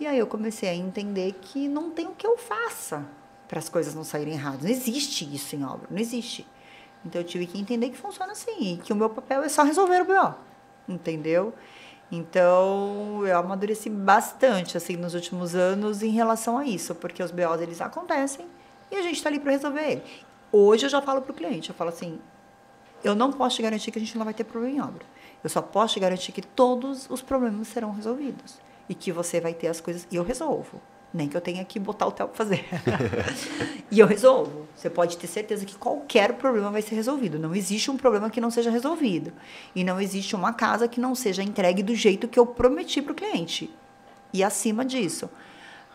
[0.00, 3.04] E aí eu comecei a entender que não tem o que eu faça
[3.48, 4.62] para as coisas não saírem erradas.
[4.62, 6.46] Não existe isso em obra, não existe.
[7.04, 9.62] Então eu tive que entender que funciona assim, e que o meu papel é só
[9.62, 10.34] resolver o BO,
[10.88, 11.54] entendeu?
[12.10, 17.60] Então eu amadureci bastante assim nos últimos anos em relação a isso, porque os BOs
[17.60, 18.46] eles acontecem
[18.90, 20.02] e a gente está ali para resolver ele.
[20.50, 22.18] Hoje eu já falo para o cliente, eu falo assim,
[23.04, 25.04] eu não posso te garantir que a gente não vai ter problema em obra.
[25.42, 28.58] Eu só posso te garantir que todos os problemas serão resolvidos.
[28.88, 30.06] E que você vai ter as coisas.
[30.10, 30.80] E eu resolvo.
[31.12, 32.66] Nem que eu tenha que botar o Theo para fazer.
[33.90, 34.68] e eu resolvo.
[34.74, 37.38] Você pode ter certeza que qualquer problema vai ser resolvido.
[37.38, 39.32] Não existe um problema que não seja resolvido.
[39.74, 43.12] E não existe uma casa que não seja entregue do jeito que eu prometi para
[43.12, 43.74] o cliente.
[44.32, 45.30] E acima disso.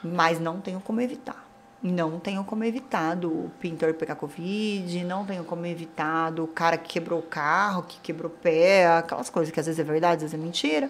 [0.03, 1.48] Mas não tenho como evitar.
[1.81, 6.94] Não tenho como evitar do pintor pegar Covid, não tenho como evitar do cara que
[6.94, 10.31] quebrou o carro, que quebrou o pé, aquelas coisas que às vezes é verdade, às
[10.31, 10.90] vezes é mentira.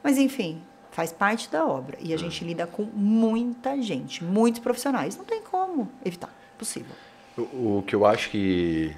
[0.00, 0.62] Mas enfim,
[0.98, 1.96] faz parte da obra.
[2.00, 5.16] E a gente lida com muita gente, muitos profissionais.
[5.16, 6.28] Não tem como evitar.
[6.58, 6.90] Possível.
[7.36, 8.92] O, o que eu acho que,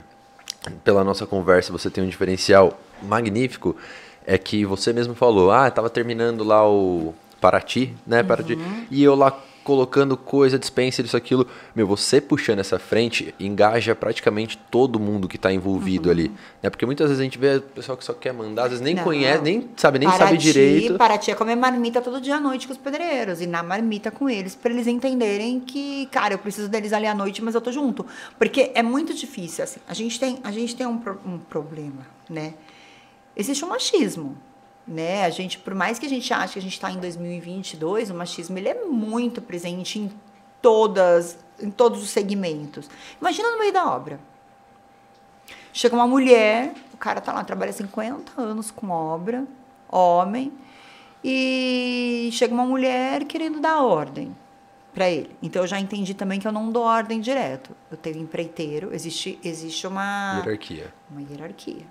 [0.82, 3.76] pela nossa conversa, você tem um diferencial magnífico
[4.26, 8.56] é que você mesmo falou, ah, tava terminando lá o Paraty, né, Paraty,
[8.90, 11.46] e eu lá colocando coisa, dispenser, isso, aquilo.
[11.74, 16.30] Meu, você puxando essa frente, engaja praticamente todo mundo que tá envolvido ali,
[16.62, 18.84] né, porque muitas vezes a gente vê o pessoal que só quer mandar, às vezes
[18.84, 19.04] nem Não.
[19.04, 20.98] conhece, nem sabe, nem Paraty, sabe direito.
[20.98, 23.40] Paraty é comer marmita todo dia à noite com os pedreiros.
[23.40, 27.14] E na marmita com eles, para eles entenderem que, cara, eu preciso deles ali à
[27.14, 28.06] noite, mas eu tô junto.
[28.38, 29.80] Porque é muito difícil, assim.
[29.86, 32.54] A gente tem, a gente tem um, um problema, né?
[33.36, 34.36] Existe um machismo,
[34.90, 35.24] né?
[35.24, 38.14] A gente, por mais que a gente ache que a gente está em 2022, o
[38.14, 40.12] machismo ele é muito presente em
[40.60, 42.90] todas, em todos os segmentos.
[43.20, 44.18] Imagina no meio da obra.
[45.72, 49.46] Chega uma mulher, o cara tá lá, trabalha 50 anos com obra,
[49.88, 50.52] homem,
[51.22, 54.36] e chega uma mulher querendo dar ordem
[54.92, 55.30] para ele.
[55.40, 57.76] Então eu já entendi também que eu não dou ordem direto.
[57.88, 60.92] Eu tenho empreiteiro, existe existe uma Hierarquia.
[61.08, 61.86] uma hierarquia.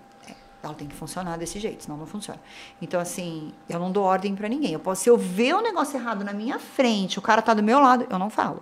[0.62, 2.40] Ela tem que funcionar desse jeito, senão não funciona.
[2.82, 4.74] Então, assim, eu não dou ordem pra ninguém.
[4.74, 7.64] Eu posso, se eu ver um negócio errado na minha frente, o cara tá do
[7.64, 8.62] meu lado, eu não falo.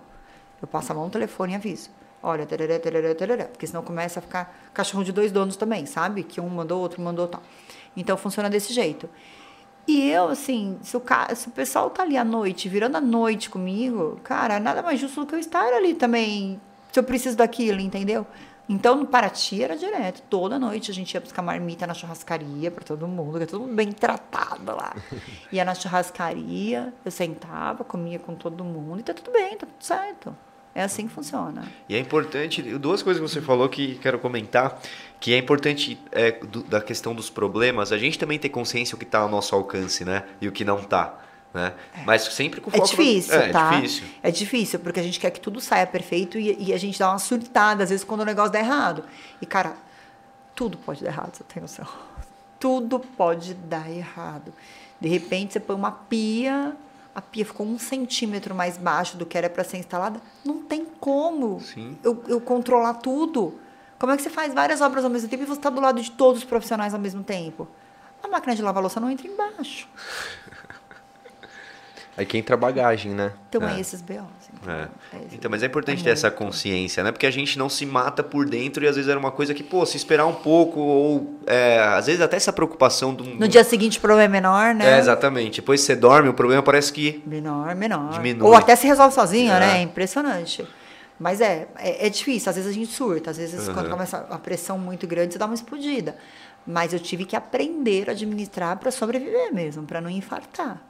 [0.62, 1.90] Eu passo a mão no telefone e aviso.
[2.22, 6.22] Olha, tarará, tarará, tarará, porque senão começa a ficar cachorro de dois donos também, sabe?
[6.22, 7.42] Que um mandou, outro mandou tal.
[7.96, 9.08] Então funciona desse jeito.
[9.86, 13.00] E eu, assim, se o, ca- se o pessoal tá ali à noite, virando a
[13.00, 16.60] noite comigo, cara, nada mais justo do que eu estar ali também,
[16.92, 18.26] se eu preciso daquilo, entendeu?
[18.68, 20.22] Então, no Paraty era direto.
[20.28, 23.62] Toda noite a gente ia buscar marmita na churrascaria para todo mundo, que é todo
[23.62, 24.94] mundo bem tratado lá.
[25.50, 29.82] Ia na churrascaria, eu sentava, comia com todo mundo e tá tudo bem, tá tudo
[29.82, 30.36] certo.
[30.74, 31.64] É assim que funciona.
[31.88, 34.78] E é importante, duas coisas que você falou que quero comentar,
[35.18, 38.98] que é importante é, do- da questão dos problemas, a gente também ter consciência o
[38.98, 40.24] que está ao nosso alcance, né?
[40.40, 41.18] E o que não está.
[41.52, 41.72] Né?
[42.04, 42.88] Mas sempre com É foco...
[42.88, 43.74] difícil, é, tá?
[43.74, 44.06] É difícil.
[44.22, 47.10] É difícil, porque a gente quer que tudo saia perfeito e, e a gente dá
[47.10, 49.04] uma surtada, às vezes, quando o negócio dá errado.
[49.40, 49.74] E, cara,
[50.54, 51.86] tudo pode dar errado, você tem noção.
[52.58, 54.52] Tudo pode dar errado.
[55.00, 56.76] De repente, você põe uma pia,
[57.14, 60.20] a pia ficou um centímetro mais baixo do que era para ser instalada.
[60.44, 61.96] Não tem como Sim.
[62.02, 63.54] eu, eu controlar tudo.
[63.96, 66.00] Como é que você faz várias obras ao mesmo tempo e você está do lado
[66.02, 67.68] de todos os profissionais ao mesmo tempo?
[68.22, 69.88] A máquina de lavar louça não entra embaixo.
[72.18, 73.32] Aí quem entra a bagagem, né?
[73.48, 73.76] Então É.
[73.76, 74.18] é, esses BOs.
[74.52, 74.74] entendeu?
[74.74, 75.16] É.
[75.16, 77.12] É esse- Então, mas é importante é ter essa consciência, né?
[77.12, 79.62] Porque a gente não se mata por dentro e às vezes era uma coisa que,
[79.62, 83.22] pô, se esperar um pouco, ou é, às vezes até essa preocupação do.
[83.24, 84.96] No dia seguinte o problema é menor, né?
[84.96, 85.60] É, exatamente.
[85.60, 87.22] Depois você dorme, o problema parece que.
[87.24, 88.10] Menor, menor.
[88.10, 88.48] Diminui.
[88.48, 89.60] Ou até se resolve sozinho, É.
[89.60, 89.78] né?
[89.78, 90.66] É impressionante.
[91.20, 92.50] Mas é, é, é difícil.
[92.50, 93.30] Às vezes a gente surta.
[93.30, 93.74] Às vezes, Uhum.
[93.74, 96.16] quando começa a pressão muito grande, você dá uma explodida.
[96.66, 100.80] Mas eu tive que aprender a administrar para sobreviver mesmo, para não infartar.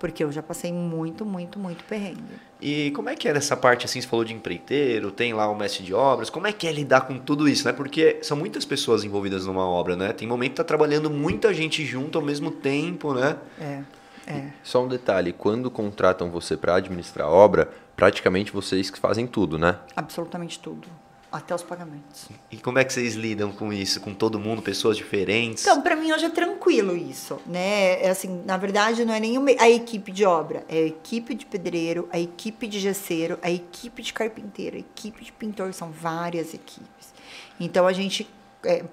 [0.00, 2.40] Porque eu já passei muito, muito, muito perrengue.
[2.60, 5.54] E como é que é nessa parte, assim, você falou de empreiteiro, tem lá o
[5.54, 7.72] mestre de obras, como é que é lidar com tudo isso, né?
[7.72, 10.12] Porque são muitas pessoas envolvidas numa obra, né?
[10.14, 13.36] Tem momento que tá trabalhando muita gente junto ao mesmo tempo, né?
[13.60, 13.82] É,
[14.26, 14.50] é.
[14.62, 19.58] Só um detalhe, quando contratam você para administrar a obra, praticamente vocês que fazem tudo,
[19.58, 19.76] né?
[19.94, 20.88] Absolutamente tudo.
[21.32, 22.28] Até os pagamentos.
[22.50, 24.00] E como é que vocês lidam com isso?
[24.00, 25.62] Com todo mundo, pessoas diferentes?
[25.64, 28.02] Então, para mim hoje é tranquilo isso, né?
[28.02, 31.34] É assim, na verdade, não é nem uma- a equipe de obra, é a equipe
[31.36, 35.92] de pedreiro, a equipe de gesseiro, a equipe de carpinteiro, a equipe de pintor, são
[35.92, 37.14] várias equipes.
[37.60, 38.28] Então a gente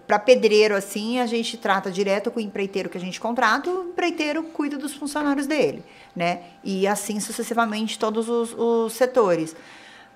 [0.06, 3.90] para pedreiro assim, a gente trata direto com o empreiteiro que a gente contrata, o
[3.90, 5.84] empreiteiro cuida dos funcionários dele,
[6.16, 6.40] né?
[6.64, 9.54] E assim sucessivamente todos os, os setores.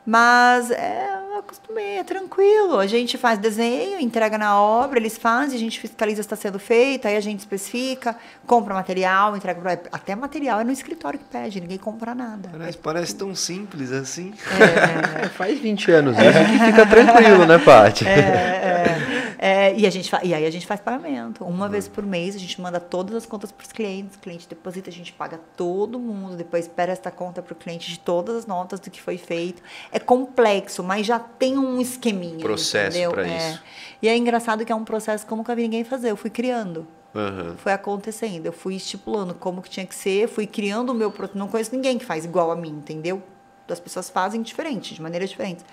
[0.05, 1.05] Mas é,
[1.41, 2.77] acostumei, é tranquilo.
[2.79, 6.57] A gente faz desenho, entrega na obra, eles fazem, a gente fiscaliza se está sendo
[6.57, 8.15] feito, aí a gente especifica,
[8.47, 12.49] compra material, entrega pra, até material é no escritório que pede, ninguém compra nada.
[12.51, 14.33] Parece, parece tão simples assim.
[14.59, 18.07] É, É, faz 20 anos isso que fica tranquilo, né, Paty?
[18.07, 21.43] É, é, é, e, a gente fa- e aí a gente faz pagamento.
[21.43, 24.15] Uma vez por mês a gente manda todas as contas para os clientes.
[24.15, 26.35] O cliente deposita, a gente paga todo mundo.
[26.35, 29.61] Depois espera esta conta para o cliente de todas as notas do que foi feito.
[29.91, 32.39] É complexo, mas já tem um esqueminha.
[32.39, 33.37] Processo pra É.
[33.37, 33.61] isso.
[34.01, 36.11] E é engraçado que é um processo que eu nunca vi ninguém fazer.
[36.11, 36.87] Eu fui criando.
[37.13, 37.55] Aham.
[37.57, 38.45] Foi acontecendo.
[38.45, 41.13] Eu fui estipulando como que tinha que ser, fui criando o meu.
[41.35, 43.21] Não conheço ninguém que faz igual a mim, entendeu?
[43.69, 45.63] As pessoas fazem diferente, de maneiras diferentes.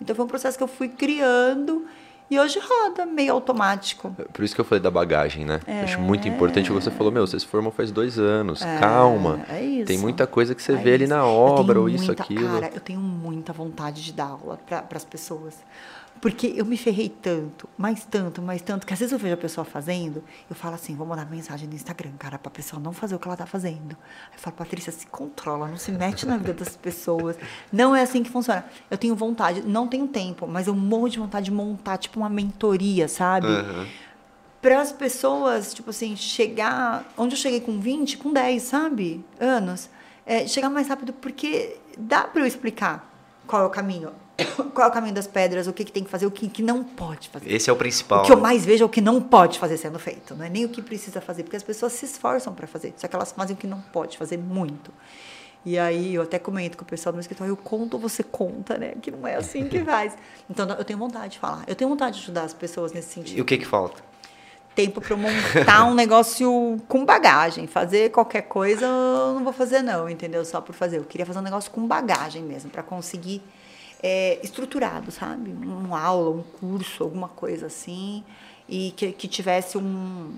[0.00, 1.86] Então foi um processo que eu fui criando
[2.30, 4.14] e hoje roda meio automático.
[4.32, 5.60] Por isso que eu falei da bagagem, né?
[5.66, 5.82] É.
[5.82, 9.40] Acho muito importante o que você falou, meu, você se formou faz dois anos, calma.
[9.48, 9.86] é isso.
[9.86, 11.12] Tem muita coisa que você É vê ali isso.
[11.14, 12.48] na Eu obra, ou isso, muita- aquilo.
[12.48, 15.54] Cara, eu tenho muita vontade de dar aula para as pessoas.
[16.20, 19.36] Porque eu me ferrei tanto, mais tanto, mais tanto, que às vezes eu vejo a
[19.36, 23.14] pessoa fazendo, eu falo assim, vou mandar mensagem no Instagram, cara, pra pessoa não fazer
[23.14, 23.96] o que ela tá fazendo.
[24.30, 27.36] Aí eu falo, Patrícia, se controla, não se mete na vida das pessoas.
[27.72, 28.64] Não é assim que funciona.
[28.90, 32.28] Eu tenho vontade, não tenho tempo, mas eu morro de vontade de montar, tipo, uma
[32.28, 33.46] mentoria, sabe?
[33.46, 33.86] Aham.
[34.62, 39.24] para as pessoas, tipo assim, chegar onde eu cheguei com 20, com 10, sabe?
[39.38, 39.88] Anos.
[40.24, 43.08] É, chegar mais rápido, porque dá para eu explicar
[43.46, 44.10] qual é o caminho.
[44.74, 46.62] Qual é o caminho das pedras, o que, que tem que fazer, o que, que
[46.62, 47.50] não pode fazer.
[47.50, 48.22] Esse é o principal.
[48.22, 50.48] O que eu mais vejo é o que não pode fazer sendo feito, não é
[50.48, 53.32] nem o que precisa fazer, porque as pessoas se esforçam para fazer, só que elas
[53.32, 54.92] fazem o que não pode fazer muito.
[55.64, 58.22] E aí eu até comento com o pessoal do meu escritório, eu conto ou você
[58.22, 58.94] conta, né?
[59.02, 60.16] Que não é assim que faz.
[60.48, 63.38] Então eu tenho vontade de falar, eu tenho vontade de ajudar as pessoas nesse sentido
[63.38, 64.06] E o que que falta?
[64.76, 67.66] tempo para eu montar um negócio com bagagem.
[67.66, 70.44] Fazer qualquer coisa eu não vou fazer não, entendeu?
[70.44, 70.98] Só por fazer.
[70.98, 73.42] Eu queria fazer um negócio com bagagem mesmo, para conseguir
[74.02, 75.50] é, estruturado, sabe?
[75.50, 78.24] Uma aula, um curso, alguma coisa assim,
[78.68, 80.34] e que, que tivesse um,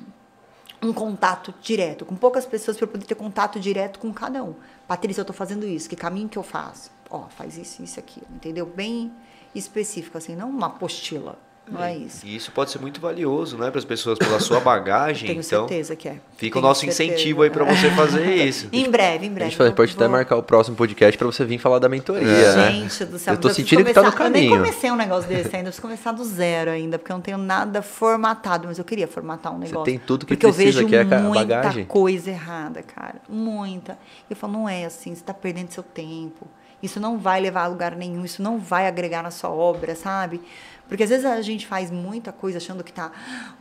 [0.83, 4.55] um contato direto, com poucas pessoas para poder ter contato direto com cada um.
[4.87, 6.91] Patrícia, eu estou fazendo isso, que caminho que eu faço?
[7.11, 8.67] Ó, faz isso, isso, aquilo, entendeu?
[8.67, 9.13] Bem
[9.55, 11.39] específico, assim, não uma apostila.
[11.71, 12.27] Não é isso.
[12.27, 15.29] E isso pode ser muito valioso, né, para as pessoas pela sua bagagem.
[15.29, 16.13] Tenho então, certeza que é.
[16.37, 17.05] fica Tenho o nosso certeza.
[17.05, 18.69] incentivo aí para você fazer isso.
[18.73, 19.51] Em breve, em A breve.
[19.51, 22.57] gente pode, pode até vou- marcar o próximo podcast pra você vir falar da mentoria,
[22.57, 22.71] né?
[22.73, 23.35] Gente do céu.
[23.35, 24.63] Eu tô sentindo que tá no começar- Eu nem caminho.
[24.65, 27.39] comecei um negócio desse ainda, eu preciso começar do zero ainda, porque eu não tenho
[27.39, 29.85] nada formatado, mas eu queria formatar um negócio.
[29.85, 31.85] tem tudo que porque precisa, eu vejo que é a muita bagagem.
[31.85, 33.17] coisa errada, cara.
[33.29, 33.99] Muita.
[34.29, 36.47] Eu falo, não é assim, você tá perdendo seu tempo.
[36.83, 40.41] Isso não vai levar a lugar nenhum, isso não vai agregar na sua obra, sabe?
[40.89, 43.13] Porque às vezes a gente faz muita coisa achando que tá,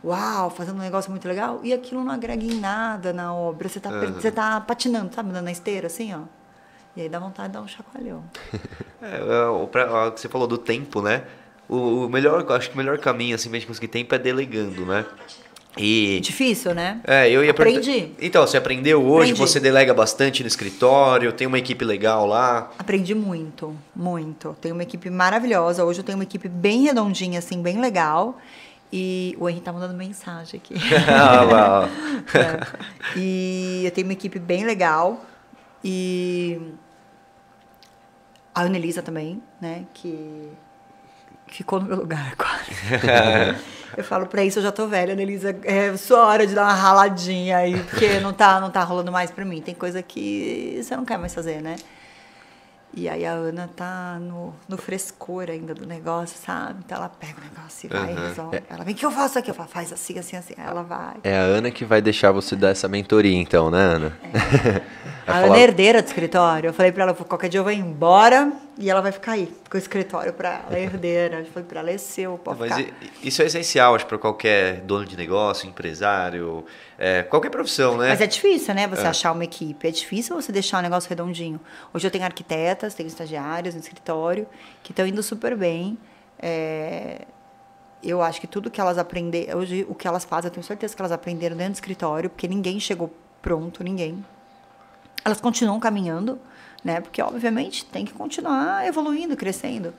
[0.02, 3.68] uau, fazendo um negócio muito legal, e aquilo não agrega em nada na obra.
[3.68, 5.30] Você tá, per- você tá patinando, sabe?
[5.30, 6.20] Andando na esteira, assim, ó.
[6.96, 8.24] E aí dá vontade de dar um chacoalhão.
[9.00, 11.22] É, é, o pra- que você falou do tempo, né?
[11.68, 14.84] O, o melhor, acho que o melhor caminho assim pra gente conseguir tempo é delegando,
[14.84, 15.06] né?
[15.78, 17.00] E Difícil, né?
[17.06, 18.10] é, eu ia Aprendi.
[18.20, 19.38] Então, você aprendeu hoje, Aprendi.
[19.40, 22.70] você delega bastante no escritório, tem uma equipe legal lá.
[22.78, 24.56] Aprendi muito, muito.
[24.60, 25.84] Tenho uma equipe maravilhosa.
[25.84, 28.38] Hoje eu tenho uma equipe bem redondinha, assim, bem legal.
[28.92, 30.74] E o Henrique tá mandando mensagem aqui.
[31.08, 31.88] Ah, lá.
[32.34, 33.18] É.
[33.18, 35.24] E eu tenho uma equipe bem legal.
[35.84, 36.60] E
[38.54, 39.84] a Anelisa também, né?
[39.94, 40.48] Que
[41.56, 43.58] ficou no meu lugar quase.
[43.96, 45.56] eu falo, pra isso eu já tô velha, né, Elisa?
[45.64, 49.30] É sua hora de dar uma raladinha aí, porque não tá, não tá rolando mais
[49.30, 49.60] pra mim.
[49.60, 51.76] Tem coisa que você não quer mais fazer, né?
[52.94, 56.80] E aí a Ana tá no, no frescor ainda do negócio, sabe?
[56.84, 58.62] Então ela pega o negócio e vai e resolve.
[58.68, 59.50] Ela vem, o que eu faço aqui?
[59.50, 60.54] Eu falo, faz assim, assim, assim.
[60.56, 61.16] Aí ela vai.
[61.22, 64.18] É a Ana que vai deixar você dar essa mentoria, então, né, Ana?
[65.26, 66.68] A Ana é herdeira do escritório.
[66.68, 69.76] Eu falei pra ela, qualquer dia eu vou embora e ela vai ficar aí, com
[69.76, 71.40] o escritório ela, é herdeira.
[71.40, 72.94] Eu falei pra ela, é seu, pode Mas ficar.
[73.22, 76.64] isso é essencial, acho, para qualquer dono de negócio, empresário,
[76.96, 78.10] é, qualquer profissão, né?
[78.10, 78.86] Mas é difícil, né?
[78.86, 79.88] Você achar uma equipe.
[79.88, 81.60] É difícil você deixar o negócio redondinho.
[81.92, 84.46] Hoje eu tenho arquitetas, tenho estagiários no escritório
[84.82, 85.98] que estão indo super bem.
[86.38, 87.22] É,
[88.00, 90.94] Eu acho que tudo que elas aprenderam, hoje o que elas fazem, eu tenho certeza
[90.94, 94.24] que elas aprenderam dentro do escritório, porque ninguém chegou pronto, ninguém.
[95.24, 96.38] Elas continuam caminhando,
[96.84, 97.00] né?
[97.00, 99.94] Porque obviamente tem que continuar evoluindo, crescendo.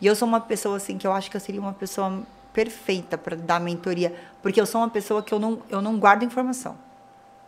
[0.00, 2.22] E eu sou uma pessoa assim que eu acho que eu seria uma pessoa
[2.52, 6.24] perfeita para dar mentoria, porque eu sou uma pessoa que eu não eu não guardo
[6.24, 6.76] informação.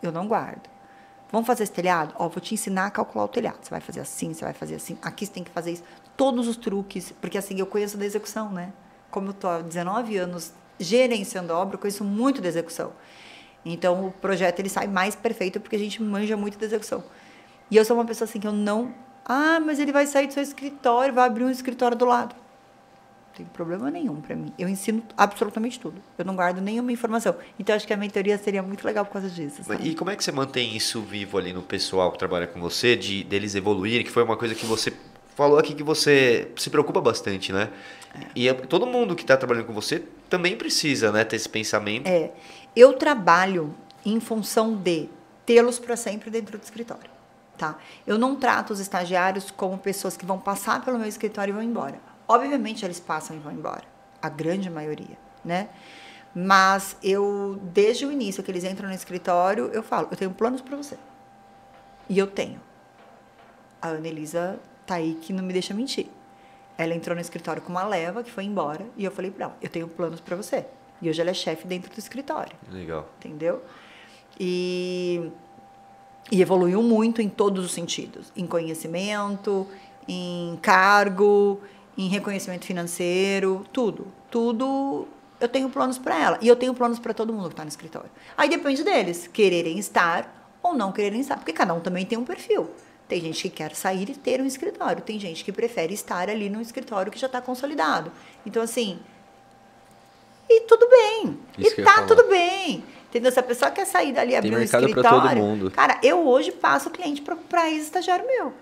[0.03, 0.69] Eu não guardo.
[1.33, 2.15] Vamos fazer esse telhado?
[2.17, 3.59] Ó, vou te ensinar a calcular o telhado.
[3.61, 4.97] Você vai fazer assim, você vai fazer assim.
[5.03, 5.83] Aqui você tem que fazer isso.
[6.17, 8.73] Todos os truques, porque assim, eu conheço da execução, né?
[9.11, 12.93] Como eu tô há 19 anos gerenciando obra, eu conheço muito da execução.
[13.65, 17.03] Então, o projeto ele sai mais perfeito porque a gente manja muito da execução.
[17.70, 18.95] E eu sou uma pessoa assim que eu não...
[19.24, 22.35] Ah, mas ele vai sair do seu escritório, vai abrir um escritório do lado.
[22.35, 24.53] Não tem problema nenhum para mim.
[24.59, 26.01] Eu ensino absolutamente tudo.
[26.19, 27.35] Eu não guardo nenhuma informação.
[27.59, 29.65] Então, acho que a mentoria seria muito legal por causa disso.
[29.65, 29.89] sabe?
[29.89, 32.95] E como é que você mantém isso vivo ali no pessoal que trabalha com você,
[32.97, 34.93] de deles evoluírem, que foi uma coisa que você
[35.35, 37.70] falou aqui que você se preocupa bastante, né?
[38.36, 42.07] E é- todo mundo que está trabalhando com você também precisa, né, ter esse pensamento.
[42.07, 42.31] É,
[42.77, 43.74] eu trabalho
[44.07, 45.09] em função de
[45.45, 47.11] tê-los para sempre dentro do escritório,
[47.56, 47.76] tá?
[48.06, 51.62] Eu não trato os estagiários como pessoas que vão passar pelo meu escritório e vão
[51.62, 51.98] embora.
[52.26, 53.85] Obviamente eles passam e vão embora,
[54.20, 55.68] a grande maioria, né?
[56.35, 60.60] Mas eu, desde o início que eles entram no escritório, eu falo, eu tenho planos
[60.60, 60.98] para você.
[62.09, 62.60] E eu tenho.
[63.81, 66.09] A Ana Elisa tá aí que não me deixa mentir.
[66.76, 69.56] Ela entrou no escritório com uma leva que foi embora e eu falei para ela,
[69.62, 70.66] eu tenho planos para você.
[71.01, 73.09] E hoje ela é chefe dentro do escritório, Legal.
[73.18, 73.62] entendeu?
[74.39, 75.31] E,
[76.31, 79.67] e evoluiu muito em todos os sentidos, em conhecimento,
[80.09, 81.61] em cargo,
[81.97, 85.07] em reconhecimento financeiro, tudo, tudo.
[85.41, 87.69] Eu tenho planos para ela e eu tenho planos para todo mundo que está no
[87.69, 88.11] escritório.
[88.37, 92.25] Aí depende deles quererem estar ou não quererem estar, porque cada um também tem um
[92.25, 92.71] perfil.
[93.07, 96.49] Tem gente que quer sair e ter um escritório, tem gente que prefere estar ali
[96.49, 98.11] no escritório que já está consolidado.
[98.47, 98.99] Então, assim,
[100.49, 101.39] e tudo bem.
[101.59, 102.83] Isso e tá tudo bem.
[103.15, 103.31] Entendeu?
[103.31, 105.20] Se a pessoa quer sair dali e abrir um mercado pra escritório.
[105.20, 105.70] todo mundo.
[105.70, 108.53] Cara, eu hoje passo cliente para ex-estagiário meu.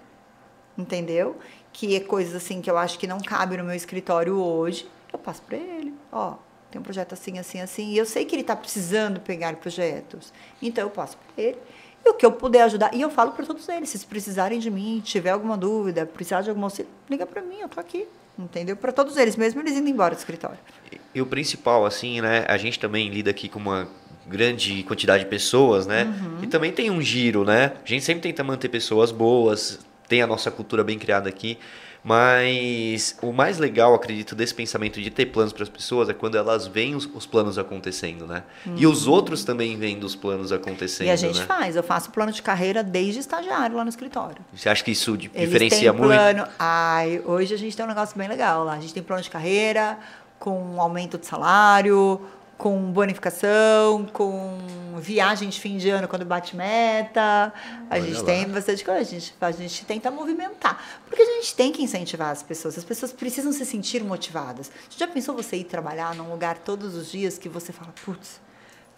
[0.77, 1.39] Entendeu?
[1.73, 4.87] Que é coisas assim que eu acho que não cabe no meu escritório hoje.
[5.11, 5.95] Eu passo para ele.
[6.12, 6.35] Ó,
[6.70, 7.93] tem um projeto assim, assim, assim.
[7.93, 10.35] E eu sei que ele está precisando pegar projetos.
[10.61, 11.57] Então eu passo para ele.
[12.05, 12.95] E o que eu puder ajudar.
[12.95, 16.43] E eu falo para todos eles: se vocês precisarem de mim, tiver alguma dúvida, precisar
[16.43, 18.07] de algum auxílio, liga para mim, eu tô aqui.
[18.39, 18.77] Entendeu?
[18.77, 20.59] Para todos eles, mesmo eles indo embora do escritório.
[21.15, 22.45] E o principal, assim, né?
[22.49, 23.89] A gente também lida aqui com uma
[24.27, 26.12] grande quantidade de pessoas, né?
[26.43, 27.73] E também tem um giro, né?
[27.85, 31.59] A gente sempre tenta manter pessoas boas, tem a nossa cultura bem criada aqui.
[32.05, 36.36] Mas o mais legal, acredito, desse pensamento de ter planos para as pessoas é quando
[36.36, 38.43] elas veem os, os planos acontecendo, né?
[38.77, 41.47] E os outros também veem os planos acontecendo, e a gente né?
[41.47, 41.77] faz.
[41.77, 44.39] Eu faço plano de carreira desde estagiário lá no escritório.
[44.53, 46.09] Você acha que isso Eles diferencia muito?
[46.09, 46.44] plano.
[46.59, 48.73] Ai, hoje a gente tem um negócio bem legal lá.
[48.73, 49.97] A gente tem plano de carreira,
[50.40, 52.20] com aumento de salário,
[52.63, 54.57] com bonificação, com
[55.01, 57.53] viagem de fim de ano quando bate meta.
[57.91, 58.25] A Olha gente lá.
[58.25, 59.01] tem bastante coisa.
[59.01, 60.81] A gente, a gente tenta movimentar.
[61.09, 62.79] Porque a gente tem que incentivar as pessoas.
[62.79, 64.71] As pessoas precisam se sentir motivadas.
[64.89, 68.41] Você já pensou você ir trabalhar num lugar todos os dias que você fala, putz,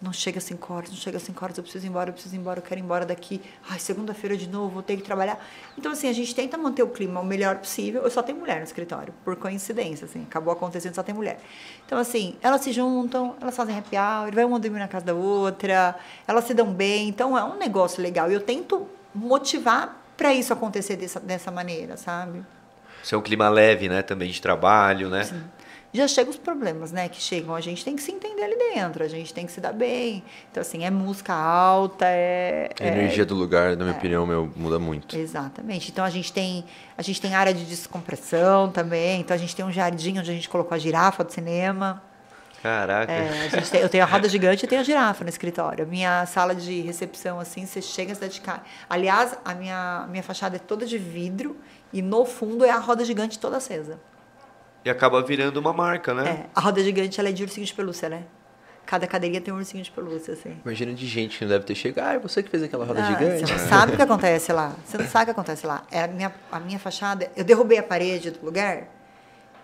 [0.01, 2.13] não chega às 5 horas, não chega às 5 horas, eu preciso ir embora, eu
[2.13, 3.41] preciso ir embora, eu quero ir embora daqui.
[3.69, 5.43] Ai, segunda-feira de novo, vou ter que trabalhar.
[5.77, 8.03] Então, assim, a gente tenta manter o clima o melhor possível.
[8.03, 11.39] Eu só tenho mulher no escritório, por coincidência, assim, acabou acontecendo, só tem mulher.
[11.85, 15.13] Então, assim, elas se juntam, elas fazem happy hour, vai uma dormir na casa da
[15.13, 15.95] outra,
[16.27, 17.07] elas se dão bem.
[17.07, 18.29] Então, é um negócio legal.
[18.29, 22.43] E eu tento motivar para isso acontecer dessa, dessa maneira, sabe?
[23.03, 24.01] Isso é um clima leve, né?
[24.01, 25.23] Também de trabalho, né?
[25.95, 27.07] Já chegam os problemas, né?
[27.09, 29.61] Que chegam, a gente tem que se entender ali dentro, a gente tem que se
[29.61, 30.23] dar bem.
[30.51, 32.69] Então, assim, é música alta, é.
[32.79, 35.15] A é- energia do lugar, na minha opinião, meu, muda muito.
[35.17, 35.91] Exatamente.
[35.91, 36.65] Então a gente tem
[36.97, 39.21] a gente tem área de descompressão também.
[39.21, 42.01] Então a gente tem um jardim onde a gente colocou a girafa do cinema.
[42.61, 43.11] Caraca.
[43.11, 45.85] É, tem- eu tenho a roda gigante e tenho a girafa no escritório.
[45.85, 48.63] A minha sala de recepção, assim, você chega a cidade de cara.
[48.89, 51.55] Aliás, a minha, minha fachada é toda de vidro
[51.93, 53.99] e no fundo é a roda gigante toda acesa.
[54.85, 56.29] E acaba virando uma marca, né?
[56.45, 58.23] É, a roda gigante ela é de ursinho de pelúcia, né?
[58.85, 60.55] Cada cadeirinha tem um ursinho de pelúcia, assim.
[60.63, 62.05] Imagina de gente que não deve ter chegado.
[62.07, 63.47] Ah, é você que fez aquela roda Ah, gigante.
[63.47, 64.75] Você não sabe o que acontece lá.
[64.85, 65.83] Você não sabe o que acontece lá.
[65.89, 67.31] É a minha, a minha fachada.
[67.35, 68.83] Eu derrubei a parede do lugar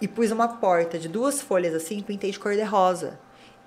[0.02, 3.20] e pus uma porta de duas folhas assim, pintei de cor de rosa.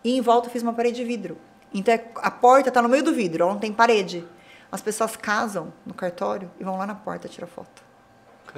[0.02, 1.38] E em volta eu fiz uma parede de vidro.
[1.72, 4.26] Então é- a porta tá no meio do vidro, ela não tem parede.
[4.72, 7.83] As pessoas casam no cartório e vão lá na porta tirar foto.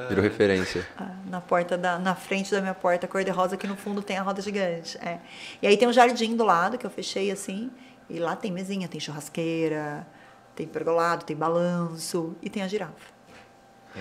[0.08, 0.86] Virou referência.
[0.96, 4.02] Ah, na porta da, na frente da minha porta cor de rosa que no fundo
[4.02, 5.18] tem a roda gigante é.
[5.62, 7.70] e aí tem um jardim do lado que eu fechei assim
[8.08, 10.06] e lá tem mesinha tem churrasqueira
[10.54, 13.15] tem pergolado tem balanço e tem a girafa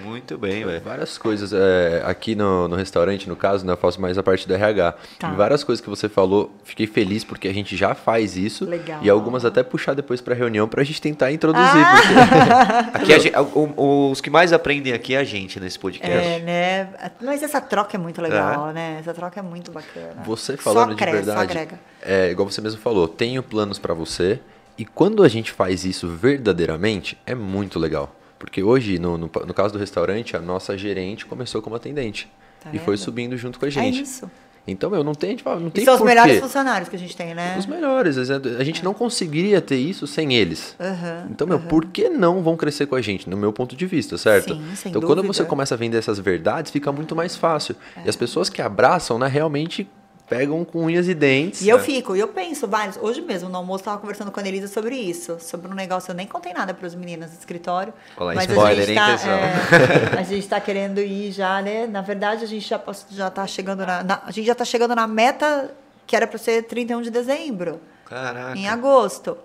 [0.04, 0.82] Muito bem, velho.
[0.84, 1.54] Várias coisas.
[1.54, 4.94] é, aqui no, no restaurante, no caso, né, eu faço mais a parte do RH.
[5.20, 5.32] Tá.
[5.32, 8.66] E várias coisas que você falou, fiquei feliz porque a gente já faz isso.
[8.66, 9.00] Legal.
[9.02, 11.66] E algumas até puxar depois pra reunião pra gente tentar introduzir.
[11.68, 12.84] Ah!
[12.92, 15.78] porque- Aqui a gente- o- o- os que mais aprendem aqui é a gente nesse
[15.80, 16.16] podcast.
[16.16, 16.90] é né
[17.22, 20.94] mas essa troca é muito legal né essa troca é muito bacana Você falando só
[20.94, 24.40] de cresce, só verdade, agrega é igual você mesmo falou, tenho planos pra você.
[24.78, 28.14] E quando a gente faz isso verdadeiramente, é muito legal.
[28.46, 32.32] Porque hoje, no, no, no caso do restaurante, a nossa gerente começou como atendente.
[32.64, 34.02] Tá e foi subindo junto com a é gente.
[34.02, 34.30] isso
[34.68, 37.16] Então, meu, não tem, tipo, não tem e são os melhores funcionários que a gente
[37.16, 38.18] tem né Os melhores.
[38.18, 40.76] A gente não conseguiria ter isso sem eles.
[40.80, 43.30] Aham, Então, meu, por que não vão crescer com a gente?
[43.30, 44.56] No meu ponto de vista, certo?
[44.56, 45.34] Sim, sem então, quando dúvida.
[45.34, 47.76] você começa a vender essas verdades, fica muito mais fácil.
[48.04, 49.88] E as pessoas que abraçam, né, realmente
[50.28, 51.62] pegam com unhas e dentes.
[51.62, 51.84] E eu né?
[51.84, 52.98] fico, e eu penso vários.
[52.98, 55.38] Hoje mesmo, no almoço, eu tava conversando com a Elisa sobre isso.
[55.40, 57.94] Sobre um negócio, eu nem contei nada para os meninos do escritório.
[58.18, 61.62] Olha lá, mas spoiler, a gente hein, tá, é, a gente tá querendo ir já,
[61.62, 61.86] né?
[61.88, 64.66] Na verdade, a gente já, pass- já tá chegando na, na- A gente já tá
[64.66, 65.72] chegando na meta
[66.08, 68.58] que era para ser 31 de dezembro, Caraca.
[68.58, 69.38] em agosto.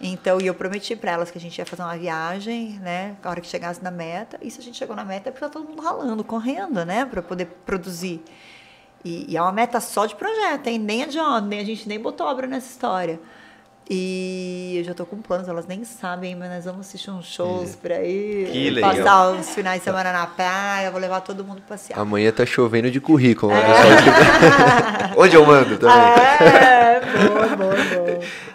[0.00, 3.16] Então, e eu prometi para elas que a gente ia fazer uma viagem, né?
[3.22, 4.38] A hora que chegasse na meta.
[4.40, 7.04] E se a gente chegou na meta, é porque tá todo mundo ralando, correndo, né?
[7.04, 8.22] Para poder produzir.
[9.04, 10.78] E, e é uma meta só de projeto, hein?
[10.78, 13.20] Nem adianta, nem a gente nem botou obra nessa história.
[13.90, 17.74] E eu já tô com planos, elas nem sabem, mas nós vamos assistir uns shows
[17.74, 18.46] por aí.
[18.52, 18.94] Que legal.
[18.94, 21.98] Passar uns finais de semana na praia, vou levar todo mundo pra passear.
[21.98, 23.50] Amanhã tá chovendo de currículo.
[23.50, 23.62] É.
[23.62, 23.62] né,
[25.08, 25.24] pessoal?
[25.24, 25.96] Onde eu mando também.
[25.96, 28.07] É, boa, boa, boa.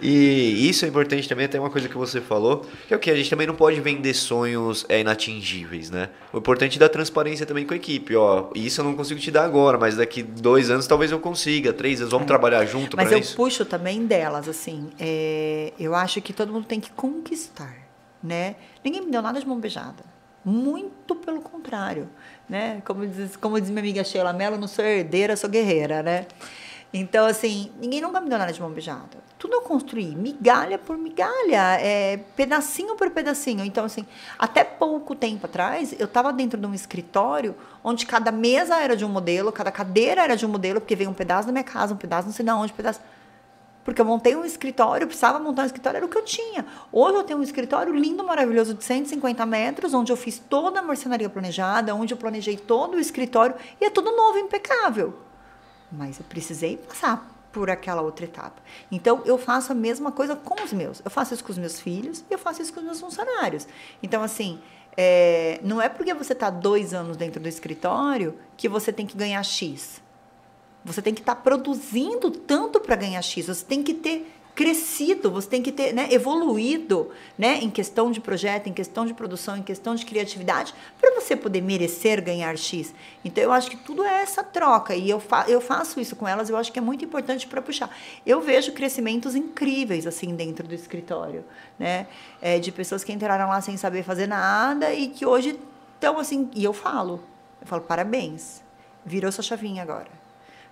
[0.04, 3.10] E isso é importante também, até uma coisa que você falou, que é o que?
[3.10, 6.10] A gente também não pode vender sonhos é, inatingíveis, né?
[6.34, 8.50] O importante é dar transparência também com a equipe, ó.
[8.54, 12.02] Isso eu não consigo te dar agora, mas daqui dois anos talvez eu consiga, três
[12.02, 13.04] anos, vamos trabalhar junto É.
[13.04, 13.36] Mas eu isso.
[13.36, 14.90] puxo também delas, assim.
[15.00, 17.76] é, eu acho que todo mundo tem que conquistar,
[18.22, 18.56] né?
[18.84, 20.04] Ninguém me deu nada de mão beijada.
[20.44, 22.10] Muito pelo contrário,
[22.50, 22.82] né?
[22.84, 26.26] Como diz, como diz minha amiga Sheila Mello, não sou herdeira, sou guerreira, né?
[26.96, 29.18] Então, assim, ninguém nunca me deu nada de mão beijada.
[29.40, 33.66] Tudo eu construí, migalha por migalha, é, pedacinho por pedacinho.
[33.66, 34.06] Então, assim,
[34.38, 39.04] até pouco tempo atrás, eu estava dentro de um escritório onde cada mesa era de
[39.04, 41.96] um modelo, cada cadeira era de um modelo, porque veio um pedaço da minha casa,
[41.96, 43.02] um pedaço não sei de onde, um pedaço...
[43.84, 46.64] Porque eu montei um escritório, eu precisava montar um escritório, era o que eu tinha.
[46.92, 50.84] Hoje eu tenho um escritório lindo, maravilhoso, de 150 metros, onde eu fiz toda a
[50.84, 55.14] marcenaria planejada, onde eu planejei todo o escritório, e é tudo novo, impecável.
[55.96, 58.62] Mas eu precisei passar por aquela outra etapa.
[58.92, 61.02] Então, eu faço a mesma coisa com os meus.
[61.06, 63.68] Eu faço isso com os meus filhos e eu faço isso com os meus funcionários.
[64.02, 64.60] Então, assim,
[64.98, 69.16] é, não é porque você está dois anos dentro do escritório que você tem que
[69.16, 70.02] ganhar X.
[70.84, 73.46] Você tem que estar produzindo tanto para ganhar X.
[73.48, 78.22] Você tem que ter crescido, você tem que ter né, evoluído né, em questão de
[78.22, 82.94] projeto, em questão de produção, em questão de criatividade, para você poder merecer ganhar X.
[83.26, 84.96] Então, eu acho que tudo é essa troca.
[84.96, 87.62] E eu, fa eu faço isso com elas, eu acho que é muito importante para
[87.62, 87.90] puxar.
[88.26, 91.44] Eu vejo crescimentos incríveis assim dentro do escritório,
[91.80, 92.08] né?
[92.42, 95.60] É, de pessoas que entraram lá sem saber fazer nada e que hoje
[95.96, 96.50] estão assim.
[96.54, 97.24] E eu falo,
[97.60, 98.62] eu falo, parabéns,
[99.04, 100.23] virou sua chavinha agora.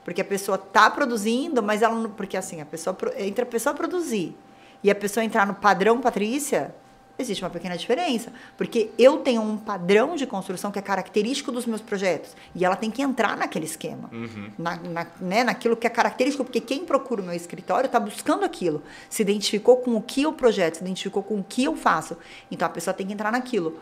[0.03, 2.09] Porque a pessoa está produzindo, mas ela não.
[2.09, 4.35] Porque assim, a pessoa, entre a pessoa produzir
[4.83, 6.73] e a pessoa entrar no padrão Patrícia,
[7.19, 8.33] existe uma pequena diferença.
[8.57, 12.35] Porque eu tenho um padrão de construção que é característico dos meus projetos.
[12.55, 14.09] E ela tem que entrar naquele esquema.
[14.57, 18.43] Na, na- né, naquilo que é característico, porque quem procura o meu escritório está buscando
[18.43, 18.81] aquilo.
[19.07, 22.17] Se identificou com o que eu projeto, se identificou com o que eu faço.
[22.49, 23.79] Então a pessoa tem que entrar naquilo.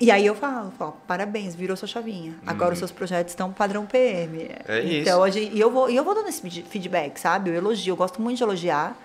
[0.00, 2.34] E aí eu falo, falo, parabéns, virou sua chavinha.
[2.46, 4.48] Agora os seus projetos estão padrão PM.
[4.66, 5.02] É isso.
[5.02, 7.50] então, a gente, e eu vou, e eu vou dando esse feed- feedback, sabe?
[7.50, 8.96] Eu elogio, eu gosto muito de elogiar.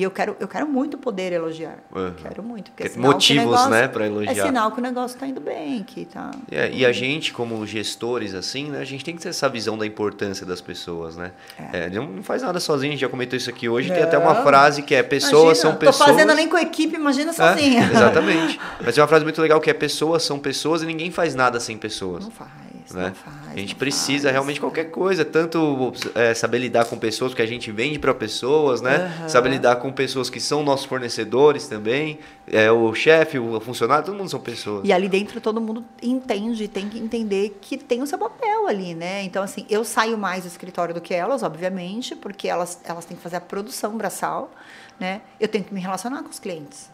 [0.00, 1.76] E eu quero, eu quero muito poder elogiar.
[1.94, 2.14] Uhum.
[2.22, 2.70] Quero muito.
[2.70, 4.32] Porque é motivos, negócio- né, pra elogiar.
[4.32, 6.30] É sinal que o negócio tá indo bem, que tá.
[6.50, 9.76] É, e a gente, como gestores, assim, né, a gente tem que ter essa visão
[9.76, 11.32] da importância das pessoas, né?
[11.70, 13.90] É, não não faz nada sozinho, a gente já comentou isso aqui hoje.
[13.92, 14.42] Tem até uma Não.
[14.42, 16.08] frase que é: pessoas Imagina, são Tô pessoas.
[16.12, 17.82] fazendo nem com a equipe, imagina sozinha.
[17.82, 18.58] É, exatamente.
[18.82, 21.60] Mas tem uma frase muito legal que é: pessoas são pessoas e ninguém faz nada
[21.60, 22.24] sem pessoas.
[22.24, 22.48] Não faz.
[22.94, 23.08] Né?
[23.08, 27.32] não faz, a gente precisa faz, realmente qualquer coisa, tanto é, saber lidar com pessoas,
[27.32, 29.12] porque a gente vende para pessoas, né?
[29.18, 29.28] Aham.
[29.28, 34.16] Saber lidar com pessoas que são nossos fornecedores também, é, o chefe, o funcionário, todo
[34.16, 34.86] mundo são pessoas.
[34.86, 38.94] E ali dentro todo mundo entende, tem que entender que tem o seu papel ali,
[38.94, 39.22] né?
[39.22, 43.16] Então, assim, eu saio mais do escritório do que elas, obviamente, porque elas, elas têm
[43.16, 44.50] que fazer a produção braçal,
[44.98, 45.20] né?
[45.38, 46.90] Eu tenho que me relacionar com os clientes.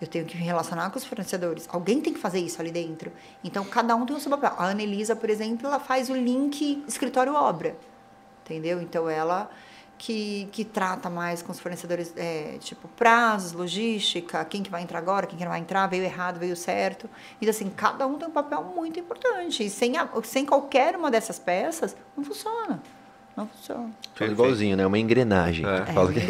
[0.00, 1.66] Eu tenho que me relacionar com os fornecedores.
[1.72, 3.10] Alguém tem que fazer isso ali dentro.
[3.42, 4.52] Então, cada um tem o seu papel.
[4.58, 7.74] A Anelisa, por exemplo, ela faz o link escritório-obra.
[8.44, 8.80] Entendeu?
[8.82, 9.50] Então, ela
[9.98, 14.98] que, que trata mais com os fornecedores, é, tipo, prazos, logística, quem que vai entrar
[14.98, 17.08] agora, quem que não vai entrar, veio errado, veio certo.
[17.40, 19.64] Então, assim, cada um tem um papel muito importante.
[19.64, 22.82] E sem, a- sem qualquer uma dessas peças, não funciona.
[23.34, 23.90] Não funciona.
[24.14, 24.86] Tudo igualzinho, né?
[24.86, 25.64] Uma engrenagem.
[25.66, 25.84] É.
[25.88, 26.20] É uma que-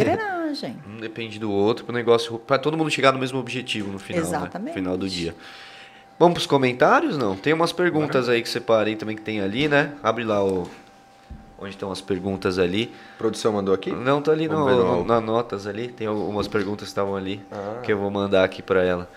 [0.89, 3.99] Um depende do outro para o negócio, para todo mundo chegar no mesmo objetivo no
[3.99, 4.29] final, né?
[4.29, 4.69] Exatamente.
[4.69, 5.35] No final do dia.
[6.19, 7.37] Vamos para os comentários, não?
[7.37, 9.93] Tem umas perguntas aí que separei também que tem ali, né?
[10.03, 10.69] Abre lá o
[11.59, 12.93] onde estão as perguntas ali.
[13.15, 13.91] A produção mandou aqui?
[13.91, 15.89] Não, tá ali no, no- nas notas ali.
[15.89, 17.81] Tem algumas perguntas que estavam ali Ah.
[17.83, 19.11] que eu vou mandar aqui para ela.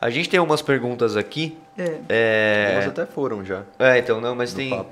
[0.00, 1.56] A gente tem umas perguntas aqui.
[1.78, 1.98] É.
[2.08, 3.62] É, Algumas até foram já.
[3.78, 4.84] é, então, não, mas tem.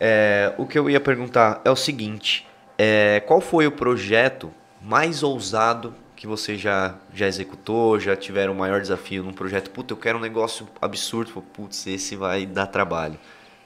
[0.00, 2.46] é, o que eu ia perguntar é o seguinte:
[2.78, 4.50] é, qual foi o projeto
[4.86, 7.98] mais ousado que você já, já executou?
[7.98, 9.68] Já tiveram o maior desafio num projeto?
[9.70, 11.42] Puta, eu quero um negócio absurdo.
[11.42, 13.18] Putz, esse vai dar trabalho.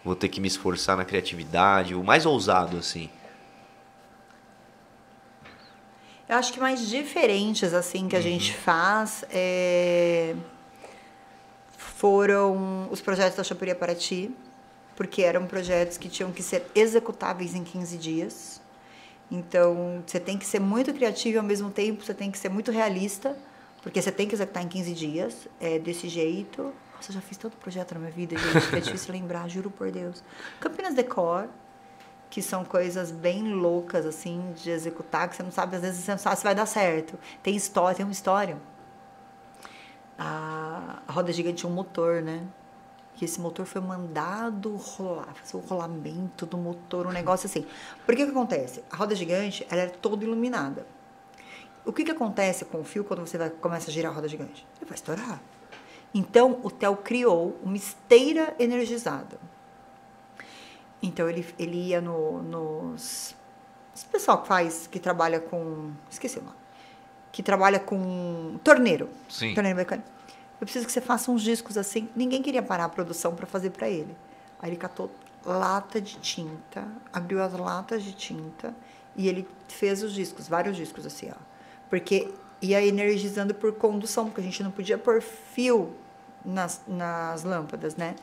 [0.02, 1.94] Vou ter que me esforçar na criatividade.
[1.94, 3.10] O mais ousado, assim.
[6.26, 10.34] Eu acho que mais diferentes, assim, que a gente faz é,
[11.76, 14.30] foram os projetos da Chapuria Paraty,
[14.96, 18.59] porque eram projetos que tinham que ser executáveis em 15 dias.
[19.30, 22.70] Então, você tem que ser muito criativo ao mesmo tempo, você tem que ser muito
[22.70, 23.36] realista,
[23.82, 26.74] porque você tem que executar em 15 dias, é desse jeito.
[26.96, 29.70] Nossa, eu já fiz tanto projeto na minha vida, gente, que é difícil lembrar, juro
[29.70, 30.22] por Deus.
[30.58, 31.48] Campinas Decor,
[32.28, 36.10] que são coisas bem loucas, assim, de executar, que você não sabe, às vezes você
[36.10, 37.18] não sabe se vai dar certo.
[37.42, 38.56] Tem história, tem uma história.
[40.18, 42.42] A, roda gigante um motor, né?
[43.20, 47.66] Que esse motor foi mandado rolar, fazer o rolamento do motor, um negócio assim.
[48.06, 48.82] Por que que acontece?
[48.90, 50.86] A roda gigante, ela era toda iluminada.
[51.84, 54.26] O que que acontece com o fio quando você vai, começa a girar a roda
[54.26, 54.66] gigante?
[54.80, 55.38] Ele vai estourar.
[56.14, 59.38] Então, o Theo criou uma esteira energizada.
[61.02, 63.36] Então ele, ele ia no, nos.
[63.94, 65.90] Esse pessoal que faz, que trabalha com.
[66.10, 66.56] Esqueci o nome.
[67.30, 69.10] Que trabalha com torneiro.
[69.28, 69.52] Sim.
[69.52, 70.08] Torneiro mecânico.
[70.60, 72.08] Eu preciso que você faça uns discos assim.
[72.14, 74.14] Ninguém queria parar a produção para fazer para ele.
[74.60, 75.10] Aí ele catou
[75.44, 78.74] lata de tinta, abriu as latas de tinta
[79.16, 81.40] e ele fez os discos, vários discos assim, ó.
[81.88, 85.94] Porque ia energizando por condução, porque a gente não podia pôr fio
[86.44, 88.14] nas, nas lâmpadas, né?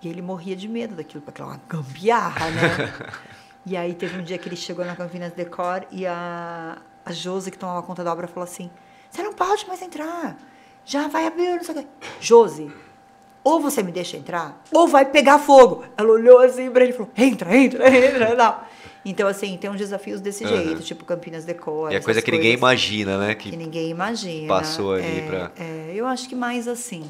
[0.00, 3.10] E ele morria de medo daquilo, porque aquela gambiarra, né?
[3.66, 7.50] e aí teve um dia que ele chegou na Campinas Decor e a, a Josi,
[7.50, 8.70] que tomava conta da obra, falou assim:
[9.10, 10.36] Você não pode mais entrar.
[10.88, 11.86] Já vai abrir, não sei o quê.
[12.18, 12.72] Josi,
[13.44, 15.84] ou você me deixa entrar, ou vai pegar fogo.
[15.98, 18.34] Ela olhou assim pra ele e falou: Entra, entra, entra.
[18.34, 18.56] Não.
[19.04, 20.56] Então, assim, tem uns desafios desse Aham.
[20.56, 21.92] jeito, tipo Campinas Decor.
[21.92, 23.34] E é coisa que ninguém imagina, né?
[23.34, 24.48] que Que ninguém imagina.
[24.48, 27.04] passou ali é, pra- é, eu acho que mais assim,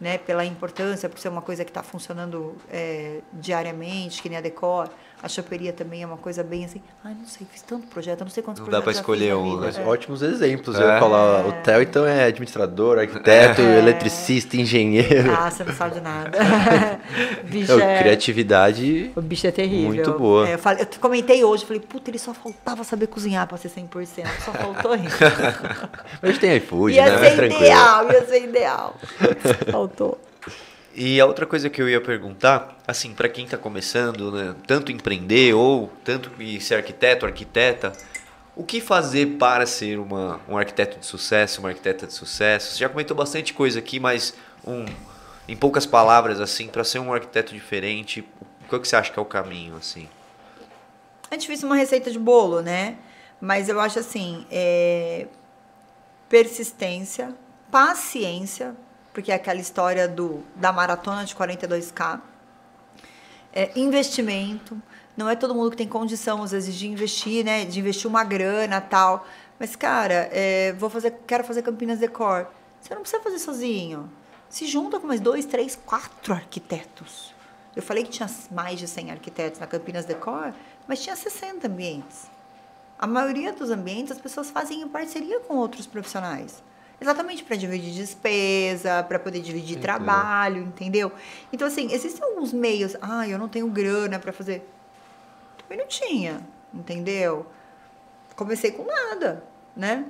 [0.00, 0.18] né?
[0.18, 4.88] Pela importância, por ser uma coisa que está funcionando é, diariamente, que nem a Decor.
[5.22, 6.80] A choperia também é uma coisa bem assim.
[7.02, 9.26] Ai, não sei, fiz tanto projeto, não sei quantos Não dá projetos pra já fiz
[9.26, 9.66] escolher um, vida.
[9.66, 9.82] Mas É.
[9.82, 10.78] ótimos exemplos.
[10.78, 10.82] É.
[10.82, 15.32] Eu ia falar, o Theo então é administrador, arquiteto, eletricista, engenheiro.
[15.32, 16.30] Ah, você não sabe de nada.
[17.44, 17.98] bicho Não, é...
[17.98, 19.10] criatividade.
[19.16, 19.88] O bicho é terrível.
[19.88, 20.48] Muito boa.
[20.48, 23.70] É, eu, falei, eu comentei hoje, falei, puta, ele só faltava saber cozinhar pra ser
[23.70, 24.26] 100%.
[24.44, 25.16] Só faltou isso.
[26.22, 27.18] Mas tem iFood, ia né?
[27.18, 28.94] Mais ser ideal, ia ser ideal.
[29.70, 30.20] Faltou.
[30.98, 34.90] E a outra coisa que eu ia perguntar, assim, para quem está começando, né, tanto
[34.90, 37.92] empreender ou tanto ser arquiteto, arquiteta,
[38.56, 42.72] o que fazer para ser uma, um arquiteto de sucesso, uma arquiteta de sucesso?
[42.72, 44.32] Você já comentou bastante coisa aqui, mas
[44.66, 44.86] um,
[45.46, 48.26] em poucas palavras, assim, para ser um arquiteto diferente,
[48.66, 50.08] qual que você acha que é o caminho, assim?
[51.30, 52.96] É difícil uma receita de bolo, né?
[53.38, 55.26] Mas eu acho assim, é,
[56.26, 57.34] persistência,
[57.70, 58.74] paciência,
[59.16, 62.20] porque é aquela história do, da maratona de 42K,
[63.50, 64.76] é, investimento,
[65.16, 67.64] não é todo mundo que tem condição, às vezes, de investir, né?
[67.64, 69.26] De investir uma grana tal.
[69.58, 72.46] Mas, cara, é, vou fazer, quero fazer Campinas Decor.
[72.78, 74.12] Você não precisa fazer sozinho.
[74.50, 77.34] Se junta com mais dois, três, quatro arquitetos.
[77.74, 80.52] Eu falei que tinha mais de 100 arquitetos na Campinas Decor,
[80.86, 82.26] mas tinha 60 ambientes.
[82.98, 86.62] A maioria dos ambientes as pessoas fazem em parceria com outros profissionais.
[87.00, 91.12] Exatamente para dividir despesa, para poder dividir trabalho, entendeu?
[91.52, 92.96] Então, assim, existem alguns meios.
[93.02, 94.66] Ah, eu não tenho grana para fazer.
[95.58, 96.40] Também não tinha,
[96.72, 97.46] entendeu?
[98.34, 99.44] Comecei com nada,
[99.76, 100.06] né?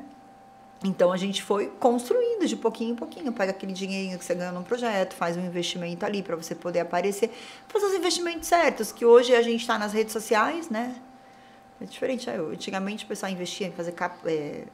[0.84, 3.32] Então a gente foi construindo de pouquinho em pouquinho.
[3.32, 6.80] Pega aquele dinheirinho que você ganha num projeto, faz um investimento ali para você poder
[6.80, 7.30] aparecer,
[7.68, 10.94] fazer os investimentos certos, que hoje a gente está nas redes sociais, né?
[11.80, 12.28] É diferente.
[12.28, 12.36] né?
[12.36, 14.64] Antigamente o pessoal investia em fazer cap, é,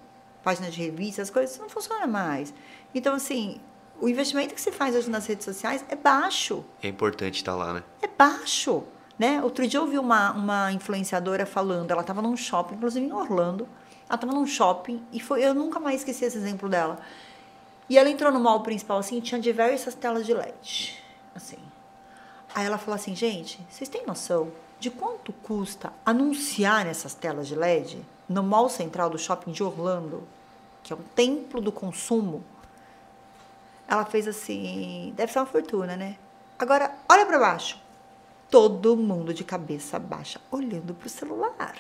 [0.43, 2.52] página de revista, as coisas não funcionam mais.
[2.94, 3.60] Então, assim,
[4.01, 6.64] o investimento que se faz hoje nas redes sociais é baixo.
[6.82, 7.85] É importante estar lá, né?
[8.02, 8.82] É baixo.
[9.19, 9.40] Né?
[9.43, 13.69] Outro dia eu vi uma, uma influenciadora falando, ela estava num shopping, inclusive em Orlando,
[14.09, 16.98] ela estava num shopping e foi, eu nunca mais esqueci esse exemplo dela.
[17.89, 21.01] E ela entrou no mall principal assim, tinha diversas telas de LED,
[21.35, 21.59] assim.
[22.55, 24.51] Aí ela falou assim, gente, vocês têm noção
[24.81, 30.23] de quanto custa anunciar essas telas de LED no mall central do shopping de Orlando,
[30.82, 32.43] que é um templo do consumo?
[33.86, 36.16] Ela fez assim, deve ser uma fortuna, né?
[36.59, 37.81] Agora, olha para baixo.
[38.49, 41.77] Todo mundo de cabeça baixa olhando para o celular.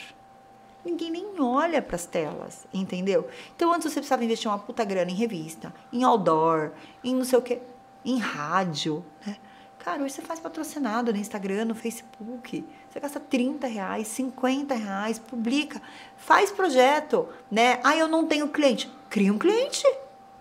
[0.84, 3.28] Ninguém nem olha para as telas, entendeu?
[3.54, 6.72] Então antes você precisava investir uma puta grana em revista, em outdoor,
[7.04, 7.60] em não sei o quê,
[8.04, 9.36] em rádio, né?
[9.84, 12.64] Cara, hoje você faz patrocinado no Instagram, no Facebook.
[12.88, 15.82] Você gasta 30 reais, 50 reais, publica,
[16.16, 17.80] faz projeto, né?
[17.82, 18.88] Ah, eu não tenho cliente.
[19.10, 19.82] Cria um cliente.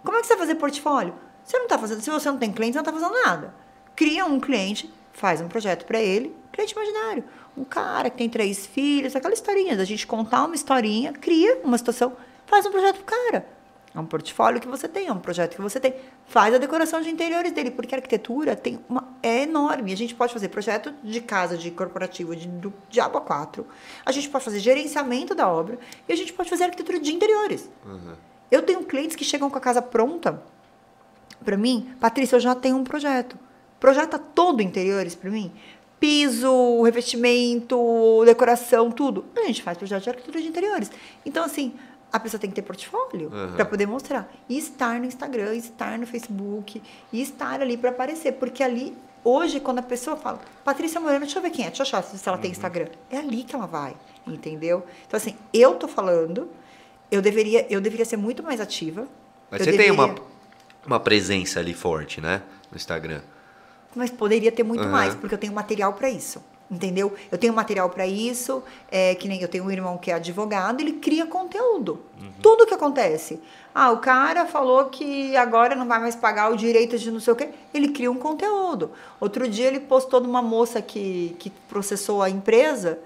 [0.03, 1.15] Como é que você vai fazer portfólio?
[1.43, 3.51] Você não tá fazendo, se você não tem cliente, você não tá fazendo nada.
[3.95, 7.23] Cria um cliente, faz um projeto para ele, cliente imaginário.
[7.57, 11.79] Um cara que tem três filhos, aquela historinha da gente contar uma historinha, cria uma
[11.79, 12.15] situação,
[12.45, 13.47] faz um projeto pro cara.
[13.93, 15.93] É um portfólio que você tem, é um projeto que você tem.
[16.25, 19.91] Faz a decoração de interiores dele, porque a arquitetura tem uma, é enorme.
[19.91, 23.67] A gente pode fazer projeto de casa, de corporativo, de, do, de água 4.
[24.05, 25.77] A gente pode fazer gerenciamento da obra
[26.07, 27.69] e a gente pode fazer arquitetura de interiores.
[28.49, 30.41] Eu tenho clientes que chegam com a casa pronta
[31.43, 31.93] para mim.
[31.99, 33.37] Patrícia, eu já tenho um projeto.
[33.77, 35.51] Projeta todo interiores para mim.
[35.99, 39.25] Piso, revestimento, decoração, tudo.
[39.35, 40.91] A gente faz projeto de arquitetura de interiores.
[41.25, 41.73] Então, assim,
[42.11, 43.53] a pessoa tem que ter portfólio Uhum.
[43.53, 44.31] para poder mostrar.
[44.49, 46.81] E estar no Instagram, estar no Facebook,
[47.11, 48.33] e estar ali para aparecer.
[48.33, 51.83] Porque ali, hoje, quando a pessoa fala, Patrícia Moreno, deixa eu ver quem é, deixa
[51.83, 52.41] eu achar se ela Uhum.
[52.41, 52.87] tem Instagram.
[53.09, 53.95] É ali que ela vai,
[54.27, 54.83] entendeu?
[55.07, 56.49] Então, assim, eu tô falando,
[57.09, 59.07] eu deveria, eu deveria ser muito mais ativa.
[59.49, 60.27] Mas você tem uma, deveria-
[60.85, 62.41] uma presença ali forte, né?
[62.71, 63.21] No Instagram.
[63.93, 64.89] mas poderia ter muito Aham.
[64.91, 66.41] mais, porque eu tenho material para isso.
[66.71, 67.13] Entendeu?
[67.29, 70.79] Eu tenho material para isso, é, que nem eu tenho um irmão que é advogado,
[70.79, 71.99] ele cria conteúdo.
[72.41, 73.41] Tudo que acontece.
[73.75, 77.33] Ah, o cara falou que agora não vai mais pagar o direito de não sei
[77.33, 77.49] o quê.
[77.73, 78.91] Ele cria um conteúdo.
[79.19, 82.99] Outro dia ele postou de uma moça que, que processou a empresa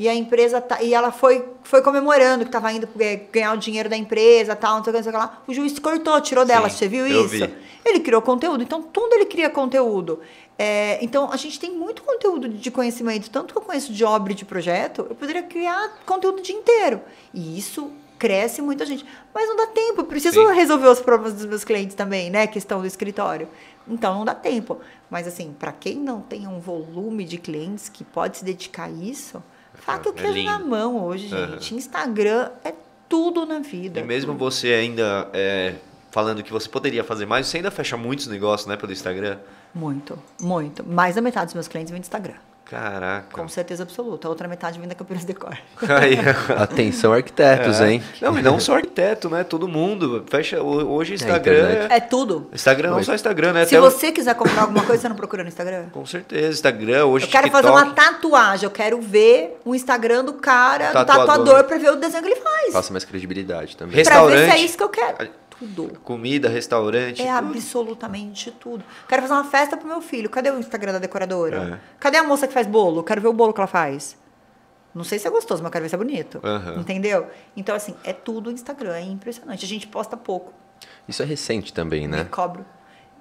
[0.00, 2.88] e a empresa tá, e ela foi, foi comemorando que estava indo
[3.30, 5.42] ganhar o dinheiro da empresa, tal, não sei o que, não sei o que lá.
[5.46, 6.70] O juiz cortou, tirou dela.
[6.70, 7.28] Sim, Você viu isso?
[7.28, 7.54] vi.
[7.84, 10.20] Ele criou conteúdo, então tudo ele cria conteúdo.
[10.58, 14.32] É, então a gente tem muito conteúdo de conhecimento, tanto que eu conheço de obra
[14.32, 17.02] e de projeto, eu poderia criar conteúdo o dia inteiro.
[17.34, 19.04] E isso cresce muita gente.
[19.34, 20.54] Mas não dá tempo, eu preciso Sim.
[20.54, 22.46] resolver os problemas dos meus clientes também, né?
[22.46, 23.48] Que estão no escritório.
[23.86, 24.78] Então não dá tempo.
[25.10, 28.90] Mas assim, para quem não tem um volume de clientes que pode se dedicar a
[28.90, 29.42] isso,
[29.80, 30.50] faca o É queijo lindo.
[30.50, 31.74] na mão hoje, gente.
[31.74, 32.72] Instagram é
[33.08, 34.00] tudo na vida.
[34.00, 35.74] E mesmo você ainda é,
[36.10, 39.38] falando que você poderia fazer mais, você ainda fecha muitos negócios, né, pelo Instagram.
[39.74, 40.84] Muito, muito.
[40.86, 42.34] Mais da metade dos meus clientes vem do Instagram.
[42.70, 43.26] Caraca.
[43.32, 44.28] Com certeza absoluta.
[44.28, 45.56] A outra metade vem da Campinas Decor.
[46.00, 46.16] Aí,
[46.56, 47.90] Atenção, arquitetos, é.
[47.92, 48.02] hein?
[48.20, 49.42] Não, e não só arquiteto, né?
[49.42, 50.24] Todo mundo.
[50.30, 50.62] Fecha.
[50.62, 51.52] ho- Hoje Instagram.
[51.70, 51.92] internet.
[51.92, 52.48] É, É tudo.
[52.52, 53.64] Instagram não só Instagram, né?
[53.66, 55.86] Se Até o- você quiser comprar alguma coisa, você não procura no Instagram?
[55.90, 57.66] Com certeza, Instagram, hoje Eu quero TikTok.
[57.66, 58.64] fazer uma tatuagem.
[58.64, 61.26] Eu quero ver o Instagram do cara, do Tatuador.
[61.26, 62.72] tatuador, pra ver o desenho que ele faz.
[62.72, 63.96] Passa mais credibilidade também.
[63.96, 64.64] Resta- Pra ver se é Restaurante.
[64.66, 65.28] isso que eu quero.
[65.60, 66.00] Tudo.
[66.02, 67.22] Comida, restaurante.
[67.22, 67.48] É tudo.
[67.48, 68.82] absolutamente tudo.
[69.08, 70.28] Quero fazer uma festa pro meu filho.
[70.28, 71.80] Cadê o Instagram da decoradora?
[71.80, 71.96] É.
[72.00, 73.04] Cadê a moça que faz bolo?
[73.04, 74.18] Quero ver o bolo que ela faz.
[74.94, 76.40] Não sei se é gostoso, mas eu quero ver se é bonito.
[76.42, 76.80] Aham.
[76.80, 77.28] Entendeu?
[77.56, 78.94] Então, assim, é tudo Instagram.
[78.96, 79.64] É impressionante.
[79.64, 80.52] A gente posta pouco.
[81.06, 82.24] Isso é recente também, Me né?
[82.24, 82.64] cobro.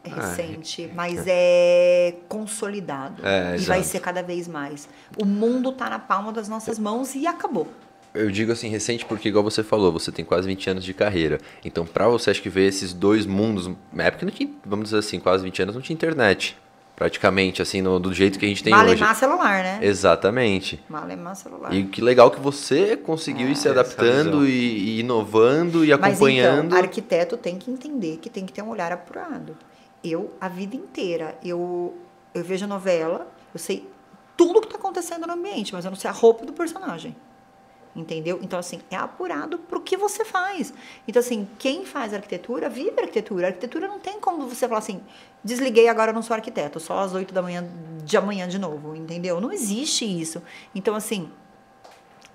[0.04, 3.22] É Ah, recente, mas é consolidado.
[3.24, 3.84] É, e vai exato.
[3.84, 4.88] ser cada vez mais.
[5.22, 7.68] O mundo tá na palma das nossas mãos e acabou.
[8.14, 11.40] Eu digo assim recente porque, igual você falou, você tem quase 20 anos de carreira.
[11.64, 13.70] Então, pra você, acho que ver esses dois mundos.
[13.94, 16.58] Na época não tinha, vamos dizer assim, quase 20 anos não tinha internet.
[16.96, 18.84] Praticamente, assim, no- do jeito que a gente tem hoje.
[18.84, 19.80] Malemar celular, né?
[19.82, 20.84] Exatamente.
[20.90, 21.74] Malemar celular.
[21.74, 26.66] E que legal que você conseguiu ir se adaptando e, e inovando e Mas acompanhando.
[26.66, 29.56] então, arquiteto tem que entender que tem que ter um olhar apurado.
[30.04, 31.96] Eu, a vida inteira, eu,
[32.34, 33.88] eu vejo novela, eu sei
[34.36, 37.16] tudo que está acontecendo no ambiente, mas eu não sei a roupa do personagem.
[37.96, 38.40] Entendeu?
[38.42, 40.74] Então, assim, é apurado pro que você faz.
[41.08, 43.48] Então, assim, quem faz arquitetura, vive arquitetura.
[43.48, 45.02] Arquitetura não tem como você falar assim,
[45.44, 47.68] desliguei, agora não sou arquiteto, só às 8 da manhã
[48.04, 49.42] de amanhã de novo, entendeu?
[49.42, 50.42] Não existe isso.
[50.74, 51.32] Então, assim,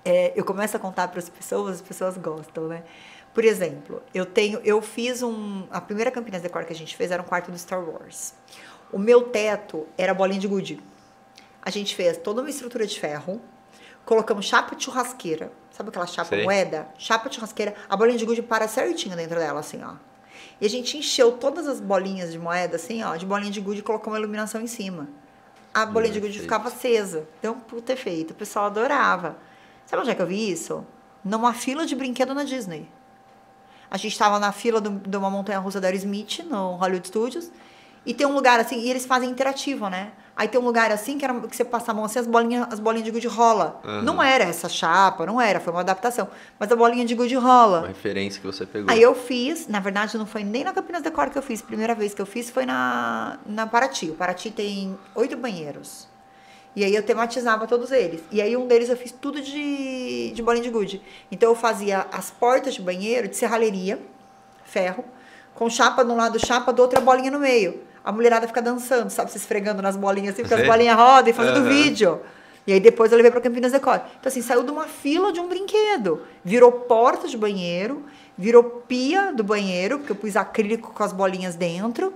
[0.03, 2.83] é, eu começo a contar para as pessoas, as pessoas gostam, né?
[3.33, 7.11] Por exemplo, eu tenho, eu fiz um, a primeira Campinas Decor que a gente fez
[7.11, 8.33] era um quarto do Star Wars.
[8.93, 10.79] O meu teto era bolinha de gude.
[11.61, 13.41] A gente fez toda uma estrutura de ferro,
[14.05, 15.51] colocamos chapa de churrasqueira.
[15.71, 16.43] Sabe aquela chapa Sei.
[16.43, 16.87] moeda?
[16.97, 19.95] Chapa de churrasqueira, a bolinha de gude para certinho dentro dela, assim, ó.
[20.61, 23.79] E a gente encheu todas as bolinhas de moeda, assim, ó, de bolinha de gude
[23.79, 25.07] e colocou uma iluminação em cima.
[25.73, 27.27] A bolinha de gude ficava acesa.
[27.41, 28.31] Deu um puta efeito.
[28.31, 29.35] O pessoal adorava.
[29.85, 30.85] Sabe onde é que eu vi isso?
[31.23, 32.89] Numa fila de brinquedo na Disney.
[33.91, 37.51] A gente estava na fila do- de uma montanha russa da Aerosmith, no Hollywood Studios.
[38.05, 40.13] E tem um lugar assim, e eles fazem interativo, né?
[40.37, 42.67] Aí tem um lugar assim que, era, que você passa a mão assim, as bolinhas,
[42.69, 43.79] as bolinhas de gude rola.
[44.03, 46.27] Não era essa chapa, não era, foi uma adaptação.
[46.59, 47.79] Mas a bolinha de gude rola.
[47.79, 48.91] Uma referência que você pegou.
[48.91, 51.95] Aí eu fiz, na verdade não foi nem na Campinas Decor que eu fiz, primeira
[51.95, 54.09] vez que eu fiz foi na, na Paraty.
[54.09, 56.07] O Paraty tem oito banheiros.
[56.75, 58.21] E aí eu tematizava todos eles.
[58.29, 61.01] E aí um deles eu fiz tudo de, de bolinha de gude.
[61.31, 63.97] Então eu fazia as portas de banheiro de serralheria,
[64.65, 65.05] ferro,
[65.53, 67.81] com chapa de um lado, chapa do outro, a bolinha no meio.
[68.05, 70.69] A mulherada fica dançando, sabe, se esfregando nas bolinhas assim, porque as Sei.
[70.69, 71.69] bolinhas rodam e fazendo Aham.
[71.69, 72.21] vídeo.
[72.67, 73.95] E aí depois eu levei para Campinas Decor.
[74.19, 78.05] Então assim, saiu de uma fila de um brinquedo, virou porta de banheiro,
[78.37, 82.13] virou pia do banheiro, porque eu pus acrílico com as bolinhas dentro,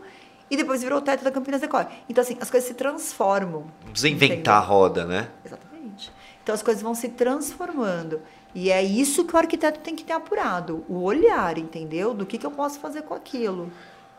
[0.50, 1.88] e depois virou o teto da Campinas Decor.
[2.08, 3.66] Então assim, as coisas se transformam.
[3.84, 5.28] Não precisa inventar a roda, né?
[5.44, 6.12] Exatamente.
[6.44, 8.22] Então as coisas vão se transformando.
[8.54, 12.14] E é isso que o arquiteto tem que ter apurado, o olhar, entendeu?
[12.14, 13.72] Do que, que eu posso fazer com aquilo.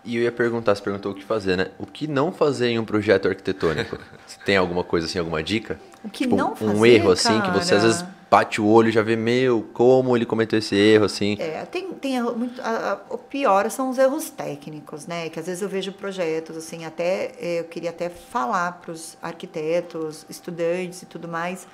[0.04, 1.68] E eu ia perguntar, você perguntou o que fazer, né?
[1.78, 3.98] O que não fazer em um projeto arquitetônico?
[4.26, 5.78] Você tem alguma coisa assim, alguma dica?
[6.02, 8.88] O que Tipo, não fazer, um erro assim que você às vezes bate o olho
[8.88, 11.36] e já vê, meu, como ele cometeu esse erro assim.
[11.38, 15.28] É, tem, tem erro muito, a- a- o pior são os erros técnicos, né?
[15.28, 19.18] Que às vezes eu vejo projetos, assim, até eh, eu queria até falar para os
[19.20, 21.66] arquitetos, estudantes e tudo mais,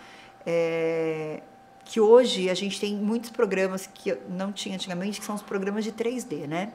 [0.45, 1.41] é,
[1.85, 5.43] que hoje a gente tem muitos programas que eu não tinha antigamente, que são os
[5.43, 6.73] programas de 3D, né?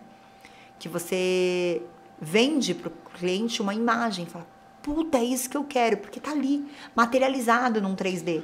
[0.81, 1.79] Que você
[2.19, 4.47] vende para o cliente uma imagem, fala,
[4.81, 8.41] puta, é isso que eu quero, porque tá ali, materializado num 3D.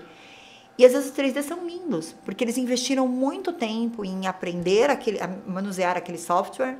[0.77, 5.19] E às vezes os 3D são lindos, porque eles investiram muito tempo em aprender aquele,
[5.19, 6.77] a manusear aquele software,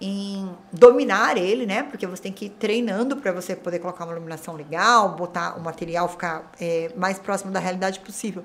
[0.00, 1.84] em dominar ele, né?
[1.84, 5.60] Porque você tem que ir treinando para você poder colocar uma iluminação legal, botar o
[5.60, 8.44] material ficar é, mais próximo da realidade possível.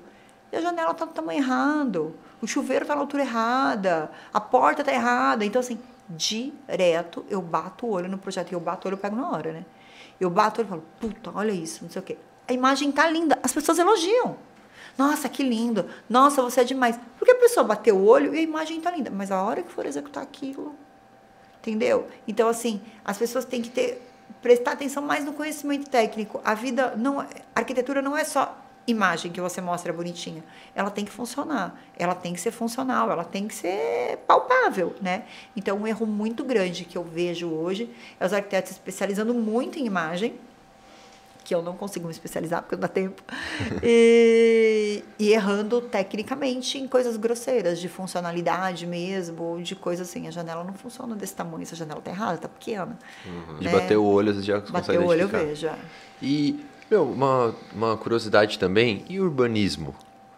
[0.51, 4.83] E a janela tá no tamanho errado, o chuveiro tá na altura errada, a porta
[4.83, 5.43] tá errada.
[5.43, 5.79] Então, assim,
[6.15, 8.51] direto eu bato o olho no projeto.
[8.51, 9.65] E eu bato o olho, eu pego na hora, né?
[10.19, 12.17] Eu bato o olho e falo, puta, olha isso, não sei o quê.
[12.47, 14.37] A imagem tá linda, as pessoas elogiam.
[14.97, 15.85] Nossa, que lindo.
[16.09, 16.99] Nossa, você é demais.
[17.17, 19.09] Porque a pessoa bateu o olho e a imagem tá linda.
[19.09, 20.75] Mas a hora que for executar aquilo,
[21.59, 22.07] entendeu?
[22.27, 24.01] Então, assim, as pessoas têm que ter
[24.41, 26.41] prestar atenção mais no conhecimento técnico.
[26.43, 28.57] A vida não, é- a arquitetura não é só
[28.91, 30.43] imagem que você mostra bonitinha.
[30.75, 31.79] Ela tem que funcionar.
[31.97, 33.11] Ela tem que ser funcional.
[33.11, 35.23] Ela tem que ser palpável, né?
[35.55, 37.89] Então, um erro muito grande que eu vejo hoje
[38.19, 40.35] é os arquitetos especializando muito em imagem
[41.43, 43.21] que eu não consigo me especializar porque não dá tempo,
[43.83, 50.31] e, e errando tecnicamente em coisas grosseiras, de funcionalidade mesmo, ou de coisas assim, a
[50.31, 52.97] janela não funciona desse tamanho, essa janela tá errada, tá pequena.
[53.59, 53.71] De né?
[53.71, 55.67] bater o olho, você já consegue Bater o olho eu vejo.
[55.67, 55.75] é.
[56.21, 59.95] E, meu, uma, uma curiosidade também, e urbanismo?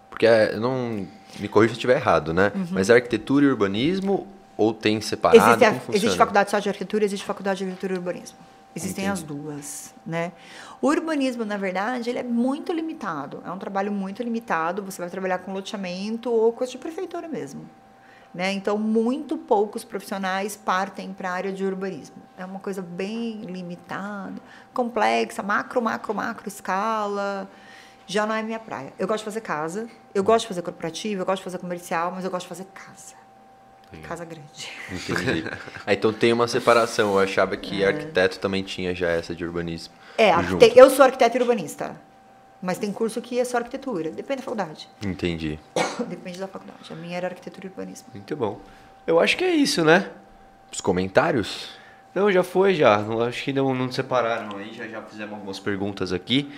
[0.09, 1.07] Porque é, não.
[1.39, 2.51] Me corrija se eu estiver errado, né?
[2.69, 5.39] Mas é arquitetura e urbanismo ou tem separado?
[5.43, 5.49] Uhum.
[5.51, 8.37] Existe, a- existe faculdade só de arquitetura, existe faculdade de arquitetura e urbanismo.
[8.75, 9.19] Existem Entendi.
[9.21, 10.31] as duas, né?
[10.79, 13.41] O urbanismo, na verdade, ele é muito limitado.
[13.45, 14.83] É um trabalho muito limitado.
[14.83, 17.67] Você vai trabalhar com loteamento ou coisa de prefeitura mesmo.
[18.33, 18.51] Né?
[18.53, 22.15] Então, muito poucos profissionais partem para a área de urbanismo.
[22.35, 24.41] É uma coisa bem limitada,
[24.73, 27.47] complexa, macro, macro, macro escala.
[28.07, 28.91] Já não é minha praia.
[28.97, 32.11] Eu gosto de fazer casa, eu gosto de fazer corporativo, eu gosto de fazer comercial,
[32.11, 33.23] mas eu gosto de fazer casa.
[34.01, 34.69] Casa grande.
[34.91, 35.43] Entendi.
[35.85, 37.11] Ah, então tem uma separação.
[37.11, 39.93] Eu achava que arquiteto também tinha já essa de urbanismo.
[40.17, 40.65] É, junto.
[40.65, 41.95] eu sou arquiteto e urbanista.
[42.63, 44.09] Mas tem curso que é só arquitetura.
[44.09, 44.87] Depende da faculdade.
[45.05, 45.59] Entendi.
[46.07, 46.79] Depende da faculdade.
[46.89, 48.07] A minha era arquitetura e urbanismo.
[48.13, 48.61] Muito bom.
[49.05, 50.09] Eu acho que é isso, né?
[50.71, 51.71] Os comentários?
[52.15, 52.99] Não, já foi já.
[52.99, 54.73] Não, acho que não, não separaram aí.
[54.73, 56.49] Já, já fizemos algumas perguntas aqui.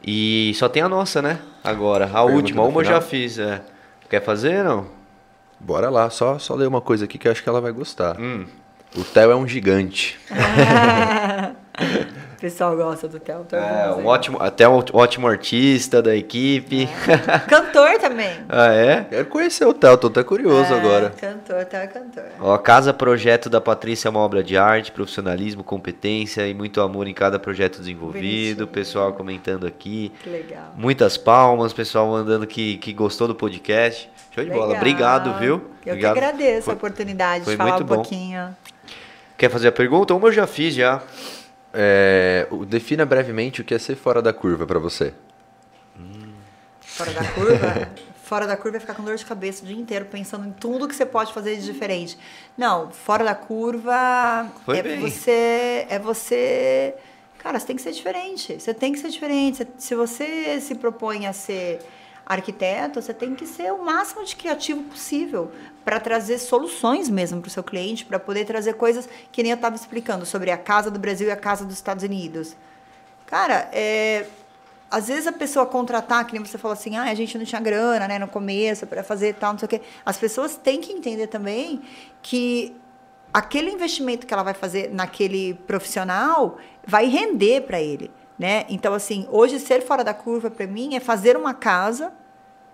[0.00, 1.40] E só tem a nossa, né?
[1.64, 2.04] Agora.
[2.04, 2.62] A Pergunta última.
[2.62, 3.36] Uma eu já fiz.
[3.36, 3.60] É.
[4.08, 4.86] Quer fazer, não?
[5.58, 8.16] Bora lá, só, só ler uma coisa aqui que eu acho que ela vai gostar.
[8.20, 8.46] Hum.
[8.96, 10.16] O Theo é um gigante.
[12.38, 13.44] O pessoal gosta do Theo.
[13.48, 16.88] todo É, um ótimo, até um ótimo artista da equipe.
[17.48, 18.30] Cantor também.
[18.48, 19.02] ah, é?
[19.10, 21.10] Quero conhecer o Theo, tô até curioso É, agora.
[21.20, 22.24] Cantor, Theo é cantor.
[22.40, 27.08] Ó, Casa Projeto da Patrícia é uma obra de arte, profissionalismo, competência e muito amor
[27.08, 28.58] em cada projeto desenvolvido.
[28.58, 28.66] Bonitinho.
[28.68, 30.12] Pessoal comentando aqui.
[30.22, 30.74] Que legal.
[30.76, 34.08] Muitas palmas, pessoal mandando que, que gostou do podcast.
[34.32, 34.66] Show de bola.
[34.66, 34.80] Legal.
[34.80, 35.54] Obrigado, viu?
[35.84, 36.12] Eu Obrigado.
[36.12, 37.94] que agradeço Foi- a oportunidade de falar um bom.
[37.96, 38.56] pouquinho.
[39.36, 40.14] Quer fazer a pergunta?
[40.14, 41.02] Uma eu já fiz já.
[41.72, 45.12] É, defina brevemente o que é ser fora da curva pra você.
[46.80, 47.88] Fora da curva.
[48.24, 50.88] fora da curva é ficar com dor de cabeça o dia inteiro pensando em tudo
[50.88, 52.18] que você pode fazer de diferente.
[52.56, 55.00] Não, fora da curva Foi é bem.
[55.00, 56.94] você é você,
[57.38, 58.58] cara, você tem que ser diferente.
[58.58, 59.66] Você tem que ser diferente.
[59.78, 61.80] Se você se propõe a ser
[62.28, 65.50] arquiteto, você tem que ser o máximo de criativo possível
[65.84, 69.56] para trazer soluções mesmo para o seu cliente, para poder trazer coisas que nem eu
[69.56, 72.54] estava explicando sobre a casa do Brasil e a casa dos Estados Unidos.
[73.24, 74.26] Cara, é,
[74.90, 77.60] às vezes a pessoa contratar, que nem você falou assim, ah, a gente não tinha
[77.60, 79.80] grana, né, no começo para fazer tal, não sei o quê.
[80.04, 81.80] As pessoas têm que entender também
[82.20, 82.76] que
[83.32, 88.64] aquele investimento que ela vai fazer naquele profissional vai render para ele, né?
[88.68, 92.12] Então assim, hoje ser fora da curva para mim é fazer uma casa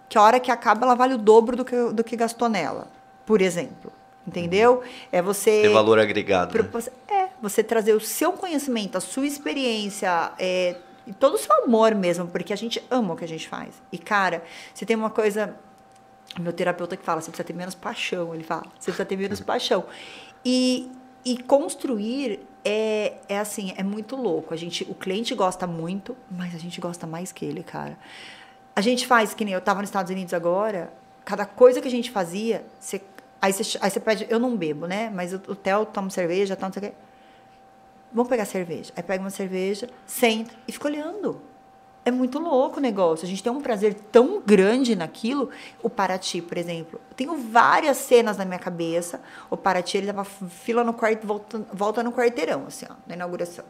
[0.08, 2.88] que a hora que acaba ela vale o dobro do que, do que gastou nela,
[3.24, 3.92] por exemplo.
[4.26, 4.82] Entendeu?
[5.12, 6.54] É você Ter valor agregado.
[6.54, 6.62] né?
[6.62, 10.76] Propos- É, você trazer o seu conhecimento, a sua experiência, é,
[11.06, 13.74] e todo o seu amor mesmo, porque a gente ama o que a gente faz.
[13.92, 14.42] E, cara,
[14.72, 15.54] você tem uma coisa.
[16.40, 18.62] Meu terapeuta que fala, você precisa ter menos paixão, ele fala.
[18.78, 19.84] Você precisa ter menos paixão.
[20.42, 20.90] E,
[21.22, 24.54] e construir é, é assim, é muito louco.
[24.54, 27.98] A gente, o cliente gosta muito, mas a gente gosta mais que ele, cara.
[28.74, 30.92] A gente faz, que nem eu estava nos Estados Unidos agora,
[31.24, 33.00] cada coisa que a gente fazia, você,
[33.40, 35.10] aí, você, aí você pede, eu não bebo, né?
[35.14, 36.96] Mas o, o Theo toma cerveja, tal, não sei o quê.
[38.12, 38.92] Vamos pegar cerveja.
[38.96, 41.40] Aí pega uma cerveja, senta e fica olhando.
[42.04, 43.24] É muito louco o negócio.
[43.24, 45.48] A gente tem um prazer tão grande naquilo.
[45.82, 47.00] O Paraty, por exemplo.
[47.10, 49.22] Eu tenho várias cenas na minha cabeça.
[49.48, 53.64] O Paraty, ele dava fila no quarto, volta, volta no quarteirão, assim, ó, na inauguração.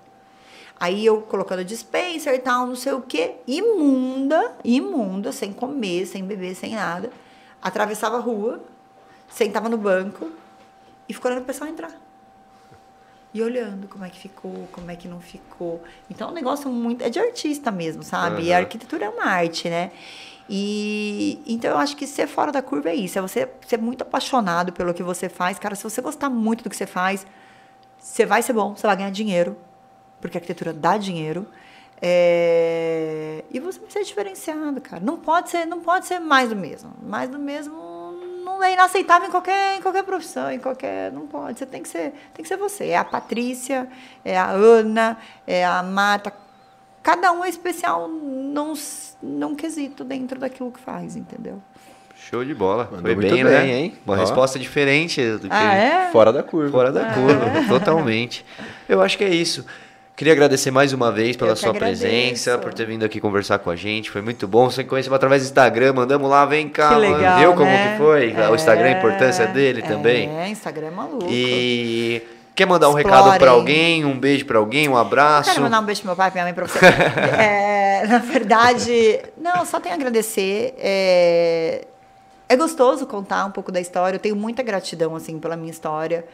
[0.79, 3.37] Aí eu colocando dispenser e tal, não sei o quê.
[3.47, 7.11] Imunda, imunda, sem comer, sem beber, sem nada.
[7.63, 8.61] Atravessava a rua,
[9.29, 10.29] sentava no banco
[11.09, 12.04] e ficou olhando o pessoal entrar.
[13.35, 15.83] E olhando como é que ficou, como é que não ficou.
[16.09, 17.03] Então, é um negócio muito.
[17.03, 18.45] É de artista mesmo, sabe?
[18.45, 19.91] E a arquitetura é uma arte, né?
[20.49, 23.19] E então eu acho que ser fora da curva é isso.
[23.19, 25.59] É você ser muito apaixonado pelo que você faz.
[25.59, 27.27] Cara, se você gostar muito do que você faz,
[27.99, 29.57] você vai ser bom, você vai ganhar dinheiro,
[30.21, 31.47] porque a arquitetura dá dinheiro.
[32.03, 35.03] É, E você vai ser diferenciado, cara.
[35.03, 36.93] Não pode ser, não pode ser mais do mesmo.
[37.03, 37.94] Mais do mesmo
[38.45, 41.11] não é inaceitável em qualquer, em qualquer profissão, em qualquer.
[41.13, 41.59] Não pode.
[41.59, 42.89] Você tem que ser, tem que ser você.
[42.89, 43.89] É a Patrícia,
[44.25, 45.17] é a Ana,
[45.47, 46.33] é a Marta.
[47.03, 48.73] Cada um é especial num,
[49.23, 51.61] num quesito dentro daquilo que faz, entendeu?
[52.17, 52.85] Show de bola.
[52.85, 53.71] Mandou Foi muito bem, bem, né?
[53.73, 53.95] hein?
[54.07, 54.19] Uma Ó.
[54.19, 56.11] resposta diferente do que Ah, é?
[56.11, 56.71] Fora da curva.
[56.71, 58.45] fora da curva, totalmente.
[58.89, 59.67] Eu acho que é isso.
[60.17, 62.03] Queria agradecer mais uma vez pela Eu sua agradeço.
[62.03, 64.11] presença, por ter vindo aqui conversar com a gente.
[64.13, 64.71] Foi muito bom.
[64.71, 66.91] Você conheceu através do Instagram, mandamos lá, vem cá.
[66.91, 67.93] Que legal, Viu como né?
[67.93, 68.33] que foi?
[68.49, 70.29] O Instagram, a É, importância dele também.
[70.39, 71.27] É, Instagram é maluco.
[71.29, 72.23] E
[72.55, 73.23] quer mandar um Explorem.
[73.25, 75.51] recado pra alguém, um beijo pra alguém, um Eu abraço?
[75.51, 76.79] quero mandar um beijo pro meu pai, pra minha mãe, pra você.
[77.43, 80.75] É, na verdade, não, só tenho a agradecer.
[80.79, 81.87] É,
[82.49, 84.15] é gostoso contar um pouco da história.
[84.15, 86.25] Eu tenho muita gratidão, assim, pela minha história.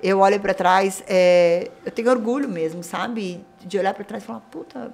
[0.00, 3.44] Eu olho pra trás, é, eu tenho orgulho mesmo, sabe?
[3.60, 4.92] De olhar pra trás e falar, puta,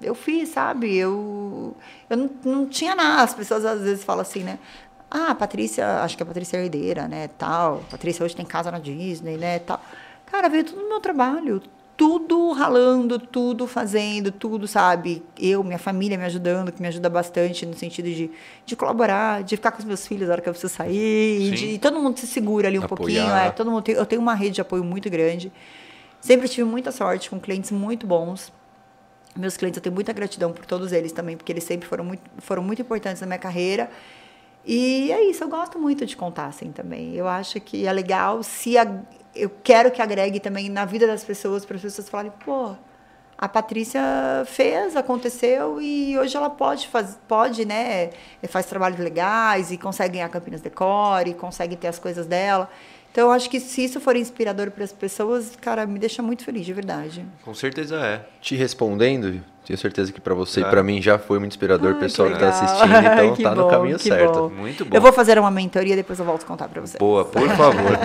[0.00, 0.96] eu fiz, sabe?
[0.96, 1.76] Eu,
[2.08, 3.22] eu não, não tinha nada.
[3.22, 4.58] As pessoas às vezes falam assim, né?
[5.10, 7.28] Ah, Patrícia, acho que a Patrícia é herdeira, né?
[7.38, 7.82] Tal.
[7.90, 9.58] Patrícia hoje tem casa na Disney, né?
[9.60, 9.80] Tal.
[10.26, 11.62] Cara, veio tudo no meu trabalho.
[11.96, 15.22] Tudo ralando, tudo fazendo, tudo, sabe?
[15.38, 18.30] Eu, minha família me ajudando, que me ajuda bastante no sentido de,
[18.66, 21.56] de colaborar, de ficar com os meus filhos na hora que eu preciso sair, e
[21.56, 22.98] de todo mundo se segura ali um Apoiar.
[22.98, 23.34] pouquinho.
[23.34, 25.50] É, todo mundo tem- eu tenho uma rede de apoio muito grande.
[26.20, 28.52] Sempre tive muita sorte com clientes muito bons.
[29.34, 32.22] Meus clientes, eu tenho muita gratidão por todos eles também, porque eles sempre foram muito,
[32.38, 33.88] foram muito importantes na minha carreira.
[34.66, 37.14] E é isso, eu gosto muito de contar assim também.
[37.14, 39.00] Eu acho que é legal se a-
[39.36, 42.74] eu quero que agregue também na vida das pessoas, para as pessoas falarem, pô,
[43.38, 44.02] a Patrícia
[44.46, 48.10] fez, aconteceu e hoje ela pode faz, pode, né,
[48.48, 52.70] faz trabalhos legais e consegue ganhar Campinas Decore, consegue ter as coisas dela.
[53.12, 56.44] Então eu acho que se isso for inspirador para as pessoas, cara, me deixa muito
[56.44, 57.24] feliz, de verdade.
[57.42, 58.26] Com certeza é.
[58.40, 61.96] Te respondendo, Tenho certeza que pra você e pra mim já foi muito inspirador, Ai,
[61.96, 64.32] o pessoal que que, tá assistindo, então Que tá no bom, caminho que certo.
[64.32, 64.48] bom.
[64.48, 64.96] Muito bom.
[64.96, 66.96] Eu vou fazer uma mentoria e depois eu volto a contar pra você.
[66.98, 67.98] Boa, por favor.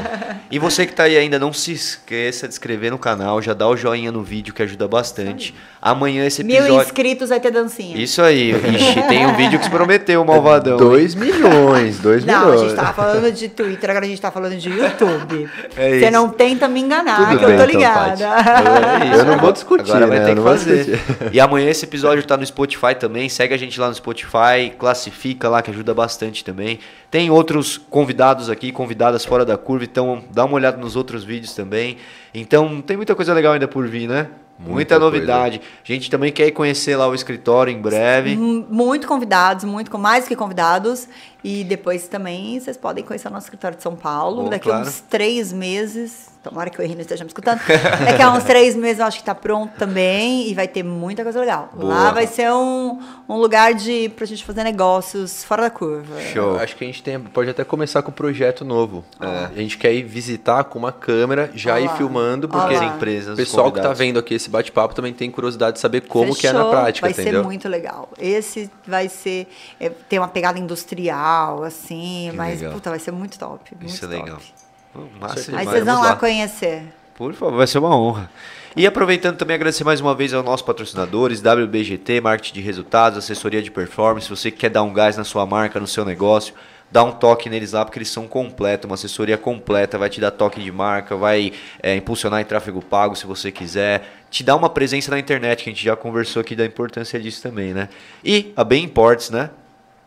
[0.50, 3.68] e você que tá aí ainda, não se esqueça de inscrever no canal, já dá
[3.68, 5.54] o joinha no vídeo que ajuda bastante.
[5.80, 6.82] Amanhã esse Mil episódio.
[6.84, 7.96] inscritos vai ter dancinha.
[7.96, 8.52] Isso aí.
[8.52, 10.78] Ixi, tem um vídeo que se prometeu, malvadão.
[10.78, 12.62] 2 milhões, 2 Não, a milhões.
[12.62, 15.48] gente tava falando de Twitter, agora a gente tá falando de YouTube.
[15.78, 18.26] É Você não tenta me enganar, Tudo que bem, eu tô então, ligada.
[18.26, 20.26] É isso, Eu não vou discutir, Agora vai né?
[20.26, 20.86] ter Eu que fazer.
[20.86, 21.30] discutir.
[21.34, 23.28] E amanhã esse episódio tá no Spotify também.
[23.30, 26.80] Segue a gente lá no Spotify, classifica lá que ajuda bastante também.
[27.10, 31.54] Tem outros convidados aqui, convidadas fora da curva, então dá uma olhada nos outros vídeos
[31.54, 31.98] também.
[32.34, 34.28] Então tem muita coisa legal ainda por vir, né?
[34.62, 35.60] Muita, Muita novidade.
[35.84, 38.38] A gente também quer ir conhecer lá o escritório em breve.
[38.38, 41.08] Muito convidados, muito com mais que convidados.
[41.44, 44.44] E depois também vocês podem conhecer o nosso escritório de São Paulo.
[44.44, 44.88] Bom, Daqui a claro.
[44.88, 46.30] uns três meses.
[46.44, 47.60] Tomara que o Henrique esteja me escutando.
[48.04, 50.50] Daqui a uns três meses eu acho que está pronto também.
[50.50, 51.70] E vai ter muita coisa legal.
[51.74, 51.94] Boa.
[51.94, 53.00] Lá vai ser um,
[53.30, 56.20] um lugar de pra gente fazer negócios fora da curva.
[56.34, 56.58] Show.
[56.58, 59.04] Acho que a gente tem, pode até começar com um projeto novo.
[59.20, 63.66] A gente quer ir visitar com uma câmera, já ir filmando, porque empresas, o pessoal
[63.72, 64.00] que tá convidados.
[64.00, 66.72] vendo aqui esse bate-papo também tem curiosidade de saber como que é na Fechou.
[66.72, 67.42] prática, vai entendeu?
[67.42, 68.10] ser muito legal.
[68.20, 69.48] Esse vai ser.
[69.80, 71.31] é, tem uma pegada industrial,
[71.64, 72.74] assim, Que mas legal.
[72.74, 73.76] puta, vai ser muito top.
[73.76, 74.24] Muito Isso é top.
[74.24, 74.40] legal.
[75.20, 76.84] Massa Aí vocês vão Vamos lá conhecer.
[77.16, 78.30] Por favor, vai ser uma honra.
[78.76, 83.62] E aproveitando também agradecer mais uma vez aos nossos patrocinadores, WBGT, Marketing de Resultados, Assessoria
[83.62, 84.26] de Performance.
[84.26, 86.54] Se você quer dar um gás na sua marca, no seu negócio,
[86.90, 90.32] dá um toque neles lá, porque eles são completos, uma assessoria completa, vai te dar
[90.32, 94.70] toque de marca, vai é, impulsionar em tráfego pago se você quiser, te dá uma
[94.70, 97.90] presença na internet, que a gente já conversou aqui da importância disso também, né?
[98.24, 99.50] E a Bem Imports, né?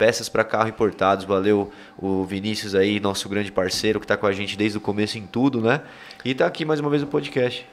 [0.05, 4.32] Peças para carro importados, valeu o Vinícius aí, nosso grande parceiro, que está com a
[4.32, 5.81] gente desde o começo em tudo, né?
[6.22, 7.66] E tá aqui mais uma vez no podcast.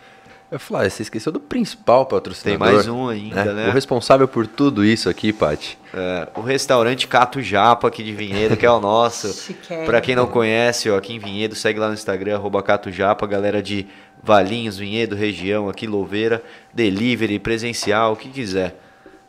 [0.49, 2.67] Eu falei, ah, você esqueceu do principal patrocinador.
[2.67, 3.67] Tem mais um ainda, né?
[3.67, 5.77] O responsável por tudo isso aqui, Paty.
[5.93, 9.53] É, o restaurante Cato Japa aqui de Vinhedo, que é o nosso.
[9.85, 13.27] Pra quem não conhece, ó, aqui em Vinhedo, segue lá no Instagram, arroba Cato Japa,
[13.27, 13.85] galera de
[14.23, 16.41] Valinhos, Vinhedo, região, aqui Louveira,
[16.73, 18.79] delivery, presencial, o que quiser.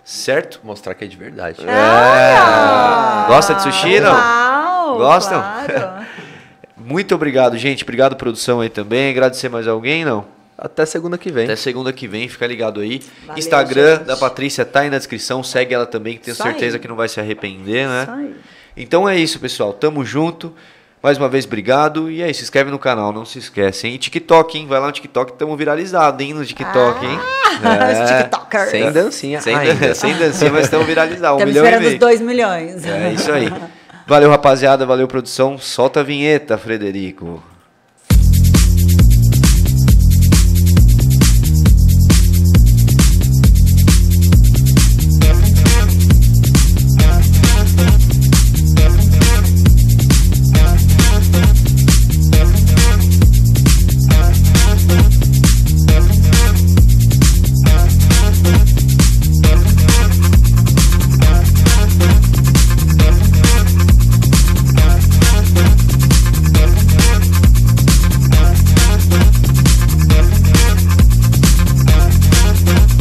[0.05, 0.61] Certo?
[0.65, 1.59] Mostrar que é de verdade.
[1.66, 3.27] É.
[3.29, 4.12] Gosta de sushi, não?
[4.12, 5.41] Uau, Gostam?
[5.41, 6.07] claro.
[6.77, 7.85] Muito obrigado, gente.
[7.85, 9.11] Obrigado, produção aí também.
[9.11, 10.27] Agradecer mais alguém, não?
[10.59, 11.45] Até segunda que vem.
[11.45, 13.01] Até segunda que vem, fica ligado aí.
[13.23, 14.05] Valeu, Instagram gente.
[14.07, 16.81] da Patrícia tá aí na descrição, segue ela também, que tenho Isso certeza aí.
[16.81, 18.03] que não vai se arrepender, né?
[18.03, 18.35] Isso aí.
[18.77, 19.73] Então é isso, pessoal.
[19.73, 20.53] Tamo junto.
[21.03, 22.09] Mais uma vez, obrigado.
[22.11, 23.95] E aí, se inscreve no canal, não se esquece, hein?
[23.95, 24.66] E TikTok, hein?
[24.69, 26.33] Vai lá no TikTok, tamo viralizado, hein?
[26.33, 27.19] No TikTok, hein?
[27.59, 28.70] Os TikTokers.
[28.70, 29.95] Sem dancinha Sem, ainda.
[29.97, 31.43] sem dancinha, mas estamos viralizados.
[31.43, 31.99] Um Estamos milhão e esperando os meio.
[31.99, 32.87] 2 milhões.
[32.87, 33.53] É isso aí.
[34.07, 34.87] Valeu, rapaziada.
[34.87, 35.59] Valeu, produção.
[35.59, 37.43] Solta a vinheta, Frederico.